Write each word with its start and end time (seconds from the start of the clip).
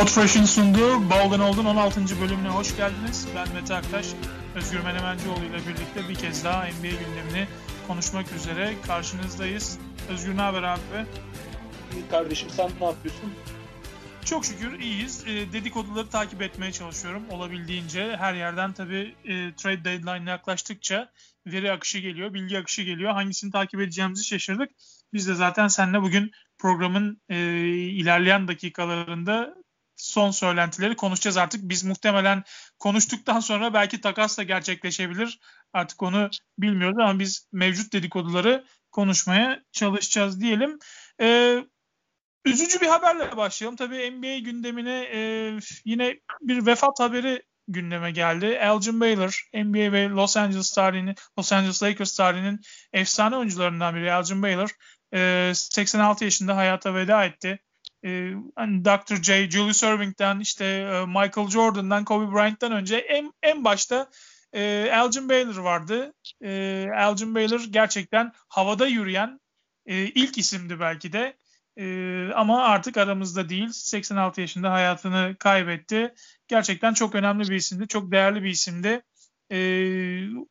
Podfresh'in 0.00 0.44
sunduğu 0.44 1.10
Baldan 1.10 1.40
Oldun 1.40 1.64
16. 1.64 2.20
bölümüne 2.20 2.48
hoş 2.48 2.76
geldiniz. 2.76 3.28
Ben 3.36 3.54
Mete 3.54 3.74
Aktaş, 3.74 4.06
Özgür 4.54 4.80
Menemencioğlu 4.80 5.44
ile 5.44 5.58
birlikte 5.58 6.08
bir 6.08 6.14
kez 6.14 6.44
daha 6.44 6.64
NBA 6.64 6.86
gündemini 6.86 7.48
konuşmak 7.86 8.32
üzere 8.32 8.74
karşınızdayız. 8.86 9.78
Özgür 10.08 10.36
ne 10.36 10.40
haber 10.40 10.62
abi? 10.62 10.80
İyi 11.94 12.08
kardeşim 12.10 12.50
sen 12.50 12.70
ne 12.80 12.86
yapıyorsun? 12.86 13.34
Çok 14.24 14.44
şükür 14.44 14.80
iyiyiz. 14.80 15.24
E, 15.26 15.52
dedikoduları 15.52 16.08
takip 16.08 16.42
etmeye 16.42 16.72
çalışıyorum 16.72 17.22
olabildiğince. 17.30 18.16
Her 18.16 18.34
yerden 18.34 18.72
tabii 18.72 19.14
e, 19.24 19.54
trade 19.54 19.84
deadline 19.84 20.30
yaklaştıkça 20.30 21.12
veri 21.46 21.72
akışı 21.72 21.98
geliyor, 21.98 22.34
bilgi 22.34 22.58
akışı 22.58 22.82
geliyor. 22.82 23.12
Hangisini 23.12 23.52
takip 23.52 23.80
edeceğimizi 23.80 24.24
şaşırdık. 24.24 24.70
Biz 25.12 25.28
de 25.28 25.34
zaten 25.34 25.68
seninle 25.68 26.02
bugün 26.02 26.30
programın 26.58 27.20
e, 27.28 27.36
ilerleyen 27.68 28.48
dakikalarında 28.48 29.65
son 29.96 30.30
söylentileri 30.30 30.96
konuşacağız 30.96 31.36
artık. 31.36 31.60
Biz 31.62 31.84
muhtemelen 31.84 32.44
konuştuktan 32.78 33.40
sonra 33.40 33.74
belki 33.74 34.00
takas 34.00 34.38
da 34.38 34.42
gerçekleşebilir. 34.42 35.40
Artık 35.72 36.02
onu 36.02 36.30
bilmiyoruz 36.58 36.98
ama 36.98 37.18
biz 37.18 37.48
mevcut 37.52 37.92
dedikoduları 37.92 38.64
konuşmaya 38.90 39.62
çalışacağız 39.72 40.40
diyelim. 40.40 40.78
Ee, 41.20 41.64
üzücü 42.44 42.80
bir 42.80 42.86
haberle 42.86 43.36
başlayalım. 43.36 43.76
Tabii 43.76 44.10
NBA 44.10 44.38
gündemine 44.38 45.08
e, 45.12 45.18
yine 45.84 46.20
bir 46.40 46.66
vefat 46.66 47.00
haberi 47.00 47.42
gündeme 47.68 48.10
geldi. 48.10 48.46
Elgin 48.46 49.00
Baylor, 49.00 49.48
NBA 49.54 49.92
ve 49.92 50.08
Los 50.08 50.36
Angeles 50.36 50.72
tarihinin, 50.72 51.14
Los 51.38 51.52
Angeles 51.52 51.82
Lakers 51.82 52.16
tarihinin 52.16 52.60
efsane 52.92 53.36
oyuncularından 53.36 53.94
biri 53.94 54.06
Elgin 54.06 54.42
Baylor. 54.42 54.70
E, 55.14 55.52
86 55.54 56.24
yaşında 56.24 56.56
hayata 56.56 56.94
veda 56.94 57.24
etti 57.24 57.58
e, 58.04 58.32
hani 58.56 58.84
Dr. 58.84 59.22
J, 59.22 59.50
Julius 59.50 59.82
Irving'den 59.82 60.40
işte 60.40 60.64
e, 60.64 61.06
Michael 61.06 61.48
Jordan'dan, 61.48 62.04
Kobe 62.04 62.34
Bryant'tan 62.34 62.72
önce 62.72 62.96
en, 62.96 63.32
en 63.42 63.64
başta 63.64 64.10
e, 64.52 64.62
Elgin 64.92 65.28
Baylor 65.28 65.56
vardı. 65.56 66.14
E, 66.40 66.50
Elgin 66.96 67.34
Baylor 67.34 67.64
gerçekten 67.70 68.32
havada 68.48 68.86
yürüyen 68.86 69.40
e, 69.86 69.96
ilk 69.96 70.38
isimdi 70.38 70.80
belki 70.80 71.12
de. 71.12 71.36
E, 71.78 71.84
ama 72.34 72.62
artık 72.62 72.96
aramızda 72.96 73.48
değil. 73.48 73.68
86 73.68 74.40
yaşında 74.40 74.72
hayatını 74.72 75.36
kaybetti. 75.38 76.14
Gerçekten 76.48 76.94
çok 76.94 77.14
önemli 77.14 77.50
bir 77.50 77.56
isimdi. 77.56 77.88
Çok 77.88 78.12
değerli 78.12 78.42
bir 78.42 78.50
isimdi. 78.50 79.02
E, 79.52 79.58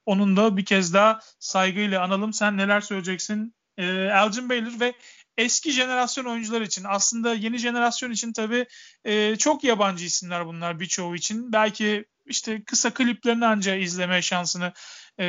onun 0.06 0.38
da 0.38 0.58
bir 0.58 0.66
kez 0.66 0.94
daha 0.94 1.20
saygıyla 1.40 2.04
analım. 2.04 2.34
Sen 2.34 2.58
neler 2.58 2.82
söyleyeceksin? 2.82 3.56
E, 3.78 3.86
Elgin 3.86 4.50
Baylor 4.50 4.80
ve 4.80 4.94
eski 5.38 5.72
jenerasyon 5.72 6.26
oyuncular 6.26 6.62
için 6.62 6.84
aslında 6.88 7.34
yeni 7.34 7.58
jenerasyon 7.58 8.12
için 8.12 8.34
tabii 8.34 8.66
e, 9.06 9.36
çok 9.36 9.64
yabancı 9.64 10.06
isimler 10.06 10.46
bunlar 10.46 10.80
birçoğu 10.80 11.16
için. 11.16 11.54
Belki 11.54 12.06
işte 12.26 12.64
kısa 12.64 12.94
kliplerini 12.94 13.46
anca 13.46 13.76
izleme 13.76 14.22
şansını 14.22 14.74
e, 15.20 15.26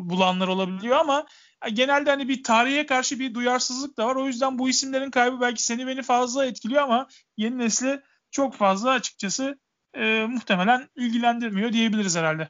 bulanlar 0.00 0.48
olabiliyor 0.48 0.96
ama 0.96 1.26
genelde 1.72 2.10
hani 2.10 2.28
bir 2.28 2.42
tarihe 2.42 2.86
karşı 2.86 3.18
bir 3.18 3.34
duyarsızlık 3.34 3.96
da 3.96 4.06
var. 4.06 4.16
O 4.16 4.26
yüzden 4.26 4.58
bu 4.58 4.68
isimlerin 4.68 5.10
kaybı 5.10 5.40
belki 5.40 5.62
seni 5.62 5.86
beni 5.86 6.02
fazla 6.02 6.46
etkiliyor 6.46 6.82
ama 6.82 7.08
yeni 7.36 7.58
nesli 7.58 8.00
çok 8.30 8.54
fazla 8.54 8.90
açıkçası 8.90 9.58
e, 9.96 10.26
muhtemelen 10.28 10.88
ilgilendirmiyor 10.96 11.72
diyebiliriz 11.72 12.16
herhalde. 12.16 12.48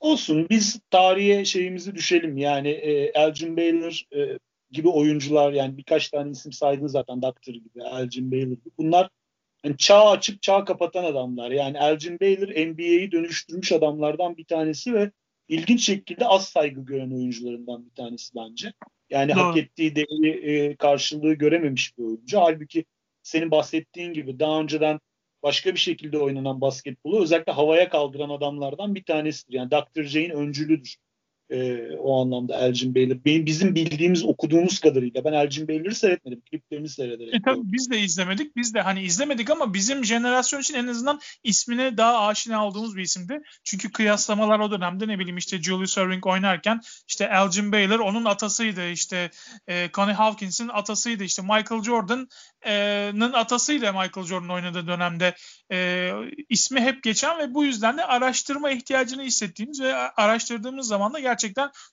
Olsun 0.00 0.46
biz 0.50 0.80
tarihe 0.90 1.44
şeyimizi 1.44 1.94
düşelim 1.94 2.36
yani 2.36 2.68
e, 2.68 2.92
Elgin 3.14 3.56
Baylor 3.56 4.02
e, 4.16 4.38
gibi 4.70 4.88
oyuncular 4.88 5.52
yani 5.52 5.76
birkaç 5.76 6.08
tane 6.08 6.30
isim 6.30 6.52
saydın 6.52 6.86
zaten 6.86 7.22
Doctor 7.22 7.52
gibi, 7.52 7.82
Elgin 7.92 8.32
Baylor 8.32 8.56
gibi. 8.56 8.70
Bunlar 8.78 9.10
yani 9.64 9.76
çağ 9.76 10.10
açıp 10.10 10.42
çağ 10.42 10.64
kapatan 10.64 11.04
adamlar. 11.04 11.50
Yani 11.50 11.76
Elgin 11.76 12.20
Baylor 12.20 12.48
NBA'yi 12.48 13.12
dönüştürmüş 13.12 13.72
adamlardan 13.72 14.36
bir 14.36 14.44
tanesi 14.44 14.94
ve 14.94 15.10
ilginç 15.48 15.84
şekilde 15.84 16.26
az 16.26 16.48
saygı 16.48 16.80
gören 16.80 17.10
oyuncularından 17.10 17.86
bir 17.86 17.94
tanesi 17.94 18.34
bence. 18.34 18.72
Yani 19.10 19.34
Doğru. 19.34 19.40
hak 19.40 19.56
ettiği 19.56 19.96
değeri 19.96 20.28
e, 20.28 20.76
karşılığı 20.76 21.34
görememiş 21.34 21.98
bir 21.98 22.04
oyuncu. 22.04 22.38
Halbuki 22.38 22.84
senin 23.22 23.50
bahsettiğin 23.50 24.12
gibi 24.12 24.38
daha 24.38 24.60
önceden 24.60 25.00
başka 25.42 25.74
bir 25.74 25.78
şekilde 25.78 26.18
oynanan 26.18 26.60
basketbolu 26.60 27.22
özellikle 27.22 27.52
havaya 27.52 27.88
kaldıran 27.88 28.30
adamlardan 28.30 28.94
bir 28.94 29.04
tanesidir. 29.04 29.54
Yani 29.54 29.70
Dr. 29.70 30.02
J'in 30.02 30.30
öncülüdür 30.30 30.96
e, 31.50 31.90
o 31.98 32.22
anlamda 32.22 32.58
Elgin 32.58 32.94
Baylor. 32.94 33.16
Benim 33.24 33.46
bizim 33.46 33.74
bildiğimiz, 33.74 34.24
okuduğumuz 34.24 34.80
kadarıyla 34.80 35.24
ben 35.24 35.32
Elgin 35.32 35.68
Baylor'ı 35.68 35.94
seyretmedim. 35.94 36.40
Kliplerini 36.40 36.88
seyrederek. 36.88 37.34
E 37.34 37.42
tabii 37.44 37.60
biz 37.64 37.90
de 37.90 38.00
izlemedik. 38.00 38.56
Biz 38.56 38.74
de 38.74 38.80
hani 38.80 39.02
izlemedik 39.02 39.50
ama 39.50 39.74
bizim 39.74 40.04
jenerasyon 40.04 40.60
için 40.60 40.74
en 40.74 40.86
azından 40.86 41.20
ismine 41.44 41.96
daha 41.96 42.26
aşina 42.26 42.66
olduğumuz 42.66 42.96
bir 42.96 43.02
isimdi. 43.02 43.42
Çünkü 43.64 43.92
kıyaslamalar 43.92 44.58
o 44.58 44.70
dönemde 44.70 45.08
ne 45.08 45.18
bileyim 45.18 45.36
işte 45.36 45.62
Julius 45.62 45.98
Erving 45.98 46.26
oynarken 46.26 46.80
işte 47.08 47.30
Elgin 47.32 47.72
Baylor 47.72 48.00
onun 48.00 48.24
atasıydı. 48.24 48.88
İşte 48.88 49.30
e, 49.68 49.88
Connie 49.94 50.14
Hawkins'in 50.14 50.68
atasıydı. 50.68 51.24
İşte 51.24 51.42
Michael 51.42 51.82
Jordan'ın 51.82 53.32
atasıydı 53.32 53.92
Michael 53.92 54.26
Jordan 54.26 54.50
oynadığı 54.50 54.86
dönemde 54.86 55.34
e, 55.72 56.10
ismi 56.48 56.80
hep 56.80 57.02
geçen 57.02 57.38
ve 57.38 57.54
bu 57.54 57.64
yüzden 57.64 57.96
de 57.96 58.04
araştırma 58.04 58.70
ihtiyacını 58.70 59.22
hissettiğimiz 59.22 59.80
ve 59.80 59.94
araştırdığımız 59.94 60.86
zaman 60.86 61.14
da 61.14 61.18
gerçekten 61.18 61.35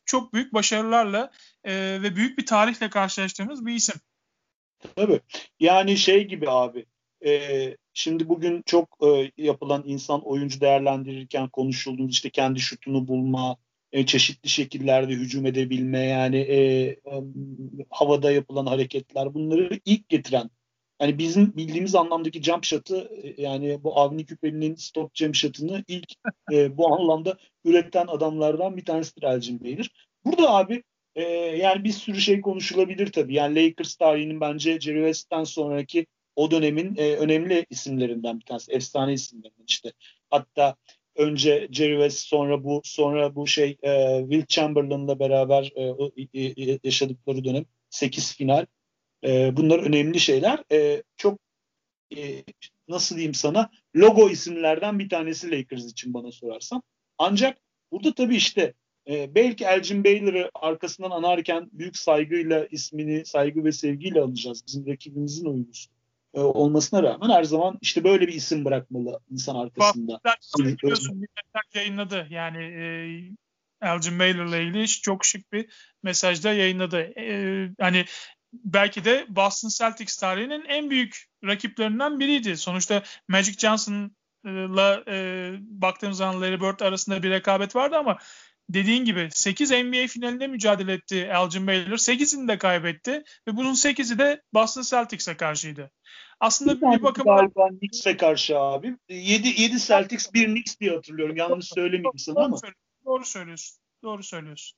çok 0.05 0.33
büyük 0.33 0.53
başarılarla 0.53 1.31
e, 1.63 1.73
ve 2.01 2.15
büyük 2.15 2.37
bir 2.37 2.45
tarihle 2.45 2.89
karşılaştığımız 2.89 3.65
bir 3.65 3.73
isim. 3.73 3.95
Tabii. 4.95 5.21
Yani 5.59 5.97
şey 5.97 6.27
gibi 6.27 6.49
abi. 6.49 6.85
E, 7.25 7.77
şimdi 7.93 8.29
bugün 8.29 8.63
çok 8.65 8.97
e, 9.07 9.31
yapılan 9.37 9.83
insan 9.85 10.21
oyuncu 10.21 10.61
değerlendirirken 10.61 11.49
konuşulduğumuz 11.49 12.11
işte 12.11 12.29
kendi 12.29 12.59
şutunu 12.59 13.07
bulma, 13.07 13.57
e, 13.91 14.05
çeşitli 14.05 14.49
şekillerde 14.49 15.13
hücum 15.13 15.45
edebilme 15.45 15.99
yani 15.99 16.37
e, 16.37 16.57
e, 16.87 16.97
havada 17.89 18.31
yapılan 18.31 18.65
hareketler 18.65 19.33
bunları 19.33 19.79
ilk 19.85 20.09
getiren 20.09 20.49
yani 21.03 21.17
bizim 21.17 21.57
bildiğimiz 21.57 21.95
anlamdaki 21.95 22.43
jump 22.43 22.65
shot'ı 22.65 23.11
e, 23.23 23.41
yani 23.41 23.83
bu 23.83 23.99
Avni 23.99 24.25
Küpeli'nin 24.25 24.75
stop 24.75 25.15
jump 25.15 25.35
shot'ını 25.35 25.83
ilk 25.87 26.13
e, 26.51 26.77
bu 26.77 26.93
anlamda 26.93 27.37
üreten 27.65 28.07
adamlardan 28.07 28.77
bir 28.77 28.85
tanesidir 28.85 29.23
Elgin 29.23 29.63
Baylor. 29.63 29.87
Burada 30.25 30.49
abi 30.49 30.83
e, 31.15 31.21
yani 31.57 31.83
bir 31.83 31.91
sürü 31.91 32.21
şey 32.21 32.41
konuşulabilir 32.41 33.11
tabii. 33.11 33.33
Yani 33.33 33.55
Lakers 33.55 33.95
tarihinin 33.95 34.41
bence 34.41 34.79
Jerry 34.79 34.97
West'ten 34.97 35.43
sonraki 35.43 36.05
o 36.35 36.51
dönemin 36.51 36.95
e, 36.97 37.15
önemli 37.15 37.65
isimlerinden 37.69 38.39
bir 38.39 38.45
tanesi. 38.45 38.71
Efsane 38.71 39.13
isimlerinden 39.13 39.65
işte. 39.67 39.93
Hatta 40.29 40.75
önce 41.15 41.67
Jerry 41.71 41.93
West 41.93 42.27
sonra 42.27 42.63
bu 42.63 42.81
sonra 42.83 43.35
bu 43.35 43.47
şey 43.47 43.77
e, 43.83 44.19
Will 44.21 44.45
Chamberlain'la 44.47 45.19
beraber 45.19 45.71
e, 45.75 46.41
e, 46.41 46.79
yaşadıkları 46.83 47.43
dönem 47.43 47.65
8 47.89 48.35
final 48.35 48.65
e, 49.23 49.57
bunlar 49.57 49.79
önemli 49.79 50.19
şeyler. 50.19 50.63
E, 50.71 51.03
çok 51.17 51.39
e, 52.17 52.43
nasıl 52.87 53.15
diyeyim 53.15 53.33
sana 53.33 53.69
logo 53.95 54.29
isimlerden 54.29 54.99
bir 54.99 55.09
tanesi 55.09 55.51
Lakers 55.51 55.85
için 55.85 56.13
bana 56.13 56.31
sorarsan. 56.31 56.83
Ancak 57.17 57.57
burada 57.91 58.13
tabii 58.13 58.35
işte 58.35 58.73
e, 59.09 59.35
belki 59.35 59.65
Elgin 59.65 60.03
Baylor'ı 60.03 60.51
arkasından 60.53 61.11
anarken 61.11 61.69
büyük 61.71 61.97
saygıyla 61.97 62.67
ismini 62.71 63.25
saygı 63.25 63.63
ve 63.63 63.71
sevgiyle 63.71 64.21
alacağız. 64.21 64.63
Bizim 64.67 64.87
rakibimizin 64.87 65.45
oyuncusu 65.45 65.89
e, 66.33 66.39
olmasına 66.39 67.03
rağmen 67.03 67.29
her 67.29 67.43
zaman 67.43 67.77
işte 67.81 68.03
böyle 68.03 68.27
bir 68.27 68.33
isim 68.33 68.65
bırakmalı 68.65 69.19
insan 69.31 69.55
arkasında. 69.55 70.19
Biliyorsun 70.59 71.21
bir 71.21 71.27
yayınladı. 71.75 72.27
Yani 72.29 72.63
e, 72.63 72.85
Elgin 73.81 74.19
Baylor'la 74.19 74.57
ilgili 74.57 74.87
çok 74.87 75.25
şık 75.25 75.53
bir 75.53 75.69
mesajda 76.03 76.53
yayınladı. 76.53 76.99
E, 76.99 77.69
hani 77.79 78.05
belki 78.53 79.05
de 79.05 79.25
Boston 79.29 79.69
Celtics 79.69 80.17
tarihinin 80.17 80.65
en 80.65 80.89
büyük 80.89 81.25
rakiplerinden 81.43 82.19
biriydi. 82.19 82.57
Sonuçta 82.57 83.03
Magic 83.27 83.53
Johnson'la 83.53 85.03
e, 85.07 85.51
baktığımız 85.59 86.17
zaman 86.17 86.41
Larry 86.41 86.61
Bird 86.61 86.79
arasında 86.79 87.23
bir 87.23 87.29
rekabet 87.29 87.75
vardı 87.75 87.97
ama 87.97 88.17
dediğin 88.69 89.05
gibi 89.05 89.29
8 89.31 89.71
NBA 89.71 90.07
finalinde 90.07 90.47
mücadele 90.47 90.93
etti 90.93 91.29
Elgin 91.33 91.67
Baylor. 91.67 91.97
8'ini 91.97 92.47
de 92.47 92.57
kaybetti 92.57 93.23
ve 93.47 93.57
bunun 93.57 93.73
8'i 93.73 94.19
de 94.19 94.41
Boston 94.53 94.81
Celtics'e 94.81 95.37
karşıydı. 95.37 95.91
Aslında 96.39 96.81
bir, 96.81 96.97
bir 96.97 97.03
bakıma 97.03 97.35
galiba 97.35 97.69
Knicks'e 97.79 98.17
karşı 98.17 98.59
abi. 98.59 98.97
7 99.09 99.61
7 99.61 99.79
Celtics 99.79 100.33
1 100.33 100.45
Knicks 100.45 100.79
diye 100.79 100.91
hatırlıyorum. 100.91 101.35
Yanlış 101.35 101.67
söylemeyeyim 101.67 102.17
sana 102.17 102.45
ama. 102.45 102.57
Doğru 103.05 103.25
söylüyorsun. 103.25 103.79
Doğru 104.03 104.23
söylüyorsun. 104.23 104.77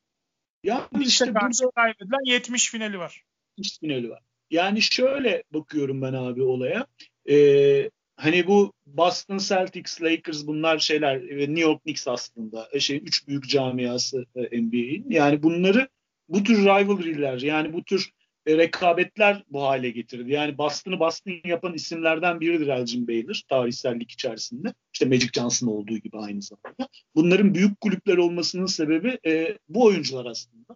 Ya 0.64 0.90
işte 1.00 1.36
burada 1.36 1.72
kaybedilen 1.76 2.32
70 2.32 2.72
finali 2.72 3.00
var 3.00 3.24
finali 3.64 4.10
var. 4.10 4.20
Yani 4.52 4.82
şöyle 4.82 5.44
bakıyorum 5.54 6.02
ben 6.02 6.14
abi 6.14 6.44
olaya. 6.44 6.86
Ee, 7.30 7.90
hani 8.16 8.48
bu 8.48 8.74
Boston 8.86 9.38
Celtics, 9.38 10.02
Lakers 10.02 10.48
bunlar 10.48 10.80
şeyler 10.80 11.30
ve 11.30 11.42
New 11.42 11.62
York 11.62 11.84
Knicks 11.84 12.08
aslında 12.08 12.70
e, 12.72 12.80
şey 12.80 12.98
üç 12.98 13.28
büyük 13.28 13.50
camiası 13.50 14.26
e, 14.36 14.62
NBA'in. 14.62 15.10
Yani 15.10 15.44
bunları 15.44 15.88
bu 16.30 16.44
tür 16.44 16.58
rivalry'ler 16.58 17.42
yani 17.42 17.74
bu 17.74 17.84
tür 17.84 18.12
e, 18.46 18.58
rekabetler 18.58 19.44
bu 19.50 19.62
hale 19.62 19.90
getirdi. 19.90 20.32
Yani 20.32 20.58
Boston'ı 20.58 21.00
Boston 21.00 21.34
yapan 21.46 21.74
isimlerden 21.74 22.40
biridir 22.40 22.68
Elgin 22.68 23.08
Baylor 23.08 23.42
tarihsellik 23.50 24.12
içerisinde. 24.12 24.74
İşte 24.94 25.06
Magic 25.06 25.30
Johnson 25.34 25.68
olduğu 25.68 25.98
gibi 25.98 26.18
aynı 26.18 26.42
zamanda. 26.42 26.88
Bunların 27.16 27.54
büyük 27.54 27.82
kulüpler 27.82 28.18
olmasının 28.18 28.66
sebebi 28.66 29.20
e, 29.26 29.58
bu 29.70 29.84
oyuncular 29.84 30.26
aslında. 30.26 30.76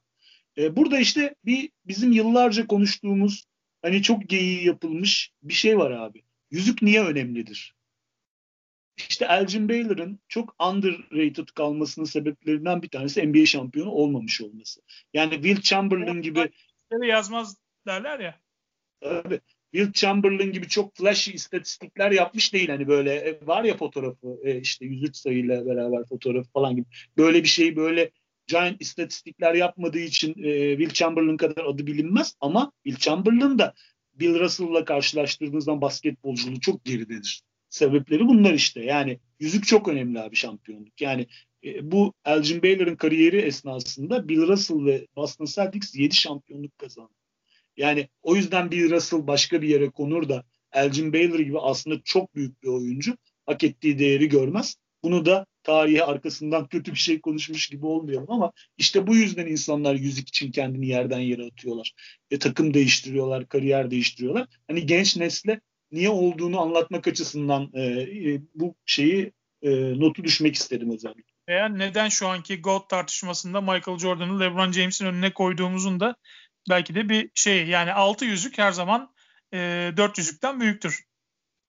E, 0.60 0.76
burada 0.76 1.00
işte 1.00 1.36
bir 1.46 1.70
bizim 1.86 2.12
yıllarca 2.12 2.68
konuştuğumuz 2.68 3.46
hani 3.82 4.02
çok 4.02 4.30
geyiği 4.30 4.66
yapılmış 4.66 5.32
bir 5.44 5.54
şey 5.54 5.78
var 5.78 5.92
abi. 5.92 6.24
Yüzük 6.52 6.82
niye 6.82 7.04
önemlidir? 7.04 7.76
İşte 8.98 9.26
Elgin 9.26 9.70
Baylor'ın 9.70 10.20
çok 10.28 10.56
underrated 10.64 11.48
kalmasının 11.48 12.06
sebeplerinden 12.06 12.82
bir 12.82 12.90
tanesi 12.90 13.28
NBA 13.28 13.46
şampiyonu 13.46 13.90
olmamış 13.90 14.42
olması. 14.42 14.82
Yani 15.14 15.34
Will 15.34 15.62
Chamberlain 15.62 16.22
gibi 16.22 16.52
yazmaz 17.02 17.58
derler 17.88 18.20
ya. 18.20 18.40
Tabii. 19.02 19.40
Will 19.72 19.94
Chamberlain 19.94 20.52
gibi 20.52 20.68
çok 20.68 20.96
flashy 20.96 21.36
istatistikler 21.36 22.12
yapmış 22.12 22.54
değil. 22.54 22.70
Hani 22.70 22.88
böyle 22.88 23.14
e, 23.16 23.48
var 23.48 23.64
ya 23.64 23.78
fotoğrafı 23.78 24.40
e, 24.44 24.60
işte 24.60 24.86
103 24.86 25.16
sayıyla 25.16 25.66
beraber 25.66 26.06
fotoğraf 26.06 26.54
falan 26.54 26.76
gibi. 26.76 26.88
Böyle 27.18 27.44
bir 27.44 27.50
şey 27.50 27.76
böyle 27.76 28.12
giant 28.50 28.82
istatistikler 28.82 29.54
yapmadığı 29.54 30.00
için 30.00 30.30
e, 30.44 30.78
Will 30.78 30.94
Chamberlain 30.94 31.38
kadar 31.38 31.66
adı 31.66 31.88
bilinmez 31.88 32.36
ama 32.40 32.72
Will 32.84 33.00
Chamberlain 33.00 33.60
da 33.60 33.74
Bill 34.14 34.40
Russell'la 34.40 34.86
karşılaştırdığınızdan 34.86 35.82
basketbolculuğu 35.82 36.60
çok 36.60 36.86
geridedir. 36.86 37.42
Sebepleri 37.70 38.28
bunlar 38.28 38.54
işte. 38.54 38.84
Yani 38.84 39.20
yüzük 39.40 39.68
çok 39.68 39.88
önemli 39.88 40.20
abi 40.20 40.36
şampiyonluk. 40.36 41.02
Yani 41.02 41.28
e, 41.64 41.92
bu 41.92 42.14
Elgin 42.26 42.64
Baylor'ın 42.64 42.96
kariyeri 42.96 43.38
esnasında 43.38 44.30
Bill 44.30 44.48
Russell 44.48 44.86
ve 44.86 45.08
Boston 45.16 45.46
Celtics 45.46 45.96
7 45.96 46.16
şampiyonluk 46.16 46.78
kazandı. 46.78 47.14
Yani 47.78 48.10
o 48.22 48.36
yüzden 48.36 48.72
Bill 48.72 48.92
Russell 48.92 49.28
başka 49.28 49.62
bir 49.62 49.68
yere 49.68 49.90
konur 49.90 50.30
da 50.30 50.44
Elgin 50.72 51.14
Baylor 51.14 51.40
gibi 51.40 51.60
aslında 51.60 52.02
çok 52.04 52.36
büyük 52.36 52.64
bir 52.64 52.68
oyuncu 52.68 53.18
hak 53.46 53.64
ettiği 53.64 54.00
değeri 54.00 54.30
görmez. 54.30 54.76
Bunu 55.04 55.26
da 55.26 55.46
tarihe 55.70 56.04
arkasından 56.04 56.68
kötü 56.68 56.92
bir 56.92 56.98
şey 56.98 57.22
konuşmuş 57.22 57.68
gibi 57.68 57.86
olmayalım 57.86 58.32
ama 58.32 58.52
işte 58.78 59.08
bu 59.08 59.16
yüzden 59.16 59.48
insanlar 59.48 59.96
yüzük 59.96 60.30
için 60.30 60.52
kendini 60.52 60.88
yerden 60.88 61.20
yere 61.20 61.46
atıyorlar. 61.46 61.94
E, 62.32 62.40
takım 62.40 62.74
değiştiriyorlar, 62.74 63.50
kariyer 63.50 63.92
değiştiriyorlar. 63.92 64.48
Hani 64.68 64.86
genç 64.86 65.18
nesle 65.18 65.62
niye 65.92 66.10
olduğunu 66.10 66.60
anlatmak 66.60 67.08
açısından 67.08 67.70
e, 67.74 67.82
e, 67.84 68.42
bu 68.56 68.76
şeyi 68.86 69.32
e, 69.62 69.70
notu 70.00 70.24
düşmek 70.24 70.56
istedim 70.56 70.92
özellikle. 70.94 71.34
Veya 71.50 71.68
neden 71.68 72.10
şu 72.10 72.28
anki 72.28 72.62
GOAT 72.62 72.90
tartışmasında 72.90 73.62
Michael 73.62 74.00
Jordan'ı 74.00 74.40
LeBron 74.40 74.72
James'in 74.72 75.06
önüne 75.06 75.34
koyduğumuzun 75.34 76.00
da 76.00 76.16
belki 76.70 76.96
de 76.96 77.10
bir 77.10 77.30
şey 77.36 77.68
yani 77.68 77.94
6 77.94 78.26
yüzük 78.26 78.58
her 78.58 78.72
zaman 78.72 79.14
e, 79.54 79.58
4 79.98 80.18
yüzükten 80.18 80.60
büyüktür. 80.60 81.04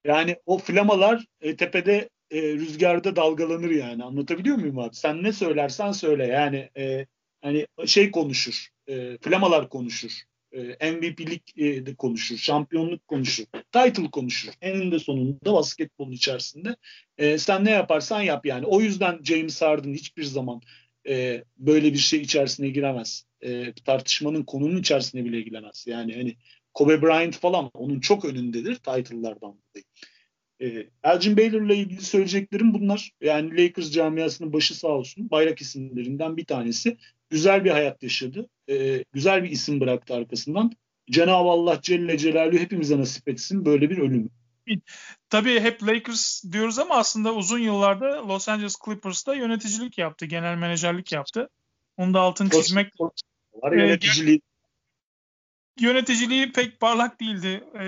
Yani 0.04 0.36
o 0.46 0.58
flamalar 0.58 1.24
e, 1.40 1.56
tepede 1.56 2.08
e, 2.30 2.42
rüzgarda 2.42 3.16
dalgalanır 3.16 3.70
yani 3.70 4.04
anlatabiliyor 4.04 4.56
muyum 4.56 4.78
abi? 4.78 4.94
Sen 4.94 5.22
ne 5.22 5.32
söylersen 5.32 5.92
söyle 5.92 6.26
yani 6.26 6.70
e, 6.76 7.06
hani 7.42 7.66
şey 7.86 8.10
konuşur, 8.10 8.68
e, 8.86 9.18
flamalar 9.18 9.68
konuşur. 9.68 10.10
E, 10.52 10.92
MVP'lik 10.92 11.58
e, 11.58 11.86
de 11.86 11.94
konuşur, 11.94 12.36
şampiyonluk 12.36 13.08
konuşur, 13.08 13.44
title 13.72 14.10
konuşur. 14.10 14.52
Eninde 14.60 14.98
sonunda 14.98 15.52
basketbolun 15.52 16.12
içerisinde. 16.12 16.76
E, 17.18 17.38
sen 17.38 17.64
ne 17.64 17.70
yaparsan 17.70 18.20
yap 18.20 18.46
yani. 18.46 18.66
O 18.66 18.80
yüzden 18.80 19.20
James 19.22 19.62
Harden 19.62 19.94
hiçbir 19.94 20.24
zaman 20.24 20.60
e, 21.08 21.44
böyle 21.58 21.92
bir 21.92 21.98
şey 21.98 22.20
içerisine 22.20 22.68
giremez. 22.68 23.24
E, 23.40 23.72
tartışmanın 23.72 24.42
konunun 24.42 24.76
içerisine 24.76 25.24
bile 25.24 25.40
giremez. 25.40 25.84
Yani 25.86 26.14
hani 26.14 26.36
Kobe 26.74 27.02
Bryant 27.02 27.36
falan 27.36 27.70
onun 27.74 28.00
çok 28.00 28.24
önündedir 28.24 28.74
title'lardan 28.74 29.40
dolayı. 29.40 29.84
E, 30.62 30.86
Elgin 31.04 31.36
Baylor'la 31.36 31.74
ilgili 31.74 32.02
söyleyeceklerim 32.02 32.74
bunlar. 32.74 33.10
Yani 33.20 33.64
Lakers 33.64 33.90
camiasının 33.90 34.52
başı 34.52 34.78
sağ 34.78 34.88
olsun. 34.88 35.30
Bayrak 35.30 35.60
isimlerinden 35.60 36.36
bir 36.36 36.44
tanesi. 36.44 36.96
Güzel 37.30 37.64
bir 37.64 37.70
hayat 37.70 38.02
yaşadı. 38.02 38.48
E, 38.70 39.04
güzel 39.12 39.44
bir 39.44 39.50
isim 39.50 39.80
bıraktı 39.80 40.14
arkasından. 40.14 40.72
Cenab-ı 41.10 41.48
Allah 41.48 41.78
Celle 41.82 42.18
Celaluhu 42.18 42.58
hepimize 42.58 42.98
nasip 42.98 43.28
etsin 43.28 43.64
böyle 43.64 43.90
bir 43.90 43.98
ölümü. 43.98 44.28
Tabii 45.30 45.60
hep 45.60 45.82
Lakers 45.82 46.44
diyoruz 46.52 46.78
ama 46.78 46.94
aslında 46.94 47.34
uzun 47.34 47.58
yıllarda 47.58 48.28
Los 48.28 48.48
Angeles 48.48 48.76
Clippers'ta 48.84 49.34
yöneticilik 49.34 49.98
yaptı, 49.98 50.26
genel 50.26 50.56
menajerlik 50.56 51.12
yaptı. 51.12 51.48
Onu 51.96 52.14
da 52.14 52.20
altın 52.20 52.48
çizmek 52.48 53.00
var 53.00 53.10
yöneticiliği. 53.72 54.40
Yöneticiliği 55.80 56.52
pek 56.52 56.80
parlak 56.80 57.20
değildi. 57.20 57.64
Ee, 57.74 57.78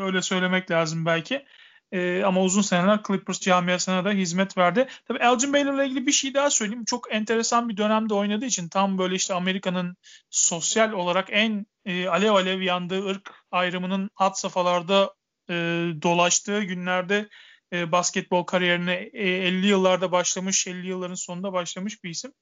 öyle 0.00 0.22
söylemek 0.22 0.70
lazım 0.70 1.06
belki. 1.06 1.44
Ee, 1.92 2.22
ama 2.24 2.42
uzun 2.42 2.62
seneler 2.62 3.00
Clippers 3.06 3.40
camiasına 3.40 4.04
da 4.04 4.10
hizmet 4.10 4.58
verdi. 4.58 4.88
Tabii 5.08 5.18
Elgin 5.18 5.52
Baylor'la 5.52 5.84
ilgili 5.84 6.06
bir 6.06 6.12
şey 6.12 6.34
daha 6.34 6.50
söyleyeyim. 6.50 6.84
Çok 6.84 7.14
enteresan 7.14 7.68
bir 7.68 7.76
dönemde 7.76 8.14
oynadığı 8.14 8.46
için 8.46 8.68
tam 8.68 8.98
böyle 8.98 9.14
işte 9.14 9.34
Amerika'nın 9.34 9.96
sosyal 10.30 10.92
olarak 10.92 11.28
en 11.30 11.66
e, 11.84 12.08
alev 12.08 12.32
alev 12.32 12.60
yandığı 12.60 13.06
ırk 13.06 13.34
ayrımının 13.50 14.10
hat 14.14 14.38
safhalarda 14.38 15.14
e, 15.50 15.54
dolaştığı 16.02 16.62
günlerde 16.62 17.28
e, 17.72 17.92
basketbol 17.92 18.44
kariyerine 18.44 19.10
e, 19.12 19.28
50 19.28 19.66
yıllarda 19.66 20.12
başlamış, 20.12 20.66
50 20.66 20.86
yılların 20.88 21.14
sonunda 21.14 21.52
başlamış 21.52 22.04
bir 22.04 22.10
isim. 22.10 22.32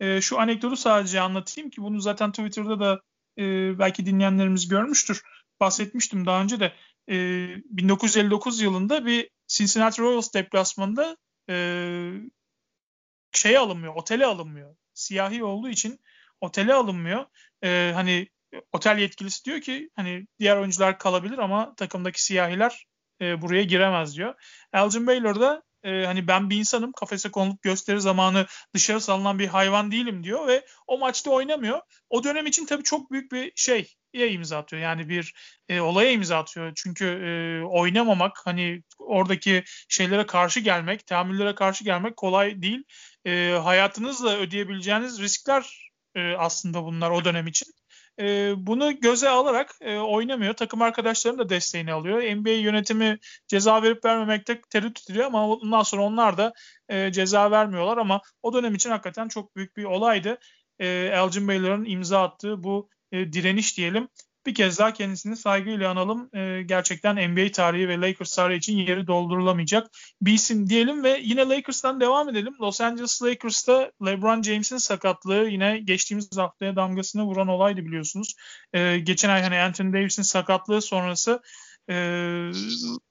E, 0.00 0.20
şu 0.20 0.40
anekdotu 0.40 0.76
sadece 0.76 1.20
anlatayım 1.20 1.70
ki 1.70 1.82
bunu 1.82 2.00
zaten 2.00 2.32
Twitter'da 2.32 2.80
da 2.80 3.00
e, 3.38 3.42
belki 3.78 4.06
dinleyenlerimiz 4.06 4.68
görmüştür. 4.68 5.22
Bahsetmiştim 5.60 6.26
daha 6.26 6.42
önce 6.42 6.60
de. 6.60 6.72
E, 7.08 7.14
1959 7.64 8.60
yılında 8.60 9.06
bir 9.06 9.30
Cincinnati 9.48 10.02
Royals 10.02 10.34
deplasmanında 10.34 11.16
e, 11.50 11.56
şeye 13.32 13.58
alınmıyor, 13.58 13.94
otele 13.94 14.26
alınmıyor. 14.26 14.76
Siyahi 14.94 15.44
olduğu 15.44 15.68
için 15.68 16.00
otele 16.40 16.74
alınmıyor. 16.74 17.26
E, 17.64 17.92
hani 17.94 18.28
otel 18.72 18.98
yetkilisi 18.98 19.44
diyor 19.44 19.60
ki 19.60 19.90
hani 19.96 20.26
diğer 20.38 20.56
oyuncular 20.56 20.98
kalabilir 20.98 21.38
ama 21.38 21.74
takımdaki 21.74 22.24
siyahiler 22.24 22.86
e, 23.20 23.42
buraya 23.42 23.62
giremez 23.62 24.16
diyor. 24.16 24.34
Elgin 24.72 25.06
Baylor 25.06 25.40
da 25.40 25.62
e, 25.82 26.04
hani 26.04 26.28
ben 26.28 26.50
bir 26.50 26.56
insanım 26.56 26.92
kafese 26.92 27.30
konulup 27.30 27.62
gösteri 27.62 28.00
zamanı 28.00 28.46
dışarı 28.74 29.00
salınan 29.00 29.38
bir 29.38 29.46
hayvan 29.46 29.90
değilim 29.92 30.24
diyor 30.24 30.46
ve 30.46 30.66
o 30.86 30.98
maçta 30.98 31.30
oynamıyor. 31.30 31.80
O 32.10 32.24
dönem 32.24 32.46
için 32.46 32.66
tabii 32.66 32.82
çok 32.82 33.10
büyük 33.10 33.32
bir 33.32 33.52
şey 33.56 33.94
imza 34.12 34.58
atıyor. 34.58 34.82
Yani 34.82 35.08
bir 35.08 35.34
e, 35.68 35.80
olaya 35.80 36.10
imza 36.10 36.38
atıyor. 36.38 36.72
Çünkü 36.76 37.04
e, 37.04 37.64
oynamamak 37.66 38.36
hani 38.44 38.82
oradaki 38.98 39.64
şeylere 39.88 40.26
karşı 40.26 40.60
gelmek, 40.60 41.06
tahammüllere 41.06 41.54
karşı 41.54 41.84
gelmek 41.84 42.16
kolay 42.16 42.62
değil. 42.62 42.84
E, 43.26 43.58
hayatınızla 43.62 44.36
ödeyebileceğiniz 44.36 45.20
riskler 45.20 45.90
e, 46.14 46.34
aslında 46.34 46.84
bunlar 46.84 47.10
o 47.10 47.24
dönem 47.24 47.46
için 47.46 47.66
e, 48.20 48.54
bunu 48.56 49.00
göze 49.00 49.28
alarak 49.28 49.74
e, 49.80 49.98
oynamıyor. 49.98 50.54
Takım 50.54 50.82
arkadaşlarının 50.82 51.38
da 51.38 51.48
desteğini 51.48 51.92
alıyor. 51.92 52.22
NBA 52.22 52.50
yönetimi 52.50 53.18
ceza 53.48 53.82
verip 53.82 54.04
vermemekte 54.04 54.60
tereddüt 54.70 55.10
ediyor 55.10 55.26
ama 55.26 55.48
ondan 55.48 55.82
sonra 55.82 56.02
onlar 56.02 56.38
da 56.38 56.52
e, 56.88 57.12
ceza 57.12 57.50
vermiyorlar 57.50 57.98
ama 57.98 58.20
o 58.42 58.52
dönem 58.52 58.74
için 58.74 58.90
hakikaten 58.90 59.28
çok 59.28 59.56
büyük 59.56 59.76
bir 59.76 59.84
olaydı. 59.84 60.38
E, 60.78 60.86
Elgin 60.86 61.48
Baylor'ın 61.48 61.84
imza 61.84 62.22
attığı 62.22 62.62
bu 62.62 62.88
e, 63.12 63.32
direniş 63.32 63.76
diyelim 63.76 64.08
bir 64.48 64.54
kez 64.54 64.78
daha 64.78 64.92
kendisini 64.92 65.36
saygıyla 65.36 65.90
analım. 65.90 66.30
E, 66.34 66.62
gerçekten 66.62 67.30
NBA 67.30 67.52
tarihi 67.52 67.88
ve 67.88 68.00
Lakers 68.00 68.36
tarihi 68.36 68.58
için 68.58 68.76
yeri 68.76 69.06
doldurulamayacak 69.06 69.90
bir 70.22 70.32
isim 70.32 70.68
diyelim 70.68 71.04
ve 71.04 71.20
yine 71.22 71.48
Lakers'tan 71.48 72.00
devam 72.00 72.28
edelim. 72.28 72.54
Los 72.60 72.80
Angeles 72.80 73.22
Lakers'ta 73.22 73.92
LeBron 74.06 74.42
James'in 74.42 74.76
sakatlığı 74.76 75.48
yine 75.48 75.78
geçtiğimiz 75.78 76.38
haftaya 76.38 76.76
damgasını 76.76 77.24
vuran 77.24 77.48
olaydı 77.48 77.84
biliyorsunuz. 77.84 78.34
E, 78.72 78.98
geçen 78.98 79.30
ay 79.30 79.42
hani 79.42 79.58
Anthony 79.60 79.92
Davis'in 79.92 80.22
sakatlığı 80.22 80.82
sonrası 80.82 81.40
e, 81.88 81.94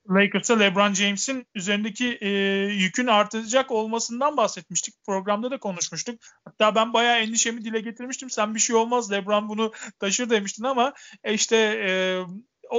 Lakers'a 0.10 0.58
LeBron 0.58 0.94
James'in 0.94 1.48
üzerindeki 1.56 2.18
e, 2.22 2.30
yükün 2.74 3.08
artacak 3.08 3.72
olmasından 3.72 4.38
bahsetmiştik. 4.38 4.96
Programda 5.06 5.52
da 5.52 5.60
konuşmuştuk. 5.60 6.20
Hatta 6.46 6.76
ben 6.76 6.94
bayağı 6.94 7.20
endişemi 7.20 7.66
dile 7.66 7.80
getirmiştim. 7.80 8.30
Sen 8.30 8.56
bir 8.56 8.60
şey 8.60 8.76
olmaz 8.76 9.12
LeBron 9.12 9.50
bunu 9.50 9.72
taşır 10.00 10.30
demiştin 10.30 10.64
ama 10.64 10.94
e, 11.24 11.34
işte 11.34 11.56
e, 11.58 11.92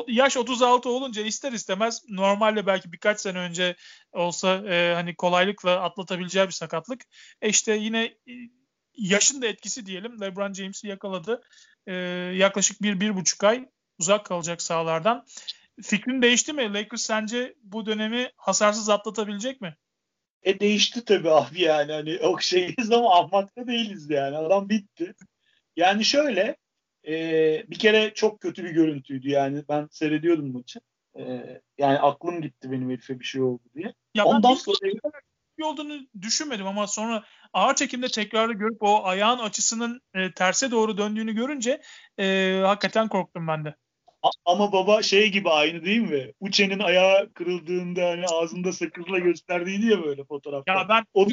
yaş 0.09 0.37
36 0.37 0.89
olunca 0.89 1.23
ister 1.23 1.53
istemez 1.53 2.03
normalde 2.09 2.67
belki 2.67 2.93
birkaç 2.93 3.21
sene 3.21 3.39
önce 3.39 3.77
olsa 4.13 4.55
e, 4.55 4.95
hani 4.95 5.15
kolaylıkla 5.15 5.81
atlatabileceği 5.81 6.47
bir 6.47 6.53
sakatlık. 6.53 7.03
E 7.43 7.49
işte 7.49 7.75
yine 7.75 8.05
e, 8.05 8.33
yaşın 8.95 9.43
da 9.43 9.47
etkisi 9.47 9.87
diyelim. 9.87 10.21
LeBron 10.21 10.53
James'i 10.53 10.87
yakaladı. 10.87 11.41
E, 11.87 11.95
yaklaşık 12.35 12.83
bir, 12.83 13.01
bir 13.01 13.17
buçuk 13.17 13.45
ay 13.45 13.69
uzak 13.99 14.27
kalacak 14.27 14.63
sahalardan. 14.63 15.27
Fikrin 15.83 16.23
değişti 16.23 16.53
mi? 16.53 16.75
Lakers 16.75 17.03
sence 17.03 17.55
bu 17.63 17.87
dönemi 17.87 18.31
hasarsız 18.37 18.89
atlatabilecek 18.89 19.61
mi? 19.61 19.77
E 20.43 20.61
değişti 20.61 21.05
tabii 21.05 21.31
abi 21.31 21.61
yani 21.63 21.93
hani 21.93 22.19
o 22.19 22.41
şeyiz 22.41 22.93
ama 22.93 23.19
ahmakta 23.19 23.67
değiliz 23.67 24.11
yani 24.11 24.37
adam 24.37 24.69
bitti. 24.69 25.15
Yani 25.77 26.05
şöyle 26.05 26.57
e, 27.07 27.13
bir 27.71 27.79
kere 27.79 28.15
çok 28.15 28.41
kötü 28.41 28.65
bir 28.65 28.71
görüntüydü 28.71 29.29
yani. 29.29 29.65
Ben 29.69 29.89
seyrediyordum 29.91 30.53
maçı. 30.53 30.81
E, 31.19 31.23
yani 31.79 31.99
aklım 31.99 32.43
gitti 32.43 32.73
benim 32.73 32.91
herife 32.91 33.21
bir 33.21 33.25
şey 33.25 33.43
oldu 33.43 33.63
diye. 33.75 33.95
Ya 34.15 34.25
Ondan 34.25 34.55
sonra 34.55 34.79
bir 35.59 35.63
olduğunu 35.63 36.07
düşünmedim 36.21 36.67
ama 36.67 36.87
sonra 36.87 37.25
ağır 37.53 37.75
çekimde 37.75 38.09
tekrarı 38.09 38.53
görüp 38.53 38.83
o 38.83 39.05
ayağın 39.05 39.39
açısının 39.39 40.01
e, 40.15 40.33
terse 40.33 40.71
doğru 40.71 40.99
döndüğünü 40.99 41.35
görünce 41.35 41.81
e, 42.19 42.61
hakikaten 42.65 43.09
korktum 43.09 43.47
ben 43.47 43.65
de. 43.65 43.75
Ama 44.45 44.73
baba 44.73 45.03
şey 45.03 45.31
gibi 45.31 45.51
aynı 45.51 45.85
değil 45.85 46.01
mi? 46.01 46.33
Uçe'nin 46.41 46.79
ayağı 46.79 47.33
kırıldığında 47.33 48.09
hani 48.09 48.27
ağzında 48.27 48.73
sakızla 48.73 49.19
gösterdiydi 49.19 49.87
ya 49.87 50.03
böyle 50.05 50.25
fotoğrafta. 50.25 50.73
Ya 50.73 50.89
ben 50.89 51.05
o 51.15 51.23
o 51.23 51.27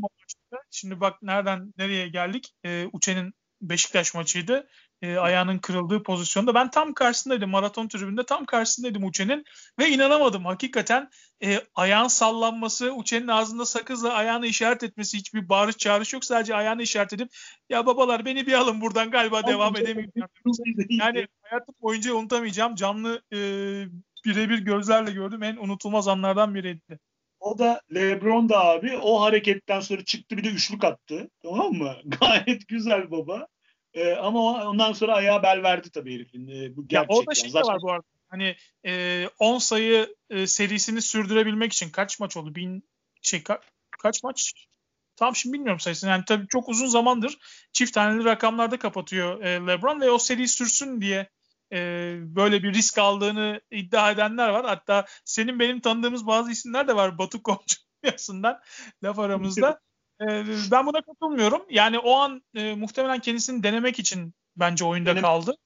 maçta. 0.00 0.64
Şimdi 0.70 1.00
bak 1.00 1.22
nereden 1.22 1.74
nereye 1.78 2.08
geldik. 2.08 2.52
Ee, 2.64 2.86
Uçe'nin 2.92 3.34
Beşiktaş 3.62 4.14
maçıydı. 4.14 4.68
Ee, 5.02 5.16
ayağının 5.16 5.58
kırıldığı 5.58 6.02
pozisyonda. 6.02 6.54
Ben 6.54 6.70
tam 6.70 6.94
karşısındaydım. 6.94 7.50
Maraton 7.50 7.88
tribünde 7.88 8.26
tam 8.26 8.44
karşısındaydım 8.44 9.04
Uçe'nin. 9.04 9.44
Ve 9.78 9.88
inanamadım. 9.88 10.44
Hakikaten 10.44 11.08
e, 11.44 11.60
ayağın 11.74 12.08
sallanması, 12.08 12.92
Uçe'nin 12.92 13.28
ağzında 13.28 13.66
sakızla 13.66 14.12
ayağını 14.12 14.46
işaret 14.46 14.82
etmesi 14.82 15.18
hiçbir 15.18 15.48
bağırış 15.48 15.76
çağrış 15.76 16.12
yok. 16.12 16.24
Sadece 16.24 16.54
ayağını 16.54 16.82
işaret 16.82 17.12
edip 17.12 17.28
ya 17.68 17.86
babalar 17.86 18.24
beni 18.24 18.46
bir 18.46 18.52
alın 18.52 18.80
buradan 18.80 19.10
galiba 19.10 19.46
devam 19.46 19.76
edemeyeceğim. 19.76 20.28
Yani 20.90 21.26
hayatım 21.42 21.74
boyunca 21.82 22.14
unutamayacağım. 22.14 22.74
Canlı 22.74 23.22
e, 23.32 23.36
birebir 24.24 24.58
gözlerle 24.58 25.12
gördüm. 25.12 25.42
En 25.42 25.56
unutulmaz 25.56 26.08
anlardan 26.08 26.54
biriydi. 26.54 26.98
O 27.40 27.58
da 27.58 27.80
Lebron 27.94 28.48
da 28.48 28.64
abi 28.64 28.96
o 28.96 29.20
hareketten 29.20 29.80
sonra 29.80 30.04
çıktı 30.04 30.36
bir 30.36 30.44
de 30.44 30.48
üçlük 30.48 30.84
attı. 30.84 31.30
Tamam 31.42 31.72
mı? 31.72 31.94
Gayet 32.20 32.68
güzel 32.68 33.10
baba. 33.10 33.46
Ee, 33.94 34.12
ama 34.14 34.68
ondan 34.68 34.92
sonra 34.92 35.14
ayağa 35.14 35.42
bel 35.42 35.62
verdi 35.62 35.90
tabii 35.90 36.14
herifin. 36.14 36.48
Ee, 36.48 36.76
bu 36.76 36.88
gerçekten. 36.88 37.14
Ya 37.14 37.18
orada 37.18 37.34
şey 37.34 37.50
Zaten... 37.50 37.68
var 37.68 37.78
bu 37.82 37.92
arada. 37.92 38.04
Hani 38.28 38.56
e, 38.86 39.24
10 39.38 39.58
sayı 39.58 40.16
e, 40.30 40.46
serisini 40.46 41.02
sürdürebilmek 41.02 41.72
için 41.72 41.90
kaç 41.90 42.20
maç 42.20 42.36
oldu? 42.36 42.54
Bin, 42.54 42.82
şey, 43.22 43.42
ka, 43.42 43.60
kaç 44.02 44.22
maç? 44.22 44.52
Tam 45.16 45.36
şimdi 45.36 45.54
bilmiyorum 45.54 45.80
sayısını. 45.80 46.10
Yani 46.10 46.24
tabii 46.26 46.46
çok 46.48 46.68
uzun 46.68 46.86
zamandır 46.86 47.38
çift 47.72 47.94
taneli 47.94 48.24
rakamlarda 48.24 48.78
kapatıyor 48.78 49.40
e, 49.40 49.66
LeBron 49.66 50.00
ve 50.00 50.10
o 50.10 50.18
seri 50.18 50.48
sürsün 50.48 51.00
diye 51.00 51.28
e, 51.72 51.78
böyle 52.20 52.62
bir 52.62 52.74
risk 52.74 52.98
aldığını 52.98 53.60
iddia 53.70 54.10
edenler 54.10 54.48
var. 54.48 54.66
Hatta 54.66 55.06
senin 55.24 55.58
benim 55.58 55.80
tanıdığımız 55.80 56.26
bazı 56.26 56.50
isimler 56.50 56.88
de 56.88 56.96
var 56.96 57.18
Batu 57.18 57.42
piyasından 58.02 58.60
laf 59.04 59.18
aramızda. 59.18 59.80
E, 60.20 60.44
ben 60.70 60.86
buna 60.86 61.02
katılmıyorum. 61.02 61.62
Yani 61.70 61.98
o 61.98 62.16
an 62.16 62.42
e, 62.54 62.74
muhtemelen 62.74 63.20
kendisini 63.20 63.62
denemek 63.62 63.98
için 63.98 64.34
bence 64.56 64.84
oyunda 64.84 65.10
Benim... 65.10 65.22
kaldı. 65.22 65.56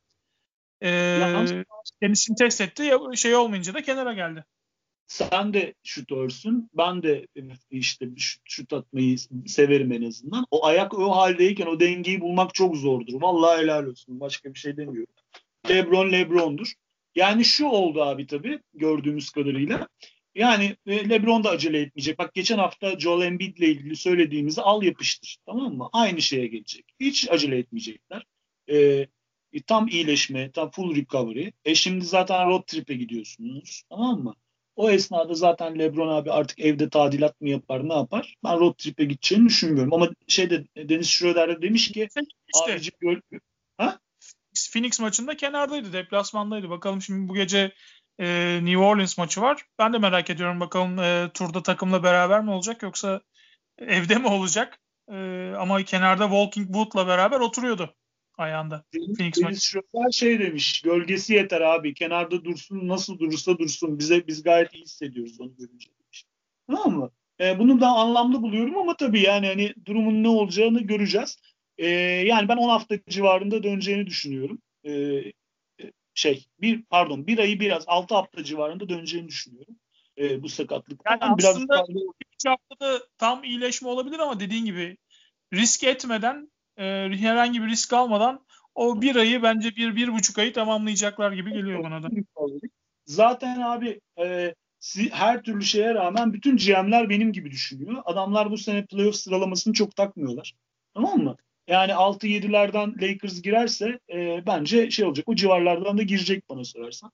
E, 0.82 1.20
kendisini 2.02 2.36
test 2.36 2.60
etti. 2.60 2.90
Şey 3.14 3.34
olmayınca 3.34 3.74
da 3.74 3.82
kenara 3.82 4.12
geldi. 4.12 4.44
Sen 5.06 5.54
de 5.54 5.74
şutörsün. 5.84 6.70
Ben 6.74 7.02
de 7.02 7.26
işte 7.70 8.08
şut, 8.16 8.42
şut 8.44 8.72
atmayı 8.72 9.18
severim 9.46 9.92
en 9.92 10.02
azından. 10.02 10.46
O 10.50 10.66
ayak 10.66 10.98
o 10.98 11.16
haldeyken 11.16 11.66
o 11.66 11.80
dengeyi 11.80 12.20
bulmak 12.20 12.54
çok 12.54 12.76
zordur. 12.76 13.22
Vallahi 13.22 13.62
helal 13.62 13.86
olsun. 13.86 14.20
Başka 14.20 14.54
bir 14.54 14.58
şey 14.58 14.76
demiyorum. 14.76 15.14
Lebron 15.68 16.12
Lebron'dur. 16.12 16.72
Yani 17.14 17.44
şu 17.44 17.66
oldu 17.66 18.02
abi 18.02 18.26
tabii 18.26 18.60
gördüğümüz 18.74 19.30
kadarıyla. 19.30 19.88
Yani 20.34 20.76
e, 20.86 21.08
LeBron 21.08 21.44
da 21.44 21.50
acele 21.50 21.80
etmeyecek. 21.80 22.18
Bak 22.18 22.34
geçen 22.34 22.58
hafta 22.58 22.98
Joel 22.98 23.26
Embiid 23.26 23.56
ile 23.56 23.68
ilgili 23.68 23.96
söylediğimizi 23.96 24.62
al 24.62 24.82
yapıştır. 24.82 25.36
Tamam 25.46 25.74
mı? 25.74 25.88
Aynı 25.92 26.22
şeye 26.22 26.46
gelecek. 26.46 26.84
Hiç 27.00 27.30
acele 27.30 27.58
etmeyecekler. 27.58 28.26
Ee, 28.70 29.06
tam 29.66 29.88
iyileşme, 29.88 30.50
tam 30.50 30.70
full 30.70 30.96
recovery. 30.96 31.50
E 31.64 31.74
şimdi 31.74 32.04
zaten 32.04 32.48
road 32.48 32.62
trip'e 32.66 32.94
gidiyorsunuz. 32.94 33.82
Tamam 33.90 34.22
mı? 34.22 34.34
O 34.76 34.90
esnada 34.90 35.34
zaten 35.34 35.78
LeBron 35.78 36.08
abi 36.08 36.32
artık 36.32 36.60
evde 36.60 36.88
tadilat 36.88 37.40
mı 37.40 37.48
yapar 37.48 37.88
ne 37.88 37.94
yapar? 37.94 38.34
Ben 38.44 38.60
road 38.60 38.74
trip'e 38.78 39.04
gideceğini 39.04 39.48
düşünmüyorum. 39.48 39.94
Ama 39.94 40.08
şeyde 40.28 40.64
Deniz 40.76 41.08
Schroeder 41.08 41.48
de 41.48 41.62
demiş 41.62 41.92
ki 41.92 42.08
işte. 42.54 42.72
abicim 42.72 42.94
göl, 43.00 43.20
Phoenix 44.72 45.00
maçında 45.00 45.36
kenardaydı, 45.36 45.92
deplasmandaydı. 45.92 46.70
Bakalım 46.70 47.02
şimdi 47.02 47.28
bu 47.28 47.34
gece 47.34 47.72
e, 48.18 48.58
New 48.62 48.78
Orleans 48.78 49.18
maçı 49.18 49.40
var. 49.40 49.66
Ben 49.78 49.92
de 49.92 49.98
merak 49.98 50.30
ediyorum 50.30 50.60
bakalım 50.60 50.98
e, 50.98 51.30
turda 51.34 51.62
takımla 51.62 52.02
beraber 52.02 52.44
mi 52.44 52.50
olacak 52.50 52.82
yoksa 52.82 53.20
evde 53.78 54.18
mi 54.18 54.26
olacak? 54.26 54.78
E, 55.12 55.52
ama 55.58 55.82
kenarda 55.82 56.24
Walking 56.24 56.68
Boot'la 56.68 57.06
beraber 57.06 57.40
oturuyordu 57.40 57.94
ayağında. 58.38 58.84
Deniz, 58.94 59.18
Phoenix 59.18 59.74
Deniz 59.94 60.14
şey 60.14 60.38
demiş, 60.38 60.82
gölgesi 60.82 61.34
yeter 61.34 61.60
abi. 61.60 61.94
Kenarda 61.94 62.44
dursun, 62.44 62.88
nasıl 62.88 63.18
durursa 63.18 63.58
dursun. 63.58 63.98
Bize 63.98 64.26
biz 64.26 64.42
gayet 64.42 64.74
iyi 64.74 64.82
hissediyoruz 64.82 65.40
onu 65.40 65.56
görünce 65.56 65.90
demiş. 66.02 66.24
Tamam 66.66 66.98
mı? 66.98 67.10
E, 67.40 67.58
bunu 67.58 67.80
da 67.80 67.88
anlamlı 67.88 68.42
buluyorum 68.42 68.78
ama 68.78 68.96
tabii 68.96 69.20
yani 69.20 69.46
hani 69.46 69.74
durumun 69.84 70.22
ne 70.22 70.28
olacağını 70.28 70.80
göreceğiz. 70.80 71.38
E, 71.78 71.86
yani 72.26 72.48
ben 72.48 72.56
10 72.56 72.68
hafta 72.68 72.98
civarında 73.08 73.62
döneceğini 73.62 74.06
düşünüyorum. 74.06 74.58
E, 74.86 74.92
şey 76.14 76.46
bir 76.60 76.82
pardon 76.82 77.26
bir 77.26 77.38
ayı 77.38 77.60
biraz 77.60 77.84
6 77.86 78.14
hafta 78.14 78.44
civarında 78.44 78.88
döneceğini 78.88 79.28
düşünüyorum. 79.28 79.76
E, 80.18 80.42
bu 80.42 80.48
sakatlıktan. 80.48 81.18
Yani 81.20 81.38
biraz 81.38 81.56
aslında 81.56 81.84
biraz... 81.88 82.04
3 82.34 82.46
haftada 82.46 83.06
tam 83.18 83.44
iyileşme 83.44 83.88
olabilir 83.88 84.18
ama 84.18 84.40
dediğin 84.40 84.64
gibi 84.64 84.96
risk 85.52 85.84
etmeden 85.84 86.52
e, 86.76 86.84
herhangi 87.18 87.62
bir 87.62 87.68
risk 87.68 87.92
almadan 87.92 88.44
o 88.74 89.02
bir 89.02 89.16
ayı 89.16 89.42
bence 89.42 89.76
bir, 89.76 89.96
bir 89.96 90.12
buçuk 90.12 90.38
ayı 90.38 90.52
tamamlayacaklar 90.52 91.32
gibi 91.32 91.52
geliyor 91.52 91.84
bana 91.84 92.02
da. 92.02 92.08
Zaten 93.06 93.60
abi 93.60 94.00
e, 94.18 94.54
her 95.10 95.42
türlü 95.42 95.64
şeye 95.64 95.94
rağmen 95.94 96.32
bütün 96.32 96.56
GM'ler 96.56 97.08
benim 97.08 97.32
gibi 97.32 97.50
düşünüyor. 97.50 98.02
Adamlar 98.04 98.50
bu 98.50 98.58
sene 98.58 98.86
playoff 98.86 99.16
sıralamasını 99.16 99.74
çok 99.74 99.96
takmıyorlar. 99.96 100.54
Tamam 100.94 101.18
mı? 101.18 101.36
Yani 101.68 101.92
6-7'lerden 101.92 102.94
Lakers 103.02 103.42
girerse 103.42 103.98
e, 104.12 104.46
bence 104.46 104.90
şey 104.90 105.04
olacak. 105.04 105.28
O 105.28 105.34
civarlardan 105.34 105.98
da 105.98 106.02
girecek 106.02 106.48
bana 106.48 106.64
sorarsan. 106.64 107.10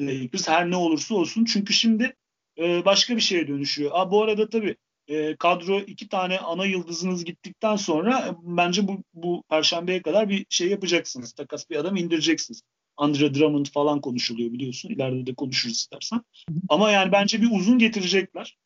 Lakers 0.00 0.48
her 0.48 0.70
ne 0.70 0.76
olursa 0.76 1.14
olsun. 1.14 1.44
Çünkü 1.44 1.72
şimdi 1.72 2.16
e, 2.58 2.84
başka 2.84 3.16
bir 3.16 3.20
şeye 3.20 3.48
dönüşüyor. 3.48 3.90
Aa, 3.94 4.10
bu 4.10 4.22
arada 4.22 4.48
tabii 4.48 4.76
e, 5.08 5.36
kadro 5.36 5.80
iki 5.80 6.08
tane 6.08 6.38
ana 6.38 6.66
yıldızınız 6.66 7.24
gittikten 7.24 7.76
sonra 7.76 8.18
e, 8.18 8.32
bence 8.42 8.88
bu, 8.88 9.02
bu 9.14 9.42
perşembeye 9.50 10.02
kadar 10.02 10.28
bir 10.28 10.46
şey 10.48 10.68
yapacaksınız. 10.68 11.32
Takas 11.32 11.70
bir 11.70 11.76
adam 11.76 11.96
indireceksiniz. 11.96 12.62
Andre 12.96 13.34
Drummond 13.34 13.66
falan 13.66 14.00
konuşuluyor 14.00 14.52
biliyorsun. 14.52 14.88
İleride 14.88 15.26
de 15.26 15.34
konuşuruz 15.34 15.76
istersen. 15.76 16.20
Ama 16.68 16.90
yani 16.90 17.12
bence 17.12 17.42
bir 17.42 17.48
uzun 17.52 17.78
getirecekler. 17.78 18.56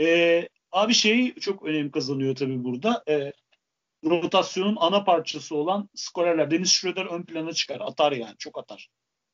E, 0.00 0.48
abi 0.72 0.94
şey 0.94 1.34
çok 1.34 1.62
önem 1.62 1.90
kazanıyor 1.90 2.34
tabii 2.34 2.64
burada. 2.64 3.04
E, 3.08 3.32
rotasyonun 4.04 4.76
ana 4.80 5.04
parçası 5.04 5.56
olan 5.56 5.88
skorerler. 5.94 6.50
Deniz 6.50 6.70
Schroeder 6.70 7.06
ön 7.06 7.22
plana 7.22 7.52
çıkar. 7.52 7.80
Atar 7.80 8.12
yani. 8.12 8.34
Çok 8.38 8.58
atar. 8.58 8.88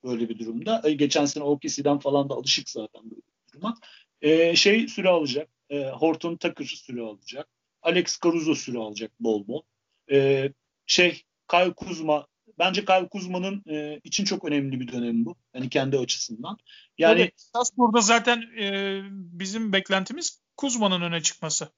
Böyle 0.05 0.29
bir 0.29 0.39
durumda. 0.39 0.83
E, 0.85 0.93
geçen 0.93 1.25
sene 1.25 1.45
OKC'den 1.45 1.99
falan 1.99 2.29
da 2.29 2.35
alışık 2.35 2.69
zaten 2.69 3.03
böyle 3.05 3.23
bir 3.23 3.53
duruma. 3.53 3.75
E, 4.23 4.57
şey 4.57 4.89
süre 4.89 5.09
alacak. 5.09 5.49
E, 5.71 5.85
Horton 5.85 6.37
Tucker 6.37 6.65
süre 6.65 7.01
alacak. 7.01 7.49
Alex 7.83 8.19
Caruso 8.25 8.55
süre 8.55 8.79
alacak 8.79 9.13
bol 9.21 9.49
bol. 9.49 9.63
E, 10.11 10.49
şey 10.87 11.23
Kyle 11.49 11.73
Kuzma 11.73 12.27
bence 12.59 12.85
Kyle 12.85 13.09
Kuzma'nın 13.09 13.63
e, 13.67 14.01
için 14.05 14.25
çok 14.25 14.45
önemli 14.45 14.81
bir 14.81 14.93
dönem 14.93 15.25
bu. 15.25 15.37
Yani 15.55 15.69
kendi 15.69 15.99
açısından. 15.99 16.59
Yani 16.99 17.21
evet, 17.21 17.51
burada 17.77 18.01
zaten 18.01 18.43
e, 18.61 19.01
bizim 19.13 19.73
beklentimiz 19.73 20.43
Kuzma'nın 20.57 21.01
öne 21.01 21.23
çıkması. 21.23 21.69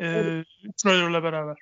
E. 0.00 0.04
Schroeder'la 0.76 1.22
beraber. 1.22 1.56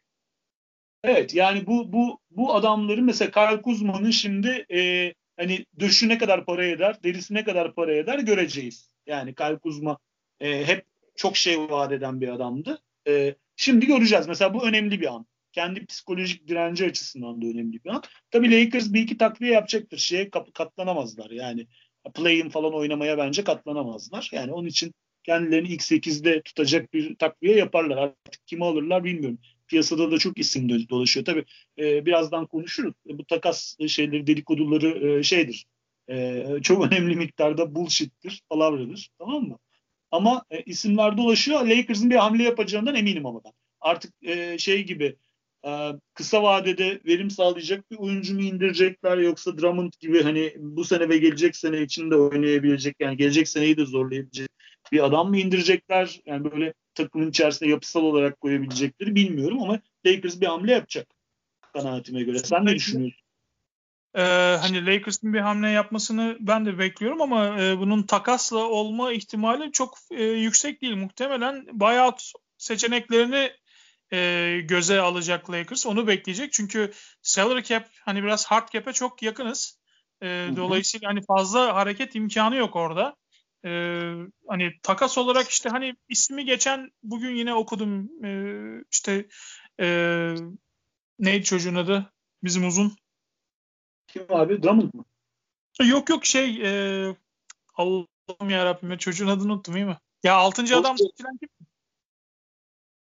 Evet 1.05 1.35
yani 1.35 1.67
bu 1.67 1.93
bu 1.93 2.21
bu 2.31 2.55
adamların 2.55 3.05
mesela 3.05 3.31
Kyle 3.31 3.63
Kuzma'nın 3.63 4.11
şimdi 4.11 4.67
e, 4.73 5.13
hani 5.37 5.67
döşü 5.81 6.09
ne 6.09 6.19
kadar 6.19 6.45
para 6.47 6.65
eder, 6.65 7.03
derisi 7.03 7.35
ne 7.35 7.45
kadar 7.45 7.75
para 7.75 7.95
eder 7.95 8.19
göreceğiz. 8.19 8.91
Yani 9.07 9.35
Kyle 9.35 9.59
Kuzma 9.59 9.99
e, 10.41 10.67
hep 10.67 10.87
çok 11.17 11.37
şey 11.37 11.59
vaat 11.59 11.93
eden 11.93 12.21
bir 12.21 12.29
adamdı. 12.29 12.83
E, 13.09 13.35
şimdi 13.57 13.87
göreceğiz. 13.87 14.29
Mesela 14.29 14.55
bu 14.55 14.67
önemli 14.67 15.01
bir 15.01 15.15
an. 15.15 15.27
Kendi 15.53 15.87
psikolojik 15.87 16.49
direnci 16.49 16.87
açısından 16.87 17.43
da 17.43 17.47
önemli 17.47 17.85
bir 17.85 17.91
an. 17.91 18.03
Tabii 18.31 18.51
Lakers 18.51 18.93
bir 18.93 19.03
iki 19.03 19.19
takviye 19.19 19.53
yapacaktır. 19.53 19.99
Şeye 19.99 20.31
katlanamazlar. 20.31 21.31
Yani 21.31 21.67
play-in 22.15 22.49
falan 22.49 22.75
oynamaya 22.75 23.19
bence 23.19 23.45
katlanamazlar. 23.45 24.31
Yani 24.33 24.53
onun 24.53 24.69
için 24.69 24.95
kendilerini 25.23 25.69
ilk 25.69 25.83
8'de 25.83 26.43
tutacak 26.43 26.93
bir 26.93 27.17
takviye 27.17 27.57
yaparlar. 27.57 27.97
Artık 27.97 28.47
kimi 28.47 28.65
alırlar 28.65 29.05
bilmiyorum 29.05 29.39
piyasada 29.71 30.11
da 30.11 30.19
çok 30.19 30.39
isim 30.39 30.89
dolaşıyor. 30.89 31.27
Tabii 31.27 31.45
e, 31.79 32.07
birazdan 32.07 32.47
konuşuruz. 32.47 32.95
E, 33.09 33.19
bu 33.19 33.25
takas 33.25 33.77
şeyleri 33.89 34.27
dedikoduları 34.27 35.09
e, 35.09 35.23
şeydir. 35.23 35.67
E, 36.11 36.45
çok 36.63 36.87
önemli 36.93 37.17
miktarda 37.17 37.75
bullshit'tir, 37.75 38.43
palavradır. 38.49 39.11
Tamam 39.19 39.43
mı? 39.43 39.59
Ama 40.11 40.45
e, 40.51 40.63
isimler 40.63 41.17
dolaşıyor. 41.17 41.67
Lakers'ın 41.67 42.11
bir 42.11 42.17
hamle 42.17 42.43
yapacağından 42.43 42.95
eminim 42.95 43.27
ama 43.27 43.45
ben. 43.45 43.53
Artık 43.81 44.15
e, 44.23 44.59
şey 44.59 44.85
gibi 44.85 45.17
e, 45.67 45.71
kısa 46.15 46.43
vadede 46.43 47.01
verim 47.07 47.31
sağlayacak 47.31 47.91
bir 47.91 47.97
oyuncu 47.97 48.35
mu 48.35 48.41
indirecekler 48.41 49.19
yoksa 49.19 49.59
Drummond 49.59 49.93
gibi 50.01 50.23
hani 50.23 50.55
bu 50.59 50.85
sene 50.85 51.09
ve 51.09 51.19
gelecek 51.19 51.57
sene 51.57 51.83
için 51.83 52.11
de 52.11 52.17
oynayabilecek 52.17 52.97
yani 53.01 53.17
gelecek 53.17 53.49
seneyi 53.49 53.77
de 53.77 53.85
zorlayabilecek 53.85 54.49
bir 54.93 55.05
adam 55.05 55.29
mı 55.29 55.39
indirecekler? 55.39 56.21
Yani 56.27 56.53
böyle 56.53 56.75
takımın 57.05 57.31
içerisinde 57.31 57.71
yapısal 57.71 58.03
olarak 58.03 58.41
koyabilecekleri 58.41 59.15
bilmiyorum 59.15 59.63
ama 59.63 59.81
Lakers 60.07 60.41
bir 60.41 60.47
hamle 60.47 60.73
yapacak 60.73 61.07
kanaatime 61.73 62.23
göre. 62.23 62.39
Sen 62.39 62.67
ne 62.67 62.75
düşünüyorsun? 62.75 63.21
Ee, 64.15 64.21
hani 64.61 64.87
Lakers'ın 64.87 65.35
bir 65.35 65.41
hamle 65.41 65.71
yapmasını 65.71 66.37
ben 66.41 66.67
de 66.67 66.79
bekliyorum 66.79 67.23
ama 67.23 67.63
e, 67.63 67.79
bunun 67.79 68.03
takasla 68.03 68.59
olma 68.59 69.13
ihtimali 69.13 69.73
çok 69.73 69.99
e, 70.11 70.25
yüksek 70.25 70.83
değil. 70.83 70.97
Muhtemelen 70.97 71.67
buyout 71.73 72.33
seçeneklerini 72.59 73.53
e, 74.13 74.61
göze 74.65 75.01
alacak 75.01 75.51
Lakers. 75.51 75.87
Onu 75.87 76.07
bekleyecek. 76.07 76.53
Çünkü 76.53 76.93
salary 77.23 77.63
cap 77.63 77.89
hani 78.05 78.23
biraz 78.23 78.47
hard 78.47 78.69
cap'e 78.69 78.93
çok 78.93 79.23
yakınız. 79.23 79.81
E, 80.23 80.49
dolayısıyla 80.57 81.09
hani 81.09 81.23
fazla 81.23 81.75
hareket 81.75 82.15
imkanı 82.15 82.57
yok 82.57 82.77
orada. 82.77 83.17
E, 83.65 83.71
hani 84.49 84.73
takas 84.83 85.19
olarak 85.19 85.49
işte 85.49 85.69
hani 85.69 85.97
ismi 86.09 86.45
geçen 86.45 86.91
bugün 87.03 87.35
yine 87.35 87.55
okudum. 87.55 88.25
E, 88.25 88.31
işte 88.91 89.29
e, 89.81 89.87
neydi 91.19 91.45
çocuğun 91.45 91.75
adı? 91.75 92.13
Bizim 92.45 92.67
uzun. 92.67 92.97
Kim 94.07 94.27
abi? 94.29 94.63
Drummond 94.63 94.95
mı? 94.95 95.05
Yok 95.85 96.11
yok 96.11 96.27
şey 96.27 96.63
e, 96.65 96.71
Allah'ım 97.75 98.51
yarabbim 98.51 98.97
çocuğun 98.97 99.27
adını 99.27 99.53
unuttum 99.53 99.77
iyi 99.77 99.85
mi? 99.85 99.97
Ya 100.23 100.35
6. 100.35 100.63
adam 100.63 100.97
falan 100.97 101.37
kim? 101.37 101.49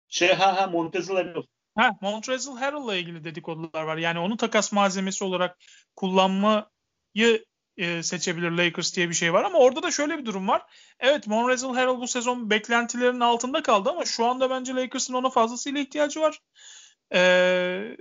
Şey 0.09 0.33
ha 0.33 0.57
ha 0.57 0.67
Montezl 0.67 1.15
Harrell. 1.15 1.43
Ha 1.75 1.99
Montrezl 2.01 2.57
Harrell'la 2.57 2.97
ilgili 2.97 3.25
dedikodular 3.25 3.83
var. 3.83 3.97
Yani 3.97 4.19
onu 4.19 4.37
takas 4.37 4.73
malzemesi 4.73 5.25
olarak 5.25 5.59
kullanmayı 5.97 7.45
e, 7.81 8.03
seçebilir 8.03 8.51
Lakers 8.51 8.97
diye 8.97 9.09
bir 9.09 9.15
şey 9.15 9.33
var 9.33 9.45
ama 9.45 9.59
orada 9.59 9.83
da 9.83 9.91
şöyle 9.91 10.19
bir 10.19 10.27
durum 10.27 10.49
var. 10.49 10.63
Evet 11.01 11.27
Montrezl 11.27 11.67
Harrell 11.67 12.01
bu 12.01 12.09
sezon 12.09 12.51
beklentilerin 12.51 13.21
altında 13.21 13.63
kaldı 13.63 13.91
ama 13.91 14.05
şu 14.05 14.27
anda 14.27 14.51
bence 14.51 14.75
Lakers'ın 14.75 15.15
ona 15.15 15.31
fazlasıyla 15.31 15.81
ihtiyacı 15.81 16.21
var. 16.21 16.41
Ee, 17.15 17.97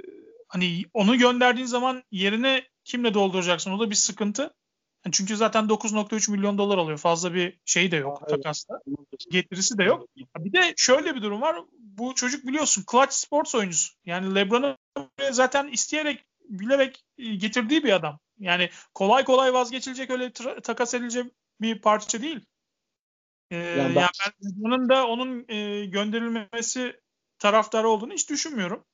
hani 0.47 0.83
onu 0.93 1.17
gönderdiğin 1.17 1.67
zaman 1.67 2.03
yerine 2.11 2.63
kimle 2.83 3.13
dolduracaksın? 3.13 3.71
O 3.71 3.79
da 3.79 3.89
bir 3.89 3.95
sıkıntı. 3.95 4.53
Çünkü 5.11 5.37
zaten 5.37 5.69
9.3 5.69 6.31
milyon 6.31 6.57
dolar 6.57 6.77
alıyor. 6.77 6.97
Fazla 6.97 7.33
bir 7.33 7.59
şey 7.65 7.91
de 7.91 7.95
yok 7.95 8.23
Aa, 8.23 8.27
takasta. 8.27 8.79
Evet. 8.87 9.31
Getirisi 9.31 9.77
de 9.77 9.83
yok. 9.83 10.07
Bir 10.37 10.53
de 10.53 10.73
şöyle 10.77 11.15
bir 11.15 11.21
durum 11.21 11.41
var. 11.41 11.55
Bu 11.79 12.15
çocuk 12.15 12.47
biliyorsun 12.47 12.83
clutch 12.91 13.11
sports 13.11 13.55
oyuncusu. 13.55 13.93
Yani 14.05 14.35
LeBron'u 14.35 14.77
zaten 15.31 15.67
isteyerek 15.67 16.25
bilerek 16.49 17.03
e, 17.17 17.35
getirdiği 17.35 17.83
bir 17.83 17.93
adam. 17.93 18.19
Yani 18.39 18.69
kolay 18.93 19.23
kolay 19.23 19.53
vazgeçilecek 19.53 20.09
öyle 20.09 20.31
takas 20.63 20.93
edilecek 20.93 21.31
bir 21.61 21.81
parça 21.81 22.21
değil. 22.21 22.45
Ee, 23.51 23.57
yani, 23.57 23.95
ben... 23.95 24.07
LeBron'un 24.43 24.89
da 24.89 25.07
onun 25.07 25.45
e, 25.49 25.85
gönderilmesi 25.85 26.99
taraftarı 27.39 27.89
olduğunu 27.89 28.13
hiç 28.13 28.29
düşünmüyorum. 28.29 28.85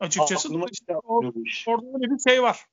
Açıkçası. 0.00 0.48
Aa, 0.48 0.66
işte, 0.72 0.96
orada 0.96 2.00
bir 2.00 2.30
şey 2.30 2.42
var. 2.42 2.66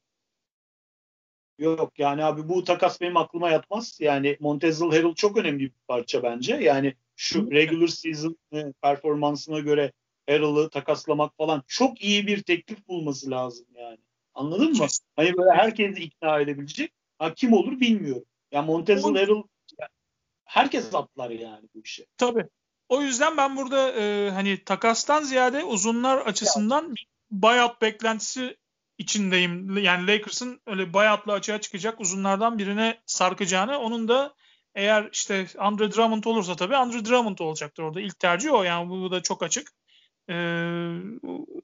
Yok 1.57 1.99
yani 1.99 2.23
abi 2.23 2.49
bu 2.49 2.63
takas 2.63 3.01
benim 3.01 3.17
aklıma 3.17 3.49
yatmaz. 3.49 3.97
Yani 4.01 4.37
Montezl 4.39 4.85
Harrell 4.85 5.13
çok 5.13 5.37
önemli 5.37 5.59
bir 5.59 5.71
parça 5.87 6.23
bence. 6.23 6.55
Yani 6.55 6.95
şu 7.15 7.51
regular 7.51 7.87
season 7.87 8.37
e, 8.53 8.73
performansına 8.81 9.59
göre 9.59 9.91
Harrell'ı 10.29 10.69
takaslamak 10.69 11.37
falan 11.37 11.63
çok 11.67 12.01
iyi 12.01 12.27
bir 12.27 12.43
teklif 12.43 12.87
bulması 12.87 13.31
lazım 13.31 13.65
yani. 13.75 13.99
Anladın 14.35 14.77
mı? 14.77 14.87
Hani 15.15 15.37
böyle 15.37 15.51
herkesi 15.51 16.03
ikna 16.03 16.39
edebilecek. 16.39 16.93
Ha, 17.19 17.33
kim 17.33 17.53
olur 17.53 17.79
bilmiyorum. 17.79 18.25
Ya 18.51 18.59
yani 18.59 18.67
Montezl 18.67 19.15
Harrell 19.15 19.43
herkes 20.45 20.95
atlar 20.95 21.29
yani 21.29 21.67
bu 21.75 21.81
işe. 21.83 22.05
Tabii. 22.17 22.45
O 22.89 23.01
yüzden 23.01 23.37
ben 23.37 23.57
burada 23.57 23.91
e, 23.91 24.29
hani 24.29 24.63
takastan 24.63 25.23
ziyade 25.23 25.63
uzunlar 25.63 26.17
açısından 26.17 26.83
ya. 26.83 26.95
buyout 27.31 27.81
beklentisi 27.81 28.57
içindeyim. 28.97 29.77
Yani 29.77 30.07
Lakers'ın 30.07 30.61
öyle 30.65 30.93
bayatla 30.93 31.33
açığa 31.33 31.61
çıkacak 31.61 32.01
uzunlardan 32.01 32.57
birine 32.57 33.01
sarkacağını 33.05 33.79
onun 33.79 34.07
da 34.07 34.35
eğer 34.75 35.09
işte 35.11 35.47
Andre 35.57 35.91
Drummond 35.91 36.23
olursa 36.23 36.55
tabii 36.55 36.75
Andre 36.75 37.05
Drummond 37.05 37.37
olacaktır 37.39 37.83
orada. 37.83 38.01
ilk 38.01 38.19
tercih 38.19 38.53
o 38.53 38.63
yani 38.63 38.89
bu 38.89 39.11
da 39.11 39.21
çok 39.21 39.43
açık. 39.43 39.71
Ee, 40.29 40.33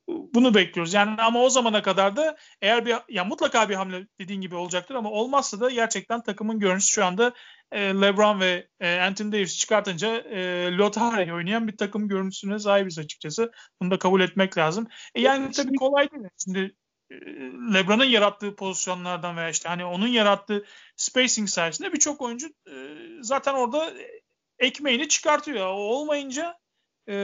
bunu 0.08 0.54
bekliyoruz. 0.54 0.93
Yani 0.93 1.21
ama 1.21 1.39
o 1.41 1.50
zamana 1.50 1.82
kadar 1.82 2.15
da 2.15 2.38
eğer 2.62 2.86
bir 2.86 2.95
ya 3.10 3.24
mutlaka 3.24 3.69
bir 3.69 3.76
hamle 3.76 4.08
dediğin 4.19 4.41
gibi 4.41 4.56
olacaktır 4.56 4.95
ama 4.95 5.12
olmazsa 5.12 5.60
da 5.60 5.69
gerçekten 5.69 6.21
takımın 6.24 6.60
görüntüsü 6.60 6.91
şu 6.91 7.06
anda 7.06 7.34
e, 7.71 7.82
LeBron 7.82 8.39
ve 8.39 8.67
e, 8.80 9.00
Anthony 9.00 9.32
Davis 9.32 9.58
çıkartınca 9.58 10.15
e, 10.17 10.71
Lotari 10.78 11.34
oynayan 11.34 11.67
bir 11.67 11.78
takım 11.78 12.08
görüntüsüne 12.08 12.60
sahibiz 12.60 13.00
açıkçası. 13.00 13.52
Bunu 13.82 13.91
da 13.91 14.00
kabul 14.00 14.21
etmek 14.21 14.58
lazım. 14.58 14.88
E, 15.15 15.21
yani 15.21 15.52
tabii 15.52 15.76
kolay 15.76 16.12
değil. 16.12 16.24
Şimdi 16.43 16.76
LeBron'un 17.74 18.06
yarattığı 18.06 18.56
pozisyonlardan 18.56 19.38
veya 19.38 19.50
işte 19.50 19.69
hani 19.69 19.86
onun 19.86 20.08
yarattığı 20.08 20.65
spacing 20.95 21.50
sayesinde 21.50 21.93
birçok 21.93 22.21
oyuncu 22.21 22.47
e, 22.47 22.74
zaten 23.21 23.54
orada 23.54 23.93
ekmeğini 24.60 25.08
çıkartıyor. 25.08 25.67
O 25.67 25.71
olmayınca 25.71 26.61
e, 27.12 27.15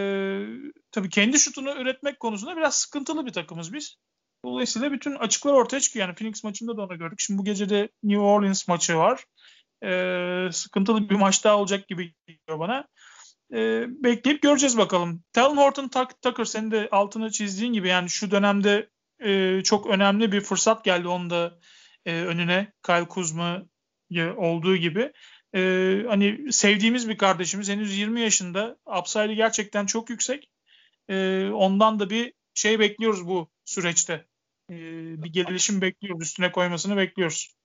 tabii 0.91 1.09
kendi 1.09 1.39
şutunu 1.39 1.81
üretmek 1.81 2.19
konusunda 2.19 2.57
biraz 2.57 2.75
sıkıntılı 2.75 3.25
bir 3.25 3.33
takımız 3.33 3.73
biz. 3.73 3.97
Dolayısıyla 4.45 4.91
bütün 4.91 5.15
açıklar 5.15 5.53
ortaya 5.53 5.79
çıkıyor. 5.79 6.07
Yani 6.07 6.15
Phoenix 6.15 6.43
maçında 6.43 6.77
da 6.77 6.81
onu 6.81 6.97
gördük. 6.97 7.19
Şimdi 7.19 7.39
bu 7.39 7.43
gece 7.43 7.69
de 7.69 7.89
New 8.03 8.21
Orleans 8.21 8.67
maçı 8.67 8.97
var. 8.97 9.25
E, 9.83 10.51
sıkıntılı 10.51 11.09
bir 11.09 11.15
maç 11.15 11.43
daha 11.43 11.57
olacak 11.57 11.87
gibi 11.87 12.13
geliyor 12.27 12.59
bana. 12.59 12.87
E, 13.53 13.85
bekleyip 14.03 14.41
göreceğiz 14.41 14.77
bakalım. 14.77 15.23
Talon 15.33 15.57
Horton 15.57 15.89
Tucker 16.21 16.45
senin 16.45 16.71
de 16.71 16.89
altını 16.91 17.31
çizdiğin 17.31 17.73
gibi 17.73 17.87
yani 17.87 18.09
şu 18.09 18.31
dönemde 18.31 18.89
e, 19.19 19.61
çok 19.63 19.87
önemli 19.87 20.31
bir 20.31 20.41
fırsat 20.41 20.83
geldi 20.83 21.07
onda 21.07 21.59
e, 22.05 22.21
önüne 22.21 22.73
Kyle 22.85 23.07
Kuzma 23.07 23.63
olduğu 24.37 24.75
gibi. 24.75 25.11
E, 25.55 25.59
hani 26.07 26.53
sevdiğimiz 26.53 27.09
bir 27.09 27.17
kardeşimiz 27.17 27.69
henüz 27.69 27.97
20 27.97 28.21
yaşında. 28.21 28.77
Upside'i 28.99 29.35
gerçekten 29.35 29.85
çok 29.85 30.09
yüksek. 30.09 30.49
E, 31.09 31.47
ondan 31.53 31.99
da 31.99 32.09
bir 32.09 32.33
şey 32.53 32.79
bekliyoruz 32.79 33.27
bu 33.27 33.49
süreçte. 33.65 34.25
E, 34.69 34.75
bir 35.23 35.33
gelişim 35.33 35.81
bekliyoruz. 35.81 36.27
Üstüne 36.27 36.51
koymasını 36.51 36.97
bekliyoruz. 36.97 37.55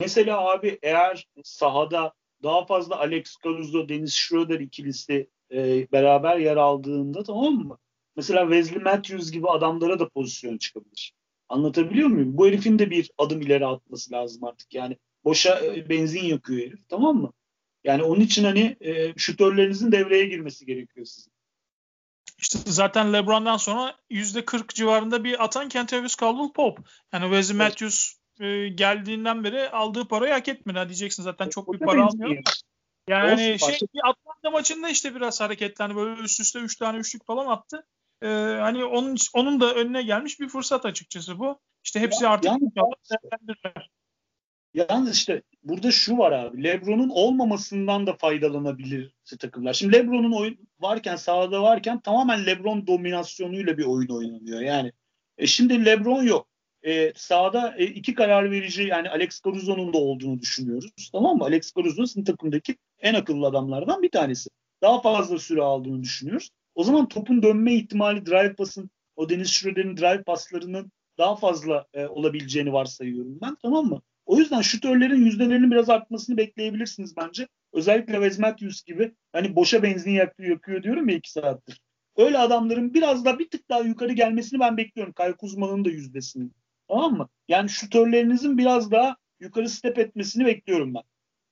Mesela 0.00 0.50
abi 0.50 0.78
eğer 0.82 1.26
sahada 1.44 2.14
daha 2.42 2.66
fazla 2.66 2.98
Alex 2.98 3.36
Caruso, 3.44 3.88
Dennis 3.88 4.14
Schroeder 4.14 4.60
ikilisi 4.60 5.30
e, 5.52 5.92
beraber 5.92 6.36
yer 6.38 6.56
aldığında 6.56 7.22
tamam 7.22 7.54
mı? 7.54 7.78
Mesela 8.16 8.42
Wesley 8.42 8.82
Matthews 8.82 9.30
gibi 9.30 9.48
adamlara 9.48 9.98
da 9.98 10.08
pozisyon 10.08 10.58
çıkabilir. 10.58 11.12
Anlatabiliyor 11.48 12.08
muyum? 12.08 12.36
Bu 12.36 12.46
herifin 12.46 12.78
de 12.78 12.90
bir 12.90 13.10
adım 13.18 13.40
ileri 13.40 13.66
atması 13.66 14.12
lazım 14.12 14.44
artık. 14.44 14.74
Yani 14.74 14.96
boşa 15.24 15.60
e, 15.64 15.88
benzin 15.88 16.24
yakıyor 16.24 16.60
herif. 16.60 16.88
Tamam 16.88 17.16
mı? 17.16 17.32
Yani 17.84 18.02
onun 18.02 18.20
için 18.20 18.44
hani 18.44 18.76
e, 18.80 19.14
şutörlerinizin 19.16 19.92
devreye 19.92 20.26
girmesi 20.26 20.66
gerekiyor 20.66 21.06
sizin. 21.06 21.32
İşte 22.38 22.58
zaten 22.66 23.12
LeBron'dan 23.12 23.56
sonra 23.56 23.94
%40 24.10 24.74
civarında 24.74 25.24
bir 25.24 25.44
atan 25.44 25.68
Kentavious 25.68 26.16
Caldwell 26.16 26.52
Pope. 26.52 26.82
Yani 27.12 27.22
Wesley 27.22 27.56
evet. 27.56 27.68
Matthews 27.68 28.14
e, 28.40 28.68
geldiğinden 28.68 29.44
beri 29.44 29.70
aldığı 29.70 30.08
parayı 30.08 30.32
hak 30.32 30.48
etmedi. 30.48 30.88
Diyeceksin 30.88 31.22
zaten 31.22 31.48
çok 31.48 31.72
bir 31.72 31.78
para 31.78 32.04
almıyor. 32.04 32.42
Yani 33.08 33.54
Olsun, 33.54 33.72
şey 33.72 33.88
bir 33.94 34.08
Atlanta 34.08 34.50
maçında 34.50 34.88
işte 34.88 35.14
biraz 35.14 35.40
hareketlendi. 35.40 35.96
Böyle 35.96 36.20
üst 36.20 36.40
üste 36.40 36.58
3 36.58 36.64
üç 36.64 36.76
tane 36.76 36.98
üçlük 36.98 37.26
falan 37.26 37.46
attı 37.46 37.86
e, 38.22 38.26
hani 38.60 38.84
onun 38.84 39.16
onun 39.34 39.60
da 39.60 39.74
önüne 39.74 40.02
gelmiş 40.02 40.40
bir 40.40 40.48
fırsat 40.48 40.86
açıkçası 40.86 41.38
bu. 41.38 41.60
İşte 41.84 42.00
hepsi 42.00 42.24
ya, 42.24 42.30
artık 42.30 42.50
değerlendirirler. 42.50 43.90
Yalnız 44.74 45.16
işte 45.16 45.42
burada 45.62 45.90
şu 45.90 46.18
var 46.18 46.32
abi. 46.32 46.64
LeBron'un 46.64 47.08
olmamasından 47.08 48.06
da 48.06 48.16
faydalanabilir 48.16 49.14
takımlar. 49.38 49.72
Şimdi 49.72 49.92
LeBron'un 49.92 50.32
oyun 50.32 50.58
varken 50.80 51.16
sahada 51.16 51.62
varken 51.62 52.00
tamamen 52.00 52.46
LeBron 52.46 52.86
dominasyonuyla 52.86 53.78
bir 53.78 53.84
oyun 53.84 54.08
oynanıyor. 54.08 54.60
Yani 54.60 54.92
e 55.38 55.46
şimdi 55.46 55.84
LeBron 55.84 56.22
yok. 56.22 56.48
E, 56.82 57.12
sahada 57.16 57.74
e, 57.78 57.84
iki 57.86 58.14
karar 58.14 58.50
verici 58.50 58.82
yani 58.82 59.10
Alex 59.10 59.42
Caruso'nun 59.44 59.92
da 59.92 59.98
olduğunu 59.98 60.40
düşünüyoruz. 60.40 61.10
Tamam 61.12 61.36
mı? 61.36 61.44
Alex 61.44 61.72
Caruso 61.74 62.06
sizin 62.06 62.24
takımdaki 62.24 62.76
en 63.00 63.14
akıllı 63.14 63.46
adamlardan 63.46 64.02
bir 64.02 64.10
tanesi. 64.10 64.50
Daha 64.82 65.00
fazla 65.00 65.38
süre 65.38 65.62
aldığını 65.62 66.02
düşünüyoruz. 66.02 66.50
O 66.74 66.84
zaman 66.84 67.08
topun 67.08 67.42
dönme 67.42 67.74
ihtimali 67.74 68.26
drive 68.26 68.54
pasın 68.54 68.90
o 69.16 69.28
Deniz 69.28 69.50
Schroeder'in 69.50 69.96
drive 69.96 70.22
paslarının 70.22 70.92
daha 71.18 71.36
fazla 71.36 71.86
e, 71.94 72.06
olabileceğini 72.06 72.72
varsayıyorum 72.72 73.38
ben. 73.42 73.56
Tamam 73.62 73.86
mı? 73.86 74.02
O 74.28 74.36
yüzden 74.36 74.60
şutörlerin 74.60 75.24
yüzdelerinin 75.24 75.70
biraz 75.70 75.90
artmasını 75.90 76.36
bekleyebilirsiniz 76.36 77.16
bence. 77.16 77.48
Özellikle 77.72 78.18
Matthews 78.18 78.82
gibi 78.82 79.12
hani 79.32 79.56
boşa 79.56 79.82
benzin 79.82 80.10
yakıyor, 80.10 80.50
yakıyor 80.50 80.82
diyorum 80.82 81.08
ya 81.08 81.16
iki 81.16 81.30
saattir. 81.30 81.80
Öyle 82.16 82.38
adamların 82.38 82.94
biraz 82.94 83.24
da 83.24 83.38
bir 83.38 83.50
tık 83.50 83.70
daha 83.70 83.80
yukarı 83.80 84.12
gelmesini 84.12 84.60
ben 84.60 84.76
bekliyorum. 84.76 85.12
Kyle 85.12 85.36
Kuzma'nın 85.36 85.84
da 85.84 85.88
yüzdesini. 85.88 86.50
Tamam 86.88 87.16
mı? 87.16 87.28
Yani 87.48 87.68
şutörlerinizin 87.68 88.58
biraz 88.58 88.90
daha 88.90 89.16
yukarı 89.40 89.68
step 89.68 89.98
etmesini 89.98 90.46
bekliyorum 90.46 90.94
ben. 90.94 91.02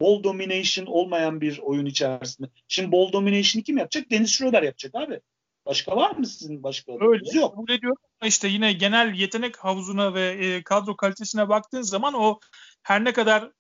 Ball 0.00 0.22
domination 0.22 0.86
olmayan 0.86 1.40
bir 1.40 1.58
oyun 1.58 1.86
içerisinde. 1.86 2.48
Şimdi 2.68 2.92
ball 2.92 3.12
domination'ı 3.12 3.64
kim 3.64 3.78
yapacak? 3.78 4.10
Deniz 4.10 4.30
Schroeder 4.30 4.62
yapacak 4.62 4.94
abi. 4.94 5.20
Başka 5.66 5.96
var 5.96 6.16
mı 6.16 6.26
sizin 6.26 6.62
başka? 6.62 6.92
Öyle 7.00 7.38
yok. 7.38 7.54
Kabul 7.54 7.70
ediyorum. 7.70 7.98
İşte 8.24 8.48
yine 8.48 8.72
genel 8.72 9.14
yetenek 9.14 9.56
havuzuna 9.56 10.14
ve 10.14 10.28
e, 10.28 10.62
kadro 10.62 10.96
kalitesine 10.96 11.48
baktığın 11.48 11.82
zaman 11.82 12.14
o 12.14 12.40
her 12.86 13.04
ne 13.04 13.12
kadar 13.12 13.52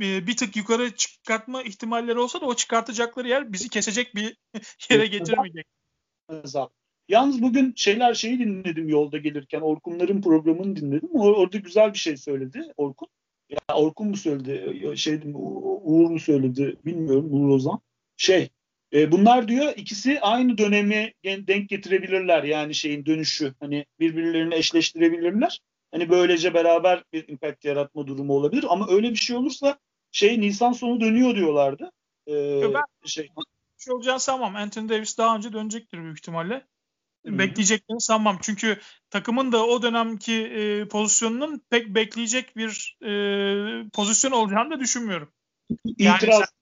e, 0.00 0.26
bir 0.26 0.36
tık 0.36 0.56
yukarı 0.56 0.94
çıkartma 0.94 1.62
ihtimalleri 1.62 2.18
olsa 2.18 2.40
da 2.40 2.46
o 2.46 2.54
çıkartacakları 2.54 3.28
yer 3.28 3.52
bizi 3.52 3.68
kesecek 3.68 4.14
bir 4.14 4.36
yere 4.90 5.06
getirmeyecek. 5.06 5.66
Yalnız 7.08 7.42
bugün 7.42 7.72
şeyler 7.76 8.14
şeyi 8.14 8.38
dinledim 8.38 8.88
yolda 8.88 9.18
gelirken. 9.18 9.60
Orkunların 9.60 10.22
programını 10.22 10.76
dinledim. 10.76 11.08
Orada 11.12 11.58
güzel 11.58 11.92
bir 11.92 11.98
şey 11.98 12.16
söyledi 12.16 12.72
Orkun. 12.76 13.08
Ya 13.48 13.74
Orkun 13.74 14.08
mu 14.08 14.16
söyledi? 14.16 14.96
Şey, 14.96 15.20
Uğur 15.34 16.10
mu 16.10 16.20
söyledi? 16.20 16.76
Bilmiyorum. 16.84 17.28
Uğur 17.30 17.48
Ozan. 17.48 17.80
Şey 18.16 18.48
e, 18.92 19.12
bunlar 19.12 19.48
diyor 19.48 19.72
ikisi 19.76 20.20
aynı 20.20 20.58
dönemi 20.58 21.12
denk 21.24 21.68
getirebilirler 21.68 22.42
yani 22.42 22.74
şeyin 22.74 23.06
dönüşü. 23.06 23.54
Hani 23.60 23.86
birbirlerini 24.00 24.54
eşleştirebilirler. 24.54 25.60
Hani 25.92 26.10
böylece 26.10 26.54
beraber 26.54 27.04
bir 27.12 27.28
impact 27.28 27.64
yaratma 27.64 28.06
durumu 28.06 28.32
olabilir. 28.32 28.64
Ama 28.68 28.86
öyle 28.90 29.10
bir 29.10 29.16
şey 29.16 29.36
olursa 29.36 29.78
şey 30.12 30.40
Nisan 30.40 30.72
sonu 30.72 31.00
dönüyor 31.00 31.36
diyorlardı. 31.36 31.92
Ee, 32.28 32.74
ben 32.74 32.82
şey. 33.04 33.28
şey 33.78 33.94
olacağını 33.94 34.20
sanmam. 34.20 34.56
Anthony 34.56 34.88
Davis 34.88 35.18
daha 35.18 35.36
önce 35.36 35.52
dönecektir 35.52 35.98
büyük 35.98 36.18
ihtimalle. 36.18 36.66
Hı-hı. 37.26 37.38
Bekleyeceklerini 37.38 38.00
sanmam. 38.00 38.38
Çünkü 38.42 38.80
takımın 39.10 39.52
da 39.52 39.66
o 39.66 39.82
dönemki 39.82 40.32
e, 40.32 40.88
pozisyonunun 40.88 41.62
pek 41.70 41.88
bekleyecek 41.94 42.56
bir 42.56 42.96
e, 43.02 43.10
pozisyon 43.90 44.32
olacağını 44.32 44.70
da 44.70 44.80
düşünmüyorum. 44.80 45.32
Yani 45.98 46.16
İtiraz 46.16 46.52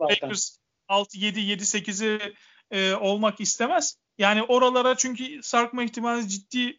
Lakers 0.00 0.56
6 0.88 1.18
7 1.18 1.40
7 1.40 1.62
8'i 1.62 2.34
e, 2.70 2.94
olmak 2.94 3.40
istemez. 3.40 3.96
Yani 4.18 4.42
oralara 4.42 4.96
çünkü 4.96 5.42
sarkma 5.42 5.82
ihtimali 5.82 6.28
ciddi 6.28 6.78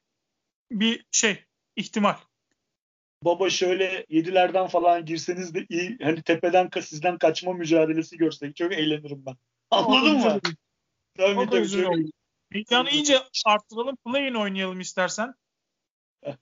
bir 0.71 1.05
şey 1.11 1.45
ihtimal. 1.75 2.15
Baba 3.23 3.49
şöyle 3.49 4.05
yedilerden 4.09 4.67
falan 4.67 5.05
girseniz 5.05 5.55
de 5.55 5.65
iyi 5.69 5.97
hani 6.01 6.21
tepeden 6.23 6.69
sizden 6.81 7.17
kaçma 7.17 7.53
mücadelesi 7.53 8.17
görsek 8.17 8.55
çok 8.55 8.73
eğlenirim 8.73 9.25
ben. 9.25 9.35
Anladın 9.71 10.17
mı? 10.17 10.39
Tabii 11.17 11.49
tabii. 11.49 11.69
Şöyle... 11.69 12.11
Heyecanı 12.51 12.89
iyice 12.89 13.17
arttıralım. 13.45 13.95
Play-in 14.05 14.33
oynayalım 14.33 14.79
istersen. 14.79 15.33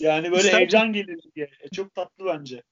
Yani 0.00 0.30
böyle 0.30 0.42
İster... 0.42 0.58
heyecan 0.58 0.92
gelir 0.92 1.20
diye. 1.34 1.50
E, 1.60 1.68
çok 1.68 1.94
tatlı 1.94 2.24
bence. 2.24 2.62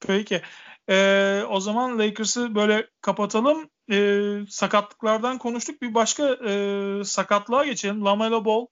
Peki. 0.00 0.42
Ee, 0.88 1.42
o 1.48 1.60
zaman 1.60 1.98
Lakers'ı 1.98 2.54
böyle 2.54 2.86
kapatalım. 3.00 3.70
Ee, 3.90 4.38
sakatlıklardan 4.48 5.38
konuştuk. 5.38 5.82
Bir 5.82 5.94
başka 5.94 6.38
e, 6.48 7.04
sakatlığa 7.04 7.64
geçelim. 7.64 8.04
Lamelo 8.04 8.44
Ball 8.44 8.66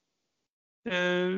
e, 0.87 1.29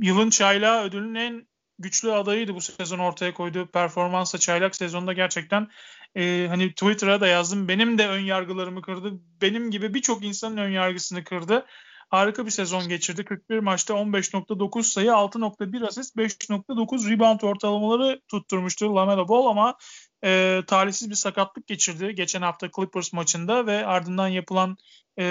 yılın 0.00 0.30
çaylağı 0.30 0.84
ödülünün 0.84 1.14
en 1.14 1.48
güçlü 1.78 2.12
adayıydı 2.12 2.54
bu 2.54 2.60
sezon 2.60 2.98
ortaya 2.98 3.34
koyduğu 3.34 3.66
performansla 3.66 4.38
çaylak 4.38 4.76
sezonda 4.76 5.12
gerçekten 5.12 5.68
e, 6.16 6.46
hani 6.48 6.70
Twitter'a 6.70 7.20
da 7.20 7.26
yazdım. 7.26 7.68
Benim 7.68 7.98
de 7.98 8.08
ön 8.08 8.20
yargılarımı 8.20 8.82
kırdı. 8.82 9.12
Benim 9.42 9.70
gibi 9.70 9.94
birçok 9.94 10.24
insanın 10.24 10.56
ön 10.56 10.70
yargısını 10.70 11.24
kırdı. 11.24 11.66
Harika 12.08 12.46
bir 12.46 12.50
sezon 12.50 12.88
geçirdi. 12.88 13.24
41 13.24 13.58
maçta 13.58 13.94
15.9 13.94 14.82
sayı, 14.82 15.10
6.1 15.10 15.86
asist, 15.86 16.16
5.9 16.16 17.10
rebound 17.10 17.40
ortalamaları 17.40 18.20
tutturmuştu 18.28 18.96
Lamelo 18.96 19.28
Ball 19.28 19.46
ama 19.46 19.74
e, 20.24 20.62
talihsiz 20.66 21.10
bir 21.10 21.14
sakatlık 21.14 21.66
geçirdi 21.66 22.14
geçen 22.14 22.42
hafta 22.42 22.70
Clippers 22.76 23.12
maçında 23.12 23.66
ve 23.66 23.86
ardından 23.86 24.28
yapılan 24.28 24.76
e, 25.18 25.24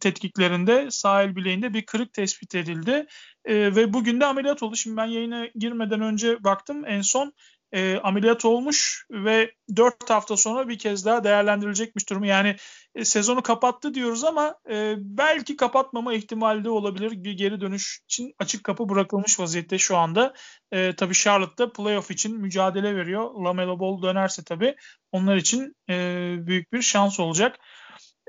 tetkiklerinde 0.00 0.86
sağ 0.90 1.22
el 1.22 1.36
bileğinde 1.36 1.74
bir 1.74 1.86
kırık 1.86 2.12
tespit 2.12 2.54
edildi 2.54 3.06
e, 3.44 3.54
ve 3.76 3.92
bugün 3.92 4.20
de 4.20 4.26
ameliyat 4.26 4.62
oldu. 4.62 4.76
Şimdi 4.76 4.96
ben 4.96 5.06
yayına 5.06 5.46
girmeden 5.54 6.00
önce 6.00 6.44
baktım 6.44 6.84
en 6.86 7.00
son 7.00 7.32
e, 7.72 7.98
ameliyat 7.98 8.44
olmuş 8.44 9.06
ve 9.10 9.52
4 9.76 10.10
hafta 10.10 10.36
sonra 10.36 10.68
bir 10.68 10.78
kez 10.78 11.04
daha 11.04 11.24
değerlendirilecekmiş 11.24 12.10
durumu. 12.10 12.26
Yani 12.26 12.56
e, 12.94 13.04
sezonu 13.04 13.42
kapattı 13.42 13.94
diyoruz 13.94 14.24
ama 14.24 14.54
e, 14.70 14.94
belki 14.98 15.56
kapatmama 15.56 16.14
ihtimali 16.14 16.64
de 16.64 16.70
olabilir. 16.70 17.24
Bir 17.24 17.32
geri 17.32 17.60
dönüş 17.60 18.00
için 18.04 18.34
açık 18.38 18.64
kapı 18.64 18.88
bırakılmış 18.88 19.40
vaziyette 19.40 19.78
şu 19.78 19.96
anda. 19.96 20.34
E, 20.72 20.96
tabii 20.96 21.14
Charlotte'da 21.14 21.72
playoff 21.72 22.10
için 22.10 22.40
mücadele 22.40 22.96
veriyor. 22.96 23.34
Lamelo 23.44 23.80
Ball 23.80 24.02
dönerse 24.02 24.44
tabii 24.44 24.76
onlar 25.12 25.36
için 25.36 25.76
e, 25.90 26.36
büyük 26.38 26.72
bir 26.72 26.82
şans 26.82 27.20
olacak. 27.20 27.58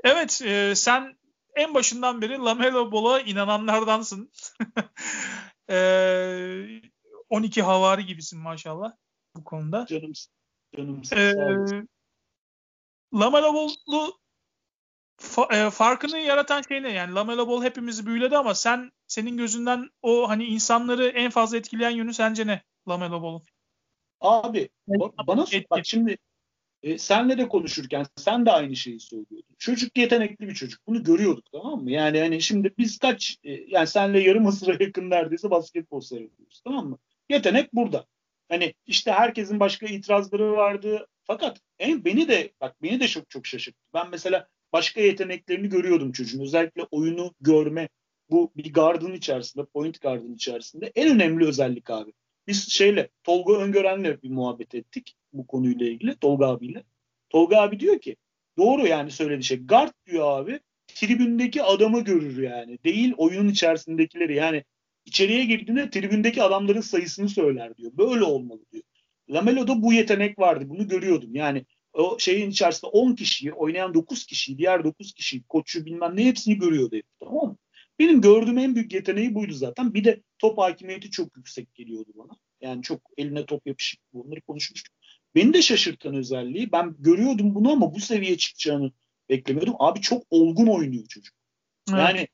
Evet 0.04 0.42
e, 0.44 0.74
sen 0.74 1.12
en 1.56 1.74
başından 1.74 2.22
beri 2.22 2.38
Lamelo 2.38 2.92
Ball'a 2.92 3.20
inananlardansın. 3.20 4.30
e, 5.70 6.80
12 7.28 7.62
havari 7.62 8.06
gibisin 8.06 8.40
maşallah 8.40 8.92
bu 9.36 9.44
konuda. 9.44 9.86
Canım, 9.86 10.12
canım 10.76 11.02
ee, 11.12 11.34
Lamelo 13.14 13.54
Ball'lu 13.54 14.18
fa, 15.16 15.48
e, 15.50 15.70
farkını 15.70 16.18
yaratan 16.18 16.62
şey 16.68 16.82
ne? 16.82 16.92
Yani 16.92 17.14
Lamelo 17.14 17.48
Ball 17.48 17.62
hepimizi 17.62 18.06
büyüledi 18.06 18.36
ama 18.36 18.54
sen 18.54 18.92
senin 19.06 19.36
gözünden 19.36 19.90
o 20.02 20.28
hani 20.28 20.44
insanları 20.44 21.08
en 21.08 21.30
fazla 21.30 21.56
etkileyen 21.56 21.90
yönü 21.90 22.14
sence 22.14 22.46
ne 22.46 22.62
Lamelo 22.88 23.22
Ball'un? 23.22 23.42
Abi 24.20 24.68
ba- 24.88 25.26
bana 25.26 25.46
sor, 25.46 25.62
bak 25.70 25.86
şimdi 25.86 26.16
e, 26.82 26.98
senle 26.98 27.38
de 27.38 27.48
konuşurken 27.48 28.06
sen 28.16 28.46
de 28.46 28.50
aynı 28.52 28.76
şeyi 28.76 29.00
söylüyordun. 29.00 29.54
Çocuk 29.58 29.98
yetenekli 29.98 30.48
bir 30.48 30.54
çocuk. 30.54 30.86
Bunu 30.86 31.02
görüyorduk 31.02 31.52
tamam 31.52 31.82
mı? 31.82 31.90
Yani 31.90 32.20
hani 32.20 32.42
şimdi 32.42 32.74
biz 32.78 32.98
kaç 32.98 33.38
e, 33.44 33.50
yani 33.50 33.86
senle 33.86 34.20
yarım 34.20 34.46
asıra 34.46 34.84
yakın 34.84 35.10
neredeyse 35.10 35.50
basketbol 35.50 36.00
seyrediyoruz 36.00 36.60
tamam 36.64 36.88
mı? 36.88 36.98
Yetenek 37.28 37.74
burada. 37.74 38.06
Hani 38.52 38.74
işte 38.86 39.12
herkesin 39.12 39.60
başka 39.60 39.86
itirazları 39.86 40.52
vardı. 40.52 41.06
Fakat 41.24 41.60
en 41.78 42.04
beni 42.04 42.28
de 42.28 42.52
bak 42.60 42.82
beni 42.82 43.00
de 43.00 43.08
çok 43.08 43.30
çok 43.30 43.46
şaşırttı. 43.46 43.78
Ben 43.94 44.10
mesela 44.10 44.48
başka 44.72 45.00
yeteneklerini 45.00 45.68
görüyordum 45.68 46.12
çocuğun. 46.12 46.40
Özellikle 46.40 46.82
oyunu 46.90 47.34
görme. 47.40 47.88
Bu 48.30 48.52
bir 48.56 48.72
gardın 48.72 49.12
içerisinde, 49.12 49.64
point 49.64 50.00
gardın 50.00 50.34
içerisinde 50.34 50.92
en 50.94 51.14
önemli 51.14 51.46
özellik 51.46 51.90
abi. 51.90 52.12
Biz 52.46 52.68
şeyle 52.68 53.08
Tolga 53.24 53.52
Öngören'le 53.52 54.22
bir 54.22 54.30
muhabbet 54.30 54.74
ettik 54.74 55.16
bu 55.32 55.46
konuyla 55.46 55.86
ilgili 55.86 56.16
Tolga 56.16 56.46
abiyle. 56.46 56.84
Tolga 57.30 57.56
abi 57.56 57.80
diyor 57.80 58.00
ki 58.00 58.16
doğru 58.58 58.86
yani 58.86 59.10
söylediği 59.10 59.44
şey. 59.44 59.66
Guard 59.66 59.92
diyor 60.06 60.38
abi 60.38 60.60
tribündeki 60.86 61.62
adamı 61.62 62.04
görür 62.04 62.42
yani. 62.42 62.78
Değil 62.84 63.14
oyunun 63.16 63.48
içerisindekileri. 63.48 64.36
Yani 64.36 64.64
içeriye 65.04 65.44
girdiğinde 65.44 65.90
tribündeki 65.90 66.42
adamların 66.42 66.80
sayısını 66.80 67.28
söyler 67.28 67.76
diyor. 67.76 67.92
Böyle 67.94 68.24
olmalı 68.24 68.60
diyor. 68.72 68.84
Lamelo'da 69.30 69.82
bu 69.82 69.92
yetenek 69.92 70.38
vardı. 70.38 70.64
Bunu 70.68 70.88
görüyordum. 70.88 71.34
Yani 71.34 71.64
o 71.92 72.18
şeyin 72.18 72.50
içerisinde 72.50 72.90
10 72.90 73.14
kişiyi, 73.14 73.52
oynayan 73.52 73.94
9 73.94 74.26
kişiyi, 74.26 74.58
diğer 74.58 74.84
9 74.84 75.12
kişiyi, 75.12 75.42
koçu 75.42 75.84
bilmem 75.86 76.16
ne 76.16 76.24
hepsini 76.24 76.58
görüyordu. 76.58 76.96
Hep, 76.96 77.06
tamam 77.20 77.46
mı? 77.46 77.56
Benim 77.98 78.20
gördüğüm 78.20 78.58
en 78.58 78.74
büyük 78.74 78.92
yeteneği 78.92 79.34
buydu 79.34 79.52
zaten. 79.52 79.94
Bir 79.94 80.04
de 80.04 80.22
top 80.38 80.58
hakimiyeti 80.58 81.10
çok 81.10 81.36
yüksek 81.36 81.74
geliyordu 81.74 82.10
bana. 82.14 82.32
Yani 82.60 82.82
çok 82.82 83.00
eline 83.16 83.46
top 83.46 83.66
yapışık. 83.66 84.00
Bunları 84.12 84.40
konuşmuştuk. 84.40 84.94
Beni 85.34 85.54
de 85.54 85.62
şaşırtan 85.62 86.14
özelliği 86.14 86.72
ben 86.72 86.96
görüyordum 86.98 87.54
bunu 87.54 87.72
ama 87.72 87.94
bu 87.94 88.00
seviyeye 88.00 88.36
çıkacağını 88.36 88.92
beklemiyordum. 89.28 89.74
Abi 89.78 90.00
çok 90.00 90.22
olgun 90.30 90.66
oynuyor 90.66 91.06
çocuk. 91.08 91.34
Evet. 91.90 92.00
Yani 92.00 92.28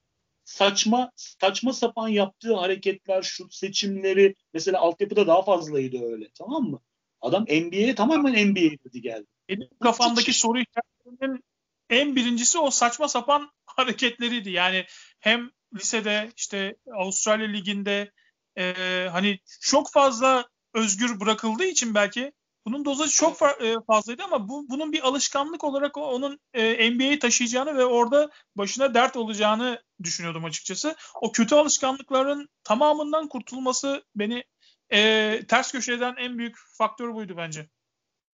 saçma 0.49 1.11
saçma 1.17 1.73
sapan 1.73 2.09
yaptığı 2.09 2.57
hareketler, 2.57 3.23
şut 3.23 3.55
seçimleri 3.55 4.35
mesela 4.55 4.81
altyapıda 4.81 5.27
daha 5.27 5.43
fazlaydı 5.43 6.05
öyle 6.13 6.29
tamam 6.39 6.63
mı? 6.63 6.81
Adam 7.21 7.43
NBA'ye 7.43 7.95
tamamen 7.95 8.49
NBA 8.49 8.85
dedi 8.85 9.01
geldi. 9.01 9.27
Benim 9.49 9.69
kafamdaki 9.83 10.33
soru 10.33 10.59
işaretlerinin 10.59 11.45
en 11.91 12.17
birincisi 12.17 12.59
o 12.59 12.71
saçma 12.71 13.09
sapan 13.09 13.51
hareketleriydi. 13.67 14.51
Yani 14.51 14.85
hem 15.21 15.51
lisede 15.75 16.33
işte 16.37 16.77
Avustralya 16.95 17.49
Ligi'nde 17.49 18.13
e, 18.59 18.73
hani 19.13 19.39
çok 19.61 19.93
fazla 19.93 20.49
özgür 20.75 21.21
bırakıldığı 21.21 21.65
için 21.65 21.95
belki 21.95 22.33
bunun 22.67 22.85
dozajı 22.85 23.13
çok 23.13 23.43
e, 23.43 23.75
fazlaydı 23.87 24.23
ama 24.25 24.49
bu 24.49 24.71
bunun 24.71 24.93
bir 24.93 25.09
alışkanlık 25.09 25.65
olarak 25.65 25.97
onun 25.97 26.41
e, 26.55 26.91
NBA'yi 26.91 27.19
taşıyacağını 27.19 27.77
ve 27.77 27.85
orada 27.85 28.31
başına 28.57 28.95
dert 28.95 29.17
olacağını 29.17 29.83
düşünüyordum 30.03 30.45
açıkçası. 30.45 30.97
O 31.21 31.33
kötü 31.33 31.55
alışkanlıkların 31.55 32.49
tamamından 32.65 33.29
kurtulması 33.29 34.05
beni 34.15 34.45
e, 34.93 35.41
ters 35.49 35.73
köşeden 35.73 36.15
en 36.19 36.39
büyük 36.39 36.57
faktör 36.79 37.15
buydu 37.15 37.35
bence. 37.37 37.69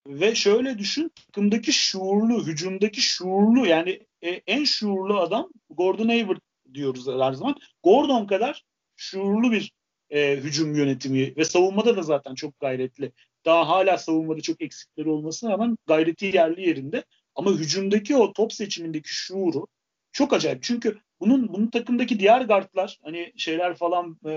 Ve 0.09 0.35
şöyle 0.35 0.79
düşün 0.79 1.13
takımdaki 1.27 1.73
şuurlu, 1.73 2.47
hücumdaki 2.47 3.01
şuurlu 3.01 3.67
yani 3.67 4.07
e, 4.23 4.31
en 4.31 4.65
şuurlu 4.65 5.21
adam 5.21 5.49
Gordon 5.71 6.09
Hayward 6.09 6.41
diyoruz 6.75 7.07
her 7.07 7.33
zaman. 7.33 7.57
Gordon 7.83 8.27
kadar 8.27 8.65
şuurlu 8.97 9.53
bir 9.53 9.73
e, 10.11 10.37
hücum 10.37 10.75
yönetimi 10.75 11.37
ve 11.37 11.45
savunmada 11.45 11.97
da 11.97 12.03
zaten 12.03 12.35
çok 12.35 12.61
gayretli. 12.61 13.13
Daha 13.45 13.69
hala 13.69 13.99
savunmada 13.99 14.41
çok 14.41 14.63
eksikleri 14.63 15.09
olmasına 15.09 15.51
rağmen 15.51 15.79
gayreti 15.87 16.27
yerli 16.27 16.69
yerinde. 16.69 17.05
Ama 17.35 17.51
hücumdaki 17.51 18.17
o 18.17 18.33
top 18.33 18.53
seçimindeki 18.53 19.09
şuuru 19.09 19.67
çok 20.13 20.33
acayip. 20.33 20.63
Çünkü 20.63 20.99
bunun 21.21 21.53
bunun 21.53 21.67
takımdaki 21.67 22.19
diğer 22.19 22.41
guardlar 22.41 22.99
hani 23.03 23.33
şeyler 23.37 23.77
falan 23.77 24.19
e, 24.27 24.31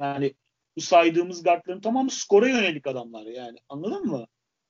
yani 0.00 0.34
bu 0.76 0.80
saydığımız 0.80 1.42
guardların 1.42 1.80
tamamı 1.80 2.10
skora 2.10 2.48
yönelik 2.48 2.86
adamlar 2.86 3.26
yani. 3.26 3.58
Anladın 3.68 4.06
mı? 4.06 4.26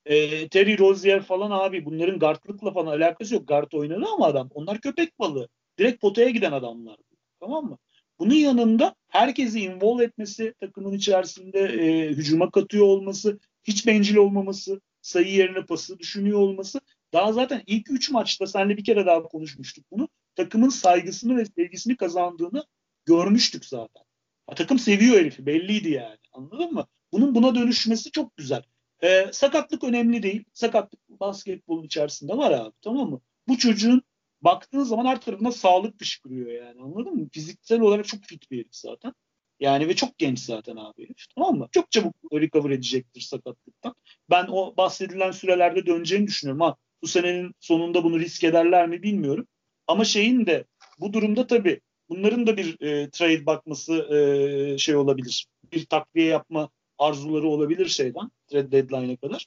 E, 0.07 0.49
Terry 0.49 0.79
Rozier 0.79 1.23
falan 1.23 1.51
abi 1.51 1.85
bunların 1.85 2.19
guardlıkla 2.19 2.73
falan 2.73 2.87
alakası 2.99 3.35
yok. 3.35 3.49
Guard 3.49 3.73
oynadı 3.73 4.05
ama 4.15 4.27
adam. 4.27 4.49
Onlar 4.55 4.81
köpek 4.81 5.19
balığı. 5.19 5.49
Direkt 5.79 6.01
potaya 6.01 6.31
giden 6.31 6.53
adamlar. 6.53 6.97
Tamam 7.41 7.65
mı? 7.65 7.79
Bunun 8.19 8.35
yanında 8.35 8.95
herkesi 9.09 9.61
involve 9.61 10.05
etmesi, 10.05 10.55
takımın 10.61 10.93
içerisinde 10.93 11.61
e, 11.61 12.09
hücuma 12.09 12.51
katıyor 12.51 12.87
olması, 12.87 13.39
hiç 13.65 13.87
bencil 13.87 14.17
olmaması, 14.17 14.81
sayı 15.03 15.33
yerine 15.33 15.67
pası 15.67 15.99
düşünüyor 15.99 16.39
olması. 16.39 16.81
Daha 17.13 17.33
zaten 17.33 17.63
ilk 17.67 17.91
üç 17.91 18.11
maçta 18.11 18.47
seninle 18.47 18.77
bir 18.77 18.85
kere 18.85 19.07
daha 19.07 19.23
konuşmuştuk 19.23 19.85
bunu. 19.91 20.09
Takımın 20.37 20.69
saygısını 20.69 21.37
ve 21.37 21.45
sevgisini 21.45 21.97
kazandığını 21.97 22.65
görmüştük 23.05 23.65
zaten. 23.65 24.03
Ya, 24.51 24.55
takım 24.55 24.79
seviyor 24.79 25.17
herifi 25.17 25.47
belliydi 25.47 25.91
yani 25.91 26.19
anladın 26.33 26.73
mı? 26.73 26.87
Bunun 27.13 27.35
buna 27.35 27.55
dönüşmesi 27.55 28.11
çok 28.11 28.37
güzel. 28.37 28.63
Ee, 29.03 29.27
sakatlık 29.33 29.85
önemli 29.85 30.23
değil. 30.23 30.45
Sakatlık 30.53 31.01
basketbolun 31.09 31.83
içerisinde 31.83 32.37
var 32.37 32.51
abi 32.51 32.73
tamam 32.83 33.11
mı? 33.11 33.21
Bu 33.49 33.59
çocuğun 33.59 34.03
baktığın 34.45 34.83
zaman 34.83 35.07
her 35.07 35.21
tarafına 35.21 35.53
sağlık 35.53 35.99
fışkırıyor 35.99 36.51
yani 36.53 36.83
anladın 36.83 37.15
mı? 37.15 37.29
Fiziksel 37.33 37.81
olarak 37.81 38.07
çok 38.09 38.25
fit 38.25 38.51
bir 38.51 38.59
herif 38.59 38.75
zaten. 38.75 39.13
Yani 39.61 39.89
ve 39.89 39.97
çok 39.97 40.19
genç 40.19 40.39
zaten 40.39 40.77
abi 40.77 41.05
herif 41.05 41.27
tamam 41.35 41.59
mı? 41.59 41.69
Çok 41.73 41.91
çabuk 41.91 42.15
recover 42.33 42.71
edecektir 42.71 43.21
sakatlıktan. 43.21 43.95
Ben 44.31 44.47
o 44.51 44.77
bahsedilen 44.77 45.31
sürelerde 45.31 45.87
döneceğini 45.87 46.27
düşünüyorum. 46.27 46.61
Ha 46.61 46.77
bu 47.03 47.09
senenin 47.09 47.55
sonunda 47.61 48.05
bunu 48.05 48.21
risk 48.21 48.45
ederler 48.45 48.89
mi 48.89 49.03
bilmiyorum. 49.03 49.47
Ama 49.87 50.05
şeyin 50.05 50.47
de 50.47 50.65
bu 51.01 51.13
durumda 51.13 51.47
tabii 51.47 51.81
bunların 52.09 52.47
da 52.47 52.57
bir 52.57 52.81
e, 52.81 53.11
trade 53.11 53.47
bakması 53.47 53.93
e, 53.95 54.79
şey 54.79 54.97
olabilir. 54.97 55.47
Bir 55.73 55.87
takviye 55.87 56.27
yapma 56.27 56.71
arzuları 56.99 57.49
olabilir 57.49 57.87
şeyden 57.87 58.31
trade 58.51 58.73
deadline'e 58.73 59.17
kadar. 59.17 59.47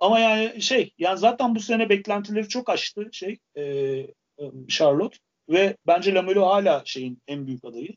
Ama 0.00 0.18
yani 0.18 0.62
şey 0.62 0.92
yani 0.98 1.18
zaten 1.18 1.54
bu 1.54 1.60
sene 1.60 1.88
beklentileri 1.88 2.48
çok 2.48 2.68
aştı 2.68 3.08
şey 3.12 3.38
e 3.56 3.62
Charlotte 4.68 5.18
ve 5.48 5.76
bence 5.86 6.14
Lamelo 6.14 6.46
hala 6.46 6.82
şeyin 6.84 7.22
en 7.26 7.46
büyük 7.46 7.64
adayı. 7.64 7.88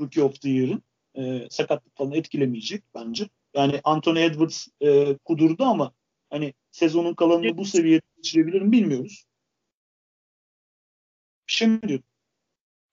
Rookie 0.00 0.22
of 0.22 0.40
the 0.40 0.50
Year'ın. 0.50 0.82
E, 1.14 1.46
sakatlık 1.50 1.96
falan 1.96 2.12
etkilemeyecek 2.12 2.84
bence. 2.94 3.28
Yani 3.54 3.80
Anthony 3.84 4.24
Edwards 4.24 4.68
e, 4.80 5.16
kudurdu 5.24 5.64
ama 5.64 5.92
hani 6.30 6.54
sezonun 6.70 7.14
kalanını 7.14 7.58
bu 7.58 7.64
seviyede 7.64 8.06
geçirebilir 8.16 8.62
mi 8.62 8.72
bilmiyoruz. 8.72 9.24
Bir 11.48 11.52
şey 11.52 11.68
mi 11.68 11.82
diyorsun? 11.82 12.14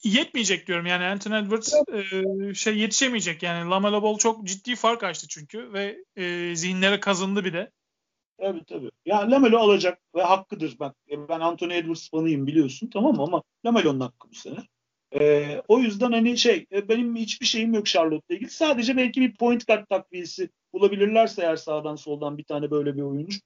yetmeyecek 0.03 0.67
diyorum 0.67 0.85
yani 0.85 1.05
Anthony 1.05 1.37
Edwards 1.37 1.73
e, 1.73 2.53
şey 2.53 2.77
yetişemeyecek 2.77 3.43
yani 3.43 3.69
Lamelo 3.69 4.03
Ball 4.03 4.17
çok 4.17 4.47
ciddi 4.47 4.75
fark 4.75 5.03
açtı 5.03 5.27
çünkü 5.27 5.73
ve 5.73 5.97
e, 6.15 6.55
zihinlere 6.55 6.99
kazındı 6.99 7.45
bir 7.45 7.53
de. 7.53 7.71
Tabii 8.41 8.65
tabii. 8.65 8.91
Yani 9.05 9.31
Lamelo 9.31 9.57
alacak 9.57 9.99
ve 10.15 10.21
hakkıdır. 10.23 10.77
Ben, 10.79 10.93
ben 11.29 11.39
Anthony 11.39 11.77
Edwards 11.77 12.09
fanıyım 12.09 12.47
biliyorsun 12.47 12.89
tamam 12.93 13.15
mı 13.15 13.23
ama 13.23 13.43
Lamelo'nun 13.65 13.99
hakkı 13.99 14.29
bu 14.31 14.35
sene. 14.35 14.57
Ee, 15.19 15.61
o 15.67 15.79
yüzden 15.79 16.11
hani 16.11 16.37
şey 16.37 16.65
e, 16.71 16.89
benim 16.89 17.15
hiçbir 17.15 17.45
şeyim 17.45 17.73
yok 17.73 17.85
Charlotte'la 17.85 18.35
ilgili. 18.35 18.49
Sadece 18.49 18.97
belki 18.97 19.21
bir 19.21 19.35
point 19.35 19.67
guard 19.67 19.87
takviyesi 19.89 20.49
bulabilirlerse 20.73 21.41
eğer 21.41 21.55
sağdan 21.55 21.95
soldan 21.95 22.37
bir 22.37 22.43
tane 22.43 22.71
böyle 22.71 22.95
bir 22.97 23.01
oyuncu. 23.01 23.39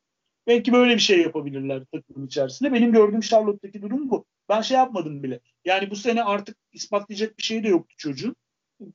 Belki 0.47 0.73
böyle 0.73 0.95
bir 0.95 0.99
şey 0.99 1.21
yapabilirler 1.21 1.83
takımın 1.93 2.27
içerisinde. 2.27 2.73
Benim 2.73 2.91
gördüğüm 2.91 3.21
Charlotte'daki 3.21 3.81
durum 3.81 4.09
bu. 4.11 4.25
Ben 4.49 4.61
şey 4.61 4.77
yapmadım 4.77 5.23
bile. 5.23 5.39
Yani 5.65 5.91
bu 5.91 5.95
sene 5.95 6.23
artık 6.23 6.57
ispatlayacak 6.73 7.37
bir 7.37 7.43
şey 7.43 7.63
de 7.63 7.67
yoktu 7.67 7.95
çocuğun. 7.97 8.35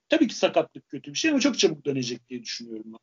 Tabii 0.09 0.29
ki 0.29 0.35
sakatlık 0.35 0.89
kötü 0.89 1.13
bir 1.13 1.19
şey 1.19 1.31
ama 1.31 1.41
çok 1.41 1.59
çabuk 1.59 1.85
dönecek 1.87 2.29
diye 2.29 2.43
düşünüyorum 2.43 2.93
ben. 2.93 2.99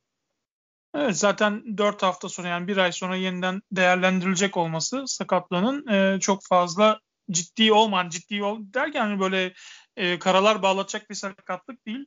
Evet 0.97 1.17
zaten 1.17 1.77
4 1.77 2.03
hafta 2.03 2.29
sonra 2.29 2.47
yani 2.47 2.67
bir 2.67 2.77
ay 2.77 2.91
sonra 2.91 3.15
yeniden 3.15 3.61
değerlendirilecek 3.71 4.57
olması 4.57 5.03
sakatlığının 5.07 5.87
e, 5.87 6.19
çok 6.19 6.45
fazla 6.45 6.99
ciddi 7.31 7.73
olmayan 7.73 8.09
ciddi 8.09 8.43
ol 8.43 8.59
derken 8.61 9.01
hani 9.01 9.19
böyle 9.19 9.53
e, 9.95 10.19
karalar 10.19 10.61
bağlatacak 10.61 11.09
bir 11.09 11.15
sakatlık 11.15 11.85
değil. 11.85 12.05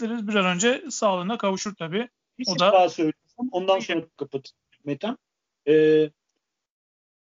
Bir 0.00 0.34
an 0.34 0.46
önce 0.46 0.84
sağlığına 0.90 1.38
kavuşur 1.38 1.74
tabii. 1.74 2.08
Bir 2.38 2.44
o 2.46 2.50
şey 2.50 2.58
da 2.58 2.72
daha 2.72 2.88
söyleyeceğim. 2.88 3.50
Ondan 3.52 3.78
sonra 3.78 4.06
kapat 4.16 4.52
Metem. 4.84 5.16
Ee, 5.68 6.10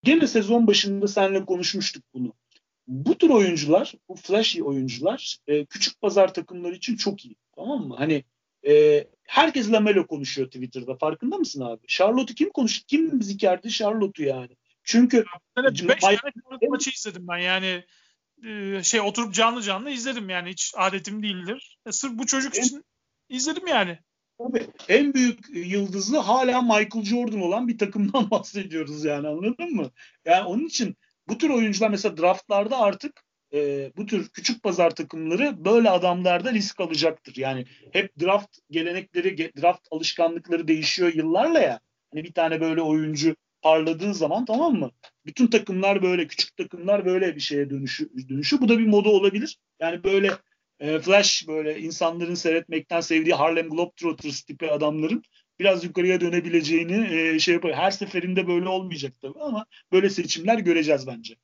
gene 0.03 0.27
sezon 0.27 0.67
başında 0.67 1.07
seninle 1.07 1.45
konuşmuştuk 1.45 2.03
bunu. 2.13 2.33
Bu 2.87 3.17
tür 3.17 3.29
oyuncular, 3.29 3.93
bu 4.09 4.15
flashy 4.15 4.63
oyuncular 4.63 5.37
e, 5.47 5.65
küçük 5.65 6.01
pazar 6.01 6.33
takımları 6.33 6.75
için 6.75 6.95
çok 6.95 7.25
iyi. 7.25 7.35
Tamam 7.55 7.87
mı? 7.87 7.95
Hani 7.97 8.23
e, 8.67 9.07
herkes 9.23 9.71
Lamelo 9.71 10.07
konuşuyor 10.07 10.47
Twitter'da. 10.47 10.95
Farkında 10.97 11.37
mısın 11.37 11.61
abi? 11.61 11.87
Charlotte'u 11.87 12.35
kim 12.35 12.49
konuştu? 12.49 12.85
Kim 12.87 13.21
zikerdi 13.21 13.69
Charlotte'u 13.69 14.25
yani? 14.25 14.57
Çünkü 14.83 15.25
evet, 15.57 15.87
beş 15.87 15.99
tane 15.99 16.17
maçı 16.69 16.89
izledim 16.89 17.27
ben 17.27 17.37
yani 17.37 17.83
e, 18.45 18.83
şey 18.83 19.01
oturup 19.01 19.33
canlı 19.33 19.61
canlı 19.61 19.89
izledim 19.89 20.29
yani 20.29 20.49
hiç 20.49 20.73
adetim 20.77 21.23
değildir. 21.23 21.77
E, 21.87 21.91
sırf 21.91 22.11
bu 22.13 22.25
çocuk 22.25 22.55
için 22.55 22.85
izledim 23.29 23.67
yani. 23.67 23.99
Tabii 24.37 24.67
en 24.89 25.13
büyük 25.13 25.39
yıldızı 25.49 26.19
hala 26.19 26.61
Michael 26.61 27.05
Jordan 27.05 27.41
olan 27.41 27.67
bir 27.67 27.77
takımdan 27.77 28.29
bahsediyoruz 28.31 29.05
yani 29.05 29.27
anladın 29.27 29.75
mı? 29.75 29.91
Yani 30.25 30.43
onun 30.43 30.65
için 30.65 30.95
bu 31.27 31.37
tür 31.37 31.49
oyuncular 31.49 31.89
mesela 31.89 32.17
draftlarda 32.17 32.79
artık 32.79 33.24
e, 33.53 33.91
bu 33.97 34.05
tür 34.05 34.29
küçük 34.29 34.63
pazar 34.63 34.95
takımları 34.95 35.65
böyle 35.65 35.89
adamlarda 35.89 36.53
risk 36.53 36.79
alacaktır. 36.79 37.35
Yani 37.35 37.65
hep 37.93 38.19
draft 38.21 38.57
gelenekleri, 38.71 39.51
draft 39.61 39.87
alışkanlıkları 39.91 40.67
değişiyor 40.67 41.13
yıllarla 41.13 41.59
ya. 41.59 41.79
Hani 42.13 42.23
bir 42.23 42.33
tane 42.33 42.61
böyle 42.61 42.81
oyuncu 42.81 43.35
parladığı 43.61 44.13
zaman 44.13 44.45
tamam 44.45 44.75
mı? 44.75 44.91
Bütün 45.25 45.47
takımlar 45.47 46.01
böyle, 46.01 46.27
küçük 46.27 46.57
takımlar 46.57 47.05
böyle 47.05 47.35
bir 47.35 47.41
şeye 47.41 47.69
dönüşü, 47.69 48.29
dönüşü. 48.29 48.61
Bu 48.61 48.69
da 48.69 48.79
bir 48.79 48.87
moda 48.87 49.09
olabilir. 49.09 49.57
Yani 49.79 50.03
böyle 50.03 50.31
e, 50.79 50.99
Flash 50.99 51.47
böyle 51.47 51.79
insanların 51.79 52.35
seyretmekten 52.35 53.01
sevdiği 53.01 53.35
Harlem 53.35 53.69
Globetrotters 53.69 54.41
tipi 54.41 54.71
adamların 54.71 55.23
biraz 55.59 55.83
yukarıya 55.83 56.21
dönebileceğini 56.21 57.17
e, 57.17 57.39
şey 57.39 57.53
yapıyor. 57.53 57.75
Her 57.75 57.91
seferinde 57.91 58.47
böyle 58.47 58.67
olmayacak 58.67 59.13
tabii 59.21 59.39
ama 59.39 59.65
böyle 59.91 60.09
seçimler 60.09 60.59
göreceğiz 60.59 61.07
bence. 61.07 61.35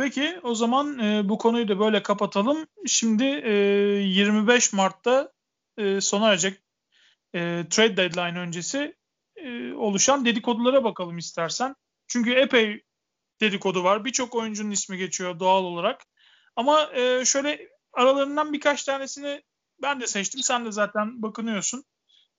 Peki 0.00 0.40
o 0.42 0.54
zaman 0.54 0.98
e, 0.98 1.28
bu 1.28 1.38
konuyu 1.38 1.68
da 1.68 1.80
böyle 1.80 2.02
kapatalım. 2.02 2.66
Şimdi 2.86 3.24
e, 3.24 3.52
25 3.52 4.72
Mart'ta 4.72 5.32
e, 5.78 6.00
sona 6.00 6.28
erecek 6.28 6.62
e, 7.34 7.64
trade 7.70 7.96
deadline 7.96 8.38
öncesi 8.38 8.96
e, 9.36 9.72
oluşan 9.72 10.24
dedikodulara 10.24 10.84
bakalım 10.84 11.18
istersen. 11.18 11.76
Çünkü 12.06 12.32
epey 12.32 12.82
dedikodu 13.40 13.84
var. 13.84 14.04
Birçok 14.04 14.34
oyuncunun 14.34 14.70
ismi 14.70 14.98
geçiyor 14.98 15.38
doğal 15.38 15.64
olarak. 15.64 16.02
Ama 16.56 16.90
e, 16.94 17.24
şöyle 17.24 17.68
aralarından 17.92 18.52
birkaç 18.52 18.84
tanesini 18.84 19.42
ben 19.82 20.00
de 20.00 20.06
seçtim. 20.06 20.42
Sen 20.42 20.64
de 20.64 20.72
zaten 20.72 21.22
bakınıyorsun. 21.22 21.84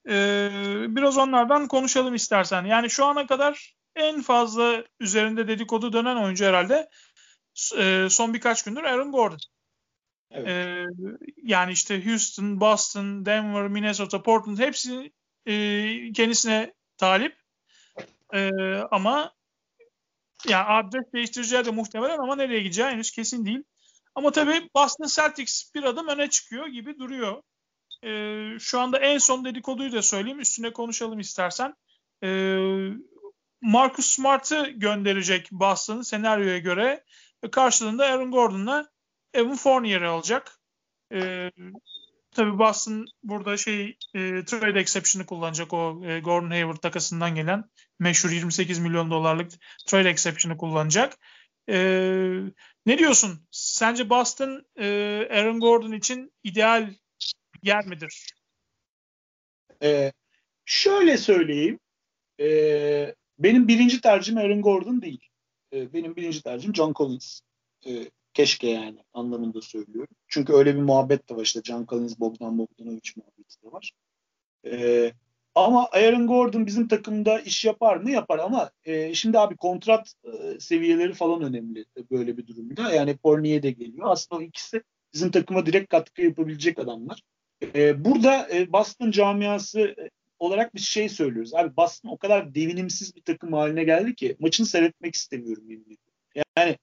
E, 0.10 0.50
biraz 0.88 1.18
onlardan 1.18 1.68
konuşalım 1.68 2.16
istersen. 2.16 2.66
Yani 2.66 2.90
şu 2.90 3.06
ana 3.06 3.28
kadar 3.28 3.76
en 3.96 4.22
fazla 4.22 4.84
üzerinde 5.00 5.48
dedikodu 5.48 5.94
dönen 5.94 6.16
oyuncu 6.16 6.46
herhalde 6.46 6.90
e, 7.78 8.08
son 8.10 8.34
birkaç 8.34 8.64
gündür 8.64 8.84
Aaron 8.84 9.12
Gordon. 9.12 9.38
Evet. 10.32 10.48
E, 10.48 10.86
yani 11.44 11.72
işte 11.72 12.06
Houston, 12.06 12.60
Boston, 12.60 13.26
Denver, 13.26 13.68
Minnesota, 13.68 14.24
Portland 14.24 14.58
hepsi 14.58 15.12
e, 15.46 15.54
kendisine 16.14 16.74
talip. 16.98 17.38
E, 18.34 18.50
ama 18.92 19.34
yani 20.48 20.64
adres 20.64 21.14
değiştireceği 21.14 21.66
de 21.66 21.72
muhtemelen 21.72 22.18
ama 22.18 22.36
nereye 22.36 22.60
gideceği 22.60 22.88
henüz 22.88 23.12
kesin 23.12 23.46
değil. 23.46 23.64
Ama 24.16 24.32
tabii 24.32 24.70
Boston 24.76 25.08
Celtics 25.08 25.76
bir 25.76 25.84
adım 25.84 26.08
öne 26.08 26.30
çıkıyor 26.30 26.68
gibi 26.68 27.00
duruyor. 27.00 27.44
Ee, 28.04 28.60
şu 28.60 28.80
anda 28.80 28.98
en 29.00 29.18
son 29.18 29.46
dedikoduyu 29.46 29.92
da 29.92 30.02
söyleyeyim. 30.02 30.40
Üstüne 30.40 30.74
konuşalım 30.74 31.20
istersen. 31.20 31.76
Ee, 32.24 32.58
Marcus 33.62 34.06
Smart'ı 34.06 34.70
gönderecek 34.70 35.52
Boston 35.52 36.02
senaryoya 36.02 36.58
göre. 36.58 37.04
Ve 37.44 37.52
karşılığında 37.52 38.06
Aaron 38.06 38.32
Gordon'la 38.32 38.90
Evan 39.34 39.56
Fournier'i 39.56 40.08
alacak. 40.08 40.60
Ee, 41.14 41.52
tabii 42.32 42.60
Boston 42.60 43.06
burada 43.24 43.58
şey 43.58 43.98
e, 44.14 44.46
trade 44.46 44.80
exception'ı 44.80 45.26
kullanacak 45.26 45.74
o 45.74 46.02
e, 46.06 46.20
Gordon 46.20 46.50
Hayward 46.50 46.78
takasından 46.78 47.36
gelen 47.36 47.64
meşhur 48.00 48.30
28 48.30 48.80
milyon 48.80 49.12
dolarlık 49.12 49.52
trade 49.88 50.10
exception'ı 50.10 50.58
kullanacak. 50.58 51.18
E, 51.70 51.78
ne 52.86 52.98
diyorsun? 52.98 53.48
Sence 53.52 54.10
Boston 54.10 54.66
e, 54.80 54.88
Aaron 55.32 55.60
Gordon 55.60 55.92
için 55.92 56.34
ideal 56.44 56.94
yer 57.64 57.86
midir? 57.86 58.28
E, 59.84 60.12
şöyle 60.66 61.18
söyleyeyim. 61.18 61.80
E, 62.40 63.16
benim 63.40 63.68
birinci 63.68 64.02
tercihim 64.02 64.38
Aaron 64.38 64.62
Gordon 64.62 65.02
değil. 65.02 65.31
E, 65.74 65.94
benim 65.94 66.16
birinci 66.16 66.44
tercihim 66.44 66.76
John 66.76 66.94
Collins. 66.94 67.42
E, 67.88 68.10
keşke 68.34 68.68
yani 68.70 69.00
anlamında 69.14 69.62
söylüyorum. 69.62 70.16
Çünkü 70.28 70.54
öyle 70.54 70.76
bir 70.76 70.82
muhabbet 70.82 71.30
de 71.30 71.36
var 71.36 71.44
işte 71.44 71.62
John 71.64 71.86
Collins, 71.86 72.20
Bogdan 72.20 72.58
Bogdanovic 72.58 73.12
muhabbeti 73.16 73.64
de 73.64 73.72
var. 73.72 73.92
E, 74.66 75.12
ama 75.56 75.88
Aaron 75.92 76.28
Gordon 76.28 76.66
bizim 76.66 76.88
takımda 76.88 77.40
iş 77.40 77.66
yapar 77.66 77.98
mı? 77.98 78.12
Yapar 78.12 78.40
ama 78.40 78.72
e, 78.84 79.14
şimdi 79.14 79.40
abi 79.40 79.58
kontrat 79.58 80.14
e, 80.24 80.60
seviyeleri 80.60 81.14
falan 81.14 81.42
önemli 81.42 81.86
böyle 82.12 82.38
bir 82.38 82.48
durumda. 82.48 82.92
Yani 82.92 83.18
Fournier 83.18 83.64
de 83.64 83.72
geliyor. 83.72 84.08
Aslında 84.12 84.42
o 84.42 84.44
ikisi 84.44 84.84
bizim 85.14 85.32
takıma 85.32 85.66
direkt 85.66 85.90
katkı 85.90 86.22
yapabilecek 86.22 86.80
adamlar. 86.80 87.22
E, 87.76 88.06
burada 88.06 88.50
e, 88.56 88.72
Boston 88.74 89.12
camiası 89.12 89.96
olarak 90.42 90.76
bir 90.76 90.80
şey 90.80 91.10
söylüyoruz. 91.10 91.54
Abi 91.54 91.76
Boston 91.78 92.10
o 92.10 92.18
kadar 92.18 92.56
devinimsiz 92.56 93.16
bir 93.16 93.22
takım 93.22 93.54
haline 93.54 93.84
geldi 93.84 94.16
ki 94.16 94.38
maçını 94.40 94.68
seyretmek 94.68 95.16
istemiyorum 95.16 95.70
yemin 95.70 95.98
Yani 96.58 96.78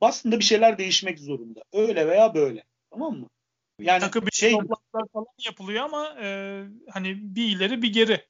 Boston'da 0.00 0.38
bir 0.38 0.44
şeyler 0.44 0.78
değişmek 0.78 1.18
zorunda. 1.18 1.62
Öyle 1.72 2.06
veya 2.06 2.34
böyle. 2.34 2.64
Tamam 2.90 3.18
mı? 3.18 3.28
Yani 3.80 4.00
Takı 4.00 4.26
bir 4.26 4.32
şey 4.32 4.52
toplantılar 4.52 5.08
falan 5.12 5.26
yapılıyor 5.46 5.84
ama 5.84 6.16
e, 6.22 6.60
hani 6.90 7.16
bir 7.22 7.56
ileri 7.56 7.82
bir 7.82 7.92
geri 7.92 8.20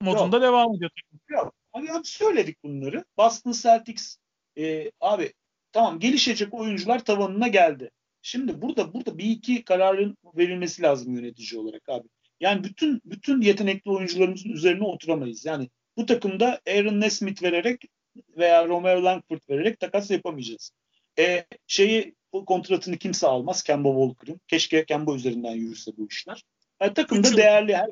modunda 0.00 0.36
yok. 0.36 0.42
devam 0.42 0.74
ediyor. 0.74 0.90
Yok. 1.28 1.54
Abi, 1.72 1.92
abi 1.92 2.04
söyledik 2.06 2.64
bunları. 2.64 3.04
Boston 3.18 3.52
Celtics 3.52 4.16
e, 4.58 4.90
abi 5.00 5.32
tamam 5.72 6.00
gelişecek 6.00 6.54
oyuncular 6.54 7.04
tavanına 7.04 7.48
geldi. 7.48 7.90
Şimdi 8.22 8.62
burada 8.62 8.92
burada 8.94 9.18
bir 9.18 9.24
iki 9.24 9.64
kararın 9.64 10.16
verilmesi 10.36 10.82
lazım 10.82 11.16
yönetici 11.16 11.60
olarak 11.60 11.88
abi. 11.88 12.08
Yani 12.40 12.64
bütün 12.64 13.00
bütün 13.04 13.40
yetenekli 13.40 13.90
oyuncularımızın 13.90 14.50
üzerine 14.50 14.84
oturamayız. 14.84 15.44
Yani 15.44 15.68
bu 15.96 16.06
takımda 16.06 16.60
Aaron 16.68 17.00
Nesmith 17.00 17.42
vererek 17.42 17.84
veya 18.36 18.68
Romeo 18.68 19.04
Langford 19.04 19.40
vererek 19.50 19.80
takas 19.80 20.10
yapamayacağız. 20.10 20.70
E, 21.18 21.46
şeyi 21.66 22.14
bu 22.32 22.44
kontratını 22.44 22.98
kimse 22.98 23.26
almaz 23.26 23.62
Kemba 23.62 23.88
Walker'ın. 23.88 24.40
Keşke 24.48 24.84
Kemba 24.84 25.14
üzerinden 25.14 25.54
yürüse 25.54 25.92
bu 25.96 26.06
işler. 26.06 26.44
Yani 26.80 26.94
takımda 26.94 27.28
üç 27.28 27.36
değerli 27.36 27.76
her 27.76 27.90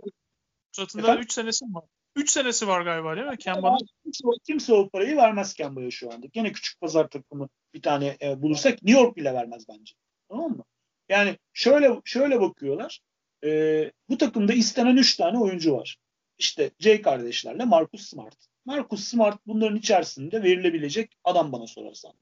Kontratında 0.77 1.19
3 1.19 1.33
senesi 1.33 1.65
mi 1.65 1.75
var? 1.75 1.85
3 2.17 2.31
senesi 2.31 2.67
var 2.67 2.83
galiba 2.83 3.17
değil 3.17 3.27
mi 3.27 3.39
Kemba'nın? 3.39 3.87
Kimse, 4.05 4.23
kimse 4.47 4.73
o 4.73 4.89
parayı 4.89 5.17
vermez 5.17 5.55
Kemba'ya 5.55 5.91
şu 5.91 6.13
anda. 6.13 6.27
Gene 6.33 6.53
küçük 6.53 6.81
pazar 6.81 7.09
takımı 7.09 7.49
bir 7.75 7.83
tane 7.83 8.17
e, 8.23 8.43
bulursak 8.43 8.83
New 8.83 9.03
York 9.03 9.17
bile 9.17 9.35
vermez 9.35 9.69
bence. 9.69 9.95
Tamam 10.29 10.51
mı? 10.51 10.65
Yani 11.09 11.39
şöyle 11.53 12.01
şöyle 12.05 12.41
bakıyorlar. 12.41 13.01
E, 13.45 13.93
bu 14.09 14.19
takımda 14.19 14.53
istenen 14.53 14.97
3 14.97 15.17
tane 15.17 15.39
oyuncu 15.39 15.73
var. 15.73 15.97
İşte 16.39 16.71
Jay 16.79 17.03
kardeşlerle 17.03 17.65
Marcus 17.65 18.09
Smart. 18.09 18.37
Marcus 18.65 19.05
Smart 19.05 19.39
bunların 19.47 19.77
içerisinde 19.77 20.43
verilebilecek 20.43 21.17
adam 21.25 21.53
bana 21.53 21.67
sorarsan. 21.67 22.13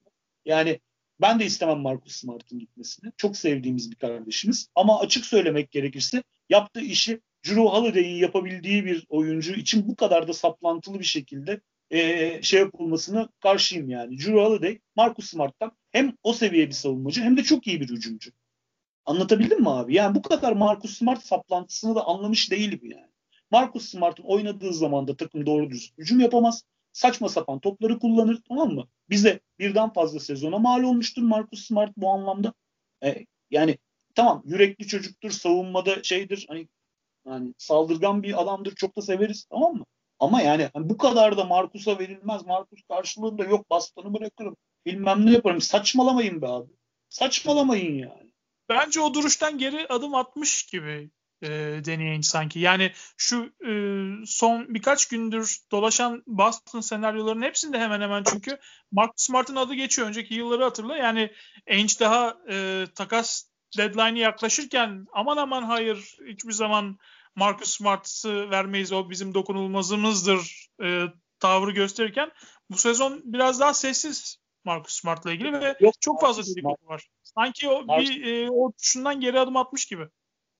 Yani 0.44 0.80
ben 1.20 1.40
de 1.40 1.44
istemem 1.44 1.78
Marcus 1.78 2.16
Smart'ın 2.16 2.59
gitmesini. 2.59 3.12
Çok 3.16 3.37
sevdiğimiz 3.37 3.90
bir 3.90 3.96
kardeşimiz. 3.96 4.68
Ama 4.74 5.00
açık 5.00 5.26
söylemek 5.26 5.70
gerekirse 5.70 6.22
yaptığı 6.48 6.80
işi 6.80 7.20
Drew 7.46 7.61
Holiday'in 7.61 8.16
yapabildiği 8.16 8.85
bir 8.85 9.06
oyuncu 9.09 9.52
için 9.52 9.88
bu 9.88 9.96
kadar 9.96 10.28
da 10.28 10.33
saplantılı 10.33 10.98
bir 10.98 11.04
şekilde 11.04 11.61
e, 11.90 12.42
şey 12.42 12.61
yapılmasını 12.61 13.28
karşıyım 13.40 13.88
yani. 13.88 14.18
Drew 14.18 14.33
Holiday, 14.33 14.78
Marcus 14.96 15.30
Smart'tan 15.30 15.72
hem 15.90 16.16
o 16.22 16.33
seviye 16.33 16.66
bir 16.66 16.72
savunmacı 16.72 17.22
hem 17.22 17.37
de 17.37 17.42
çok 17.42 17.66
iyi 17.66 17.80
bir 17.80 17.88
hücumcu. 17.88 18.30
Anlatabildim 19.06 19.60
mi 19.60 19.70
abi? 19.70 19.94
Yani 19.94 20.14
bu 20.14 20.22
kadar 20.22 20.52
Marcus 20.52 20.98
Smart 20.98 21.24
saplantısını 21.24 21.94
da 21.94 22.06
anlamış 22.06 22.50
değilim 22.50 22.80
yani. 22.82 23.10
Marcus 23.50 23.88
Smart'ın 23.90 24.22
oynadığı 24.22 24.74
zaman 24.74 25.08
da 25.08 25.16
takım 25.16 25.46
doğru 25.46 25.70
düz 25.70 25.92
hücum 25.98 26.20
yapamaz 26.20 26.64
saçma 26.92 27.28
sapan 27.28 27.58
topları 27.58 27.98
kullanır 27.98 28.42
tamam 28.48 28.74
mı? 28.74 28.88
Bize 29.10 29.40
birden 29.58 29.92
fazla 29.92 30.20
sezona 30.20 30.58
mal 30.58 30.82
olmuştur 30.82 31.22
Marcus 31.22 31.66
Smart 31.66 31.96
bu 31.96 32.10
anlamda. 32.10 32.54
E, 33.04 33.26
yani 33.50 33.78
tamam 34.14 34.42
yürekli 34.44 34.86
çocuktur, 34.86 35.30
savunmada 35.30 36.02
şeydir 36.02 36.46
hani 36.48 36.68
yani 37.26 37.54
saldırgan 37.58 38.22
bir 38.22 38.42
adamdır 38.42 38.74
çok 38.74 38.96
da 38.96 39.02
severiz 39.02 39.44
tamam 39.44 39.74
mı? 39.74 39.84
Ama 40.18 40.42
yani 40.42 40.70
hani 40.72 40.88
bu 40.88 40.96
kadar 40.96 41.36
da 41.36 41.44
Marcus'a 41.44 41.98
verilmez. 41.98 42.46
Marcus 42.46 42.82
karşılığında 42.88 43.44
yok 43.44 43.70
bastonu 43.70 44.14
bırakırım. 44.14 44.56
Bilmem 44.86 45.26
ne 45.26 45.32
yaparım. 45.32 45.60
Saçmalamayın 45.60 46.42
be 46.42 46.46
abi. 46.46 46.72
Saçmalamayın 47.08 47.98
yani. 47.98 48.29
Bence 48.70 49.00
o 49.00 49.14
duruştan 49.14 49.59
geri 49.59 49.87
adım 49.88 50.14
atmış 50.14 50.62
gibi 50.62 51.11
e, 51.42 51.48
deneyen 51.85 52.20
sanki. 52.20 52.59
Yani 52.59 52.92
şu 53.16 53.52
e, 53.66 53.72
son 54.26 54.74
birkaç 54.74 55.09
gündür 55.09 55.59
dolaşan 55.70 56.22
Boston 56.26 56.80
senaryolarının 56.80 57.42
hepsinde 57.46 57.78
hemen 57.78 58.00
hemen 58.00 58.22
çünkü 58.30 58.59
Mark 58.92 59.12
Smart'ın 59.16 59.56
adı 59.56 59.74
geçiyor. 59.74 60.09
Önceki 60.09 60.35
yılları 60.35 60.64
hatırla. 60.64 60.96
Yani 60.96 61.33
Ainge 61.70 61.94
daha 62.00 62.37
e, 62.50 62.85
takas 62.94 63.44
deadline'i 63.78 64.18
yaklaşırken 64.18 65.06
aman 65.12 65.37
aman 65.37 65.62
hayır 65.62 66.16
hiçbir 66.26 66.52
zaman 66.52 66.98
Marcus 67.37 67.70
Smart'ı 67.70 68.50
vermeyiz 68.50 68.92
o 68.92 69.11
bizim 69.11 69.35
dokunulmazımızdır 69.35 70.68
e, 70.83 71.04
tavrı 71.38 71.70
gösterirken 71.70 72.30
bu 72.70 72.76
sezon 72.76 73.22
biraz 73.24 73.61
daha 73.61 73.74
sessiz 73.74 74.39
Marcus 74.64 74.94
Smart'la 74.94 75.32
ilgili 75.32 75.52
ve 75.52 75.76
Yok, 75.80 75.94
çok 76.00 76.20
fazla 76.20 76.42
dedikodu 76.42 76.86
var. 76.86 77.08
Sanki 77.22 77.68
o 77.68 77.84
Marcus, 77.84 78.10
bir 78.10 78.24
e, 78.24 78.50
o 78.50 78.72
şundan 78.82 79.20
geri 79.20 79.40
adım 79.40 79.56
atmış 79.56 79.86
gibi. 79.86 80.04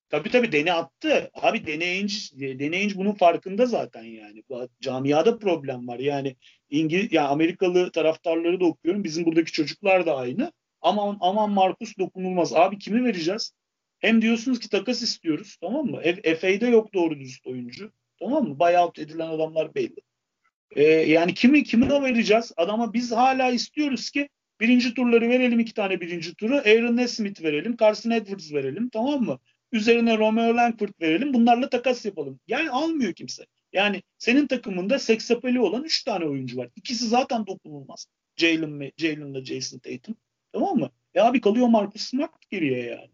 Tabii 0.09 0.31
tabii 0.31 0.53
dene 0.53 0.73
attı. 0.73 1.31
Abi 1.35 1.67
deneyince, 1.67 2.59
deneyince 2.59 2.97
bunun 2.97 3.13
farkında 3.13 3.67
zaten 3.67 4.05
yani. 4.05 4.43
Camiada 4.81 5.39
problem 5.39 5.89
var. 5.89 5.99
Yani 5.99 6.37
İngiliz, 6.71 7.13
yani 7.13 7.29
Amerikalı 7.29 7.93
taraftarları 7.93 8.61
da 8.61 8.65
okuyorum. 8.65 9.05
Bizim 9.05 9.25
buradaki 9.25 9.53
çocuklar 9.53 10.07
da 10.07 10.17
aynı. 10.17 10.53
Aman 10.81 11.19
aman 11.21 11.51
Markus 11.51 11.99
dokunulmaz. 11.99 12.53
Abi 12.55 12.79
kimi 12.79 13.05
vereceğiz? 13.05 13.53
Hem 13.99 14.23
diyorsunuz 14.23 14.61
ki 14.61 14.69
takas 14.69 15.03
istiyoruz. 15.03 15.57
Tamam 15.61 15.87
mı? 15.87 16.03
FA'de 16.41 16.67
yok 16.67 16.95
doğru 16.95 17.15
dürüst 17.15 17.47
oyuncu. 17.47 17.93
Tamam 18.19 18.49
mı? 18.49 18.59
Buyout 18.59 18.99
edilen 18.99 19.29
adamlar 19.29 19.75
belli. 19.75 19.97
Ee, 20.77 20.83
yani 20.83 21.35
kimi 21.35 21.65
kime 21.65 22.03
vereceğiz? 22.03 22.53
Adama 22.57 22.93
biz 22.93 23.13
hala 23.13 23.51
istiyoruz 23.51 24.11
ki 24.11 24.29
birinci 24.61 24.95
turları 24.95 25.29
verelim 25.29 25.61
iki 25.61 25.75
tane 25.75 26.01
birinci 26.01 26.35
turu. 26.35 26.57
Aaron 26.57 26.97
Nesmith 26.97 27.43
verelim. 27.43 27.77
Carson 27.77 28.11
Edwards 28.11 28.53
verelim. 28.53 28.89
Tamam 28.89 29.23
mı? 29.23 29.39
Üzerine 29.73 30.19
Romeo 30.19 30.57
Langford 30.57 31.01
verelim. 31.01 31.35
Bunlarla 31.35 31.69
takas 31.69 32.05
yapalım. 32.05 32.41
Yani 32.49 32.71
almıyor 32.71 33.13
kimse. 33.13 33.47
Yani 33.73 34.03
senin 34.19 34.47
takımında 34.47 34.99
seksapeli 34.99 35.61
olan 35.61 35.85
3 35.85 36.05
tane 36.05 36.25
oyuncu 36.25 36.57
var. 36.57 36.69
İkisi 36.77 37.09
zaten 37.09 37.47
dokunulmaz. 37.47 38.07
Jalen 38.37 38.93
Jalen'la 38.97 39.45
Jason 39.45 39.79
Tatum. 39.79 40.17
Tamam 40.53 40.79
mı? 40.79 40.91
Ya 41.15 41.25
abi 41.25 41.41
kalıyor 41.41 41.67
Marcus 41.67 42.03
Smart 42.03 42.51
geriye 42.51 42.83
yani. 42.83 43.11